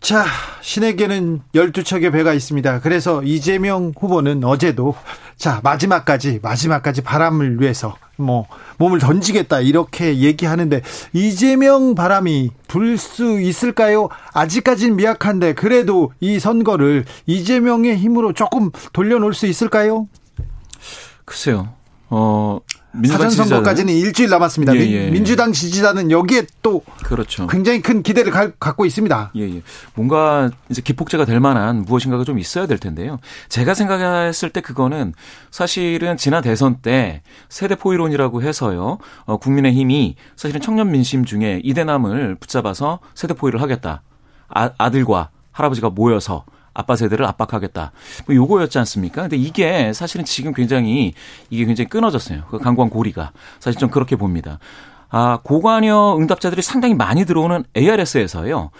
자, 0.00 0.24
신에게는 0.60 1.42
12척의 1.54 2.12
배가 2.12 2.32
있습니다. 2.32 2.80
그래서 2.80 3.22
이재명 3.24 3.92
후보는 3.98 4.44
어제도 4.44 4.94
자, 5.36 5.60
마지막까지 5.64 6.38
마지막까지 6.42 7.02
바람을 7.02 7.60
위해서 7.60 7.96
뭐 8.16 8.46
몸을 8.78 8.98
던지겠다 9.00 9.60
이렇게 9.60 10.18
얘기하는데 10.18 10.82
이재명 11.12 11.94
바람이 11.94 12.50
불 12.68 12.96
수 12.98 13.40
있을까요? 13.40 14.08
아직까지는 14.32 14.96
미약한데 14.96 15.54
그래도 15.54 16.12
이 16.20 16.38
선거를 16.38 17.04
이재명의 17.26 17.96
힘으로 17.96 18.32
조금 18.32 18.70
돌려놓을 18.92 19.34
수 19.34 19.46
있을까요? 19.46 20.08
글쎄요. 21.24 21.68
어, 22.08 22.60
사전 23.06 23.30
선거까지는 23.30 23.92
일주일 23.92 24.30
남았습니다. 24.30 24.74
예, 24.76 24.80
예. 24.80 25.10
민주당 25.10 25.52
지지자는 25.52 26.10
여기에 26.10 26.46
또 26.62 26.82
그렇죠. 27.04 27.46
굉장히 27.46 27.82
큰 27.82 28.02
기대를 28.02 28.32
가, 28.32 28.50
갖고 28.52 28.86
있습니다. 28.86 29.32
예, 29.36 29.42
예. 29.42 29.62
뭔가 29.94 30.50
이제 30.70 30.80
기폭제가 30.80 31.26
될 31.26 31.38
만한 31.40 31.82
무엇인가가 31.82 32.24
좀 32.24 32.38
있어야 32.38 32.66
될 32.66 32.78
텐데요. 32.78 33.18
제가 33.48 33.74
생각했을 33.74 34.50
때 34.50 34.60
그거는 34.60 35.12
사실은 35.50 36.16
지난 36.16 36.42
대선 36.42 36.76
때 36.76 37.22
세대 37.48 37.74
포위론이라고 37.74 38.42
해서요. 38.42 38.98
어, 39.24 39.36
국민의힘이 39.36 40.16
사실은 40.36 40.60
청년 40.60 40.90
민심 40.90 41.24
중에 41.24 41.60
이대남을 41.64 42.36
붙잡아서 42.36 43.00
세대 43.14 43.34
포위를 43.34 43.60
하겠다. 43.60 44.02
아, 44.48 44.70
아들과 44.78 45.30
할아버지가 45.52 45.90
모여서 45.90 46.44
아빠 46.76 46.94
세대를 46.96 47.24
압박하겠다. 47.26 47.92
뭐 48.26 48.34
요거였지 48.36 48.78
않습니까? 48.80 49.22
근데 49.22 49.36
이게 49.36 49.92
사실은 49.92 50.24
지금 50.24 50.52
굉장히 50.52 51.14
이게 51.50 51.64
굉장히 51.64 51.88
끊어졌어요. 51.88 52.42
그 52.50 52.58
강광 52.58 52.90
고리가 52.90 53.32
사실 53.58 53.78
좀 53.80 53.90
그렇게 53.90 54.16
봅니다. 54.16 54.58
아, 55.08 55.38
고관여 55.42 56.16
응답자들이 56.18 56.62
상당히 56.62 56.94
많이 56.94 57.24
들어오는 57.24 57.64
ARS에서요. 57.76 58.70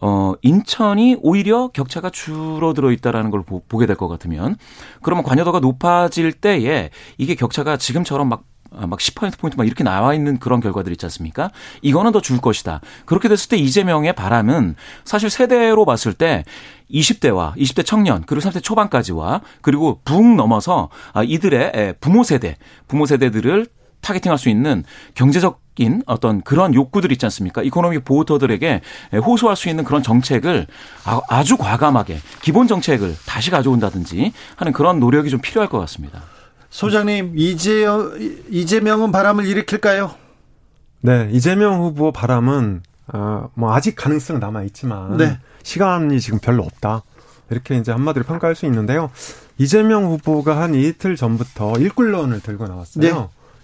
어, 0.00 0.32
인천이 0.42 1.16
오히려 1.22 1.68
격차가 1.68 2.08
줄어들어 2.10 2.92
있다라는 2.92 3.30
걸 3.30 3.42
보, 3.42 3.62
보게 3.68 3.84
될 3.86 3.96
것 3.96 4.06
같으면 4.06 4.56
그러면 5.02 5.24
관여도가 5.24 5.58
높아질 5.58 6.32
때에 6.34 6.90
이게 7.18 7.34
격차가 7.34 7.76
지금처럼 7.76 8.28
막 8.28 8.40
아, 8.40 8.57
막 8.70 8.98
10%포인트 8.98 9.56
막 9.56 9.66
이렇게 9.66 9.82
나와 9.84 10.14
있는 10.14 10.38
그런 10.38 10.60
결과들 10.60 10.92
있지 10.92 11.06
않습니까? 11.06 11.50
이거는 11.82 12.12
더 12.12 12.20
줄 12.20 12.40
것이다. 12.40 12.80
그렇게 13.06 13.28
됐을 13.28 13.48
때 13.48 13.56
이재명의 13.56 14.12
바람은 14.14 14.74
사실 15.04 15.30
세대로 15.30 15.84
봤을 15.84 16.12
때 16.12 16.44
20대와 16.90 17.56
20대 17.56 17.84
청년 17.86 18.22
그리고 18.26 18.48
30대 18.48 18.62
초반까지와 18.62 19.40
그리고 19.62 20.00
붕 20.04 20.36
넘어서 20.36 20.88
아, 21.12 21.22
이들의 21.22 21.94
부모 22.00 22.22
세대, 22.22 22.56
부모 22.86 23.06
세대들을 23.06 23.66
targeting할 24.00 24.38
수 24.38 24.48
있는 24.48 24.84
경제적인 25.14 26.02
어떤 26.06 26.40
그런 26.42 26.72
욕구들 26.74 27.10
있지 27.12 27.26
않습니까? 27.26 27.62
economy 27.62 27.98
voter들에게 28.00 28.80
호소할 29.26 29.56
수 29.56 29.68
있는 29.68 29.84
그런 29.84 30.02
정책을 30.02 30.66
아, 31.04 31.20
아주 31.28 31.56
과감하게 31.56 32.18
기본 32.42 32.68
정책을 32.68 33.16
다시 33.26 33.50
가져온다든지 33.50 34.32
하는 34.56 34.72
그런 34.72 35.00
노력이 35.00 35.30
좀 35.30 35.40
필요할 35.40 35.68
것 35.68 35.78
같습니다. 35.80 36.22
소장님 36.70 37.32
이재 37.36 37.86
이재명은 38.50 39.12
바람을 39.12 39.46
일으킬까요? 39.46 40.14
네, 41.00 41.28
이재명 41.32 41.80
후보 41.80 42.12
바람은 42.12 42.82
어, 43.12 43.50
뭐 43.54 43.72
아직 43.72 43.94
가능성 43.94 44.38
남아 44.40 44.64
있지만 44.64 45.16
네. 45.16 45.38
시간이 45.62 46.20
지금 46.20 46.38
별로 46.38 46.62
없다. 46.62 47.02
이렇게 47.50 47.76
이제 47.78 47.92
한마디로 47.92 48.24
평가할 48.24 48.54
수 48.54 48.66
있는데요. 48.66 49.10
이재명 49.56 50.04
후보가 50.06 50.60
한 50.60 50.74
이틀 50.74 51.16
전부터 51.16 51.78
일꾼론을 51.78 52.40
들고 52.40 52.66
나왔어요. 52.68 53.02
네. 53.02 53.10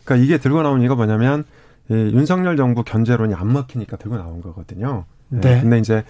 그러니까 0.04 0.24
이게 0.24 0.38
들고 0.38 0.62
나온 0.62 0.80
이유가 0.80 0.94
뭐냐면 0.94 1.44
이 1.90 1.94
윤석열 1.94 2.56
정부 2.56 2.82
견제론이 2.82 3.34
안 3.34 3.52
먹히니까 3.52 3.98
들고 3.98 4.16
나온 4.16 4.40
거거든요. 4.40 5.04
네. 5.28 5.40
네. 5.40 5.60
근데 5.60 5.78
이제 5.78 6.04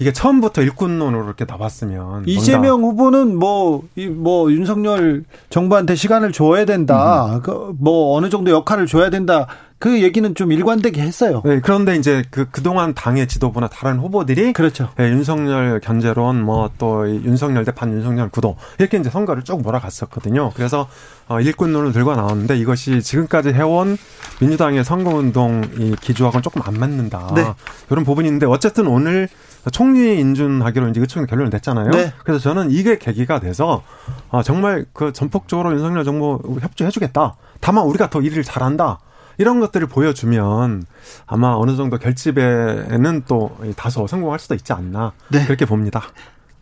이게 0.00 0.12
처음부터 0.12 0.62
일꾼론으로 0.62 1.24
이렇게 1.24 1.44
나왔으면 1.44 2.24
이재명 2.26 2.82
후보는 2.82 3.36
뭐, 3.36 3.82
이, 3.96 4.06
뭐, 4.06 4.50
윤석열 4.50 5.24
정부한테 5.50 5.94
시간을 5.94 6.32
줘야 6.32 6.64
된다. 6.64 7.36
음. 7.36 7.42
그, 7.42 7.74
뭐, 7.78 8.16
어느 8.16 8.30
정도 8.30 8.50
역할을 8.50 8.86
줘야 8.86 9.10
된다. 9.10 9.46
그 9.78 10.02
얘기는 10.02 10.34
좀 10.34 10.52
일관되게 10.52 11.00
했어요. 11.00 11.40
네, 11.42 11.60
그런데 11.60 11.96
이제 11.96 12.22
그, 12.30 12.46
그동안 12.50 12.92
당의 12.92 13.26
지도부나 13.26 13.68
다른 13.68 13.98
후보들이. 13.98 14.52
그렇죠. 14.52 14.90
네, 14.96 15.08
윤석열 15.08 15.80
견제론, 15.80 16.42
뭐 16.42 16.70
또 16.76 17.08
윤석열 17.08 17.64
대 17.64 17.72
반윤석열 17.72 18.28
구도. 18.28 18.56
이렇게 18.78 18.98
이제 18.98 19.08
선거를 19.08 19.42
쭉 19.42 19.62
몰아갔었거든요. 19.62 20.52
그래서 20.54 20.86
어, 21.28 21.40
일꾼론을 21.40 21.92
들고 21.92 22.14
나왔는데 22.14 22.58
이것이 22.58 23.02
지금까지 23.02 23.50
해온 23.50 23.96
민주당의 24.40 24.84
선거운동 24.84 25.62
이 25.78 25.96
기조하고는 26.00 26.42
조금 26.42 26.60
안 26.64 26.74
맞는다. 26.74 27.32
네. 27.34 27.46
이런 27.90 28.04
부분이 28.04 28.28
있는데 28.28 28.44
어쨌든 28.46 28.86
오늘 28.86 29.28
총리 29.72 30.18
인준하기로 30.18 30.88
이제 30.88 31.00
의총이 31.00 31.26
결론을 31.26 31.50
냈잖아요. 31.50 31.90
네. 31.90 32.12
그래서 32.24 32.40
저는 32.40 32.70
이게 32.70 32.98
계기가 32.98 33.40
돼서 33.40 33.82
아, 34.30 34.42
정말 34.42 34.86
그 34.92 35.12
전폭적으로 35.12 35.72
윤석열 35.72 36.04
정부 36.04 36.40
협조해주겠다. 36.60 37.36
다만 37.60 37.84
우리가 37.84 38.08
더 38.10 38.20
일을 38.20 38.42
잘한다. 38.42 39.00
이런 39.38 39.58
것들을 39.60 39.86
보여주면 39.86 40.84
아마 41.26 41.54
어느 41.54 41.74
정도 41.76 41.98
결집에는 41.98 43.22
또 43.26 43.56
다소 43.76 44.06
성공할 44.06 44.38
수도 44.38 44.54
있지 44.54 44.72
않나 44.72 45.12
네. 45.28 45.44
그렇게 45.46 45.64
봅니다. 45.64 46.02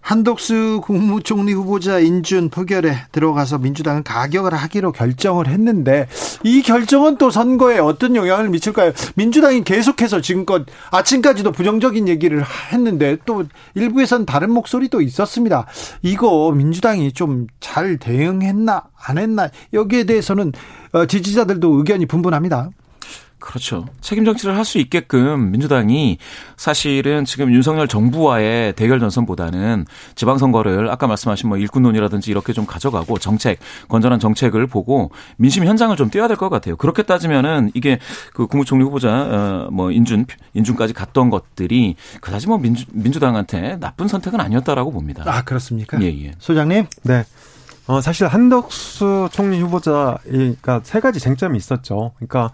한덕수 0.00 0.80
국무총리 0.82 1.52
후보자 1.52 1.98
인준 1.98 2.48
표결에 2.50 2.96
들어가서 3.12 3.58
민주당은 3.58 4.02
가격을 4.04 4.54
하기로 4.54 4.92
결정을 4.92 5.48
했는데 5.48 6.08
이 6.44 6.62
결정은 6.62 7.18
또 7.18 7.30
선거에 7.30 7.78
어떤 7.78 8.16
영향을 8.16 8.48
미칠까요? 8.48 8.92
민주당이 9.16 9.64
계속해서 9.64 10.20
지금껏 10.20 10.64
아침까지도 10.90 11.52
부정적인 11.52 12.08
얘기를 12.08 12.42
했는데 12.72 13.18
또 13.26 13.44
일부에선 13.74 14.24
다른 14.24 14.50
목소리도 14.52 15.02
있었습니다. 15.02 15.66
이거 16.02 16.52
민주당이 16.52 17.12
좀 17.12 17.46
잘 17.60 17.98
대응했나 17.98 18.84
안 19.06 19.18
했나 19.18 19.50
여기에 19.72 20.04
대해서는 20.04 20.52
어, 20.92 21.06
지지자들도 21.06 21.74
의견이 21.76 22.06
분분합니다. 22.06 22.70
그렇죠. 23.40 23.86
책임 24.00 24.24
정치를 24.24 24.56
할 24.56 24.64
수 24.64 24.78
있게끔 24.78 25.50
민주당이 25.50 26.18
사실은 26.56 27.24
지금 27.24 27.52
윤석열 27.54 27.88
정부와의 27.88 28.74
대결 28.74 29.00
전선보다는 29.00 29.86
지방선거를 30.14 30.90
아까 30.90 31.06
말씀하신 31.06 31.48
뭐 31.48 31.56
일꾼론이라든지 31.56 32.30
이렇게 32.30 32.52
좀 32.52 32.66
가져가고 32.66 33.18
정책, 33.18 33.58
건전한 33.88 34.18
정책을 34.20 34.66
보고 34.66 35.10
민심 35.38 35.64
현장을 35.64 35.96
좀 35.96 36.10
띄워야 36.10 36.28
될 36.28 36.36
것 36.36 36.48
같아요. 36.50 36.76
그렇게 36.76 37.02
따지면은 37.02 37.70
이게 37.74 37.98
그 38.34 38.46
국무총리 38.46 38.84
후보자 38.84 39.68
어뭐 39.70 39.92
인준 39.92 40.26
인준까지 40.54 40.92
갔던 40.92 41.30
것들이 41.30 41.96
그다지 42.20 42.48
뭐 42.48 42.58
민주 42.58 42.84
민주당한테 42.92 43.78
나쁜 43.80 44.08
선택은 44.08 44.40
아니었다라고 44.40 44.90
봅니다. 44.92 45.22
아 45.26 45.42
그렇습니까? 45.42 46.00
예 46.02 46.06
예. 46.06 46.32
소장님. 46.38 46.86
네. 47.04 47.24
어, 47.86 48.02
사실 48.02 48.26
한덕수 48.26 49.30
총리 49.32 49.58
후보자, 49.60 50.18
그러니까 50.24 50.80
세 50.84 51.00
가지 51.00 51.18
쟁점이 51.20 51.56
있었죠. 51.56 52.12
그러니까 52.18 52.50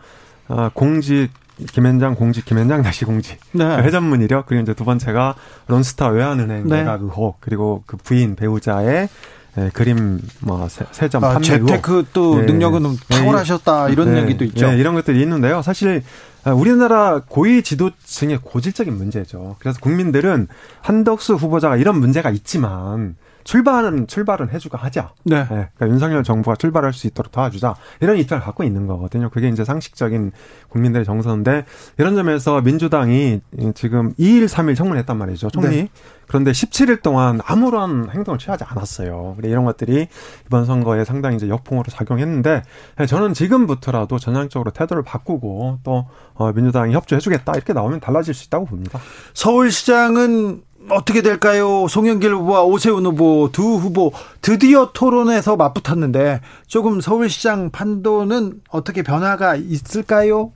아, 0.49 0.71
공직 0.73 1.31
김현장 1.73 2.15
공직 2.17 2.45
김현장 2.45 2.83
다시 2.83 3.05
공직 3.05 3.39
네. 3.53 3.77
그 3.77 3.83
회전문 3.83 4.23
이력 4.23 4.47
그리고 4.47 4.63
이제 4.63 4.75
두 4.75 4.85
번째가 4.85 5.37
론스타 5.69 6.09
외환은행 6.09 6.69
네. 6.69 6.79
내각 6.79 7.03
의혹 7.03 7.41
그리고 7.41 7.85
그 7.87 7.97
부인 7.97 8.35
배우자의 8.35 9.09
예, 9.57 9.71
그림 9.73 10.21
뭐 10.41 10.69
세점 10.69 11.23
아, 11.23 11.35
판매 11.35 11.47
재테크 11.47 12.07
또 12.13 12.41
예. 12.41 12.43
능력은 12.43 12.97
탁월하셨다 13.09 13.91
이런 13.91 14.17
예. 14.17 14.23
얘기도 14.23 14.45
있죠. 14.47 14.67
예, 14.67 14.77
이런 14.77 14.95
것들이 14.95 15.21
있는데요. 15.23 15.63
사실 15.63 16.03
아, 16.43 16.53
우리나라 16.53 17.21
고위 17.27 17.63
지도층의 17.63 18.41
고질적인 18.43 18.93
문제죠. 18.97 19.57
그래서 19.61 19.79
국민들은 19.81 20.49
한덕수 20.81 21.35
후보자가 21.35 21.77
이런 21.77 22.01
문제가 22.01 22.31
있지만 22.31 23.15
출발은 23.45 24.07
출발은 24.07 24.51
해주고 24.51 24.77
하자. 24.77 25.13
네. 25.25 25.41
네. 25.41 25.47
그러니까 25.47 25.89
윤석열 25.89 26.25
정부가 26.25 26.57
출발할 26.57 26.93
수 26.93 27.07
있도록 27.07 27.31
도와주자. 27.31 27.75
이런 28.01 28.17
입장을 28.17 28.43
갖고 28.43 28.65
있는 28.65 28.87
거거든요. 28.87 29.31
그게 29.31 29.49
이제 29.49 29.65
상식적인 29.65 30.33
국민들의 30.71 31.05
정서인데 31.05 31.65
이런 31.99 32.17
점에서 32.17 32.61
민주당이 32.63 33.41
지금 33.75 34.13
2일, 34.15 34.47
3일 34.47 34.77
청문했단 34.77 35.17
말이죠. 35.17 35.51
총리. 35.51 35.69
네. 35.69 35.89
그런데 36.27 36.53
17일 36.53 37.03
동안 37.03 37.41
아무런 37.45 38.09
행동을 38.11 38.39
취하지 38.39 38.65
않았어요. 38.65 39.37
이런 39.43 39.65
것들이 39.65 40.09
이번 40.47 40.65
선거에 40.65 41.05
상당히 41.05 41.37
이제 41.37 41.49
역풍으로 41.49 41.85
작용했는데 41.91 42.63
저는 43.07 43.35
지금부터라도 43.35 44.19
전향적으로 44.19 44.71
태도를 44.71 45.03
바꾸고 45.03 45.81
또 45.85 46.07
어, 46.35 46.53
민주당이 46.53 46.95
협조해주겠다 46.95 47.53
이렇게 47.55 47.73
나오면 47.73 48.01
달라질 48.01 48.33
수 48.33 48.47
있다고 48.47 48.65
봅니다. 48.65 48.99
서울시장은 49.35 50.63
어떻게 50.91 51.23
될까요? 51.23 51.87
송영길 51.89 52.35
후보와 52.35 52.65
오세훈 52.65 53.07
후보 53.07 53.49
두 53.53 53.77
후보 53.77 54.13
드디어 54.43 54.91
토론에서 54.93 55.57
맞붙었는데 55.57 56.41
조금 56.67 57.01
서울시장 57.01 57.71
판도는 57.71 58.61
어떻게 58.69 59.03
변화가 59.03 59.57
있을까요? 59.57 60.53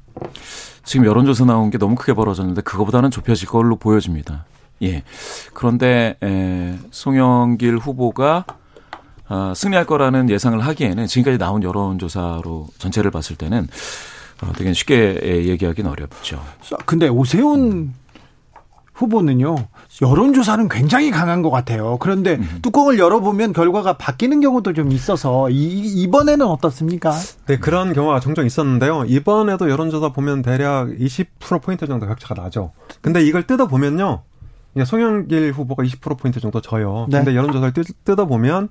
지금 0.85 1.07
여론조사 1.07 1.45
나온 1.45 1.71
게 1.71 1.79
너무 1.79 1.95
크게 1.95 2.13
벌어졌는데 2.15 2.63
그거보다는 2.63 3.11
좁혀질 3.11 3.49
걸로 3.49 3.77
보여집니다. 3.77 4.45
예. 4.83 5.03
그런데 5.55 6.17
에, 6.23 6.77
송영길 6.91 7.79
후보가 7.79 8.45
어, 9.29 9.53
승리할 9.55 9.87
거라는 9.87 10.31
예상을 10.31 10.59
하기에는 10.59 11.07
지금까지 11.07 11.39
나온 11.39 11.63
여론조사로 11.63 12.69
전체를 12.79 13.11
봤을 13.11 13.37
때는 13.37 13.69
어, 14.43 14.53
되게 14.57 14.73
쉽게 14.73 15.21
얘기하기는 15.23 15.91
어렵죠. 15.91 16.43
근데 16.87 17.09
오세훈 17.09 17.93
후보는요 18.95 19.57
여론조사는 20.01 20.69
굉장히 20.69 21.11
강한 21.11 21.43
것 21.43 21.51
같아요. 21.51 21.97
그런데 21.99 22.37
음. 22.37 22.59
뚜껑을 22.63 22.99
열어보면 22.99 23.53
결과가 23.53 23.95
바뀌는 23.95 24.41
경우도 24.41 24.73
좀 24.73 24.93
있어서 24.93 25.51
이, 25.51 25.55
이번에는 26.03 26.47
어떻습니까? 26.47 27.13
네 27.47 27.59
그런 27.59 27.93
경우가 27.93 28.21
종종 28.21 28.47
있었는데요. 28.47 29.05
이번에도 29.07 29.69
여론조사 29.69 30.11
보면 30.11 30.43
대략 30.43 30.89
20% 30.89 31.63
포인트 31.63 31.87
정도 31.87 32.07
격차가 32.07 32.41
나죠. 32.41 32.73
근데 33.01 33.23
이걸 33.25 33.47
뜯어 33.47 33.67
보면요, 33.67 34.23
송영길 34.85 35.53
후보가 35.53 35.83
20% 35.83 36.19
포인트 36.19 36.39
정도 36.39 36.61
져요. 36.61 37.07
네. 37.09 37.19
근데 37.19 37.35
여론조사를 37.35 37.73
뜯어 38.05 38.27
보면 38.27 38.69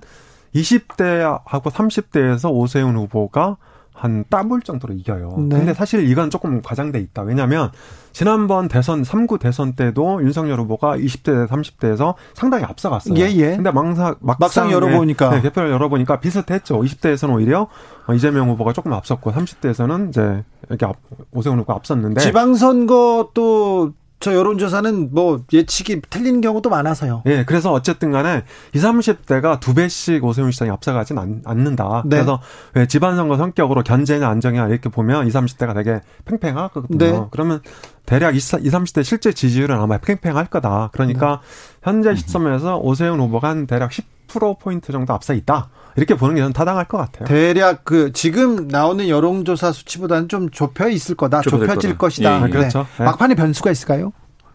20대하고 0.54 1.64
30대에서 1.64 2.50
오세훈 2.50 2.96
후보가 2.96 3.58
한 3.98 4.24
따블 4.30 4.62
정도로 4.62 4.94
이겨요. 4.94 5.34
네. 5.48 5.56
근데 5.56 5.74
사실 5.74 6.08
이건 6.08 6.30
조금 6.30 6.62
과장돼 6.62 7.00
있다. 7.00 7.22
왜냐하면 7.22 7.70
지난번 8.12 8.68
대선 8.68 9.02
3구 9.02 9.40
대선 9.40 9.74
때도 9.74 10.22
윤석열 10.22 10.60
후보가 10.60 10.96
20대 10.96 11.48
30대에서 11.48 12.14
상당히 12.34 12.64
앞서갔어요. 12.64 13.18
예, 13.18 13.30
예. 13.32 13.56
근데 13.56 13.70
막상 13.70 14.14
막상, 14.20 14.36
막상 14.38 14.72
열어보니까 14.72 15.30
네, 15.30 15.42
개표를 15.42 15.70
열어보니까 15.70 16.20
비슷했죠. 16.20 16.80
20대에서는 16.80 17.34
오히려 17.34 17.68
이재명 18.14 18.48
후보가 18.50 18.72
조금 18.72 18.92
앞섰고 18.92 19.32
30대에서는 19.32 20.08
이제 20.10 20.44
이렇게 20.68 20.86
오세훈 21.32 21.58
후보가 21.58 21.76
앞섰는데 21.76 22.20
지방선거 22.20 23.30
또 23.34 23.92
저 24.20 24.34
여론조사는 24.34 25.10
뭐 25.12 25.44
예측이 25.52 26.02
틀린 26.10 26.40
경우도 26.40 26.70
많아서요. 26.70 27.22
예, 27.26 27.44
그래서 27.44 27.72
어쨌든 27.72 28.10
간에 28.10 28.42
20, 28.74 28.84
30대가 28.84 29.60
두 29.60 29.74
배씩 29.74 30.24
오세훈 30.24 30.50
시장이 30.50 30.70
앞서가진 30.70 31.18
않, 31.18 31.42
않는다. 31.44 32.02
네. 32.04 32.16
그래서 32.16 32.40
왜 32.74 32.86
지방선거 32.86 33.36
성격으로 33.36 33.84
견제냐 33.84 34.28
안정이냐 34.28 34.68
이렇게 34.68 34.88
보면 34.88 35.26
20, 35.28 35.40
30대가 35.40 35.74
되게 35.74 36.00
팽팽하거든요. 36.24 36.98
네. 36.98 37.24
그러면 37.30 37.60
대략 38.08 38.34
20, 38.34 38.60
30대 38.60 39.04
실제 39.04 39.32
지지율은 39.32 39.78
아마 39.78 39.98
팽팽할 39.98 40.46
거다. 40.46 40.88
그러니까 40.92 41.42
네. 41.42 41.80
현재 41.82 42.14
시점에서 42.14 42.78
오세훈 42.78 43.20
후보가 43.20 43.50
한 43.50 43.66
대략 43.66 43.90
10%포인트 43.90 44.92
정도 44.92 45.12
앞서 45.12 45.34
있다. 45.34 45.68
이렇게 45.94 46.14
보는 46.14 46.34
게 46.34 46.40
저는 46.40 46.54
타당할 46.54 46.86
것 46.86 46.96
같아요. 46.96 47.26
대략 47.26 47.84
그 47.84 48.12
지금 48.12 48.66
나오는 48.68 49.06
여론조사 49.06 49.72
수치보다는 49.72 50.28
좀 50.28 50.48
좁혀 50.48 50.88
있을 50.88 51.16
거다. 51.16 51.42
좁혀질 51.42 51.90
거다. 51.90 51.98
것이다. 51.98 52.40
예, 52.40 52.44
예. 52.46 52.48
그렇죠. 52.48 52.86
네. 52.98 53.04
막판에 53.04 53.34
변수가 53.34 53.70
있을까요? 53.72 54.12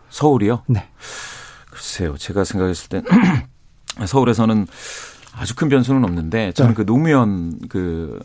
서울이요? 0.10 0.64
네. 0.68 0.90
글쎄요. 1.70 2.18
제가 2.18 2.46
생각했을 2.46 2.90
땐 2.90 3.04
서울에서는 4.04 4.66
아주 5.36 5.56
큰 5.56 5.68
변수는 5.68 6.04
없는데 6.04 6.52
저는 6.52 6.72
네. 6.72 6.76
그 6.76 6.86
노무현 6.86 7.58
그 7.68 8.20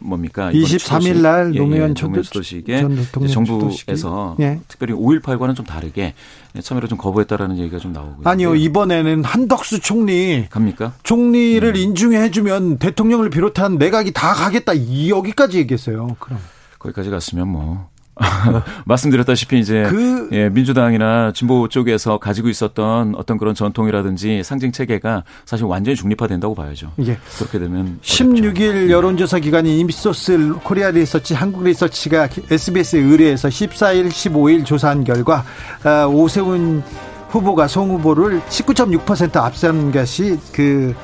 뭡니까 0.00 0.52
23일 0.52 1.20
날 1.20 1.52
예, 1.54 1.58
노무현 1.58 1.90
예, 1.90 1.94
전 1.94 2.22
소식에 2.22 2.86
정부에서 3.32 4.36
예. 4.40 4.60
특별히 4.68 4.94
5.18과는 4.94 5.56
좀 5.56 5.66
다르게 5.66 6.14
참여를 6.60 6.88
좀 6.88 6.98
거부했다라는 6.98 7.58
얘기가 7.58 7.78
좀 7.78 7.92
나오고 7.92 8.22
아니요 8.24 8.54
이번에는 8.54 9.24
한덕수 9.24 9.80
총리 9.80 10.46
갑니까 10.50 10.94
총리를 11.02 11.68
음. 11.68 11.76
인중해주면 11.76 12.78
대통령을 12.78 13.30
비롯한 13.30 13.78
내각이 13.78 14.12
다 14.12 14.32
가겠다 14.32 14.72
여기까지 15.08 15.58
얘기했어요. 15.58 16.16
그럼 16.20 16.38
거기까지 16.78 17.10
갔으면 17.10 17.48
뭐 17.48 17.88
말씀드렸다시피 18.86 19.58
이제 19.58 19.84
그... 19.88 20.28
예, 20.32 20.48
민주당이나 20.48 21.32
진보 21.34 21.68
쪽에서 21.68 22.18
가지고 22.18 22.48
있었던 22.48 23.14
어떤 23.16 23.38
그런 23.38 23.54
전통이라든지 23.54 24.42
상징 24.42 24.72
체계가 24.72 25.24
사실 25.44 25.66
완전히 25.66 25.96
중립화된다고 25.96 26.54
봐야죠. 26.54 26.92
예. 27.00 27.18
그렇게 27.38 27.58
되면 27.58 27.98
16일 28.02 28.90
여론조사 28.90 29.38
기관인 29.40 29.78
임소스 29.78 30.54
코리아 30.62 30.90
리서치 30.90 31.34
한국 31.34 31.64
리서치가 31.64 32.28
SBS에 32.50 33.00
의뢰해서 33.00 33.48
14일, 33.48 34.08
15일 34.08 34.64
조사한 34.64 35.04
결과 35.04 35.44
아, 35.84 36.06
오세훈 36.06 36.82
후보가 37.30 37.66
송 37.66 37.90
후보를 37.90 38.40
19.6% 38.48 39.36
앞선 39.36 39.90
것이 39.90 40.38
그 40.52 40.94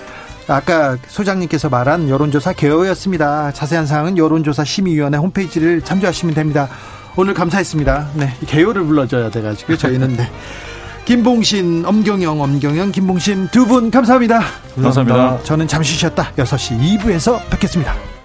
아까 0.46 0.96
소장님께서 1.06 1.68
말한 1.68 2.08
여론조사 2.08 2.54
개요였습니다. 2.54 3.52
자세한 3.52 3.86
사항은 3.86 4.16
여론조사 4.16 4.64
심의위원회 4.64 5.18
홈페이지를 5.18 5.82
참조하시면 5.82 6.34
됩니다. 6.34 6.68
오늘 7.20 7.34
감사했습니다. 7.34 8.10
네, 8.14 8.32
개요를 8.46 8.84
불러줘야 8.84 9.28
돼가지고 9.28 9.76
저희는 9.76 10.16
네. 10.16 10.30
김봉신, 11.04 11.84
엄경영, 11.84 12.40
엄경영, 12.40 12.92
김봉신 12.92 13.48
두 13.48 13.66
분 13.66 13.90
감사합니다. 13.90 14.40
감사합니다. 14.80 15.42
저는 15.42 15.66
잠시 15.66 15.94
쉬었다 15.96 16.30
6시 16.36 16.78
2부에서 17.00 17.40
뵙겠습니다. 17.50 18.17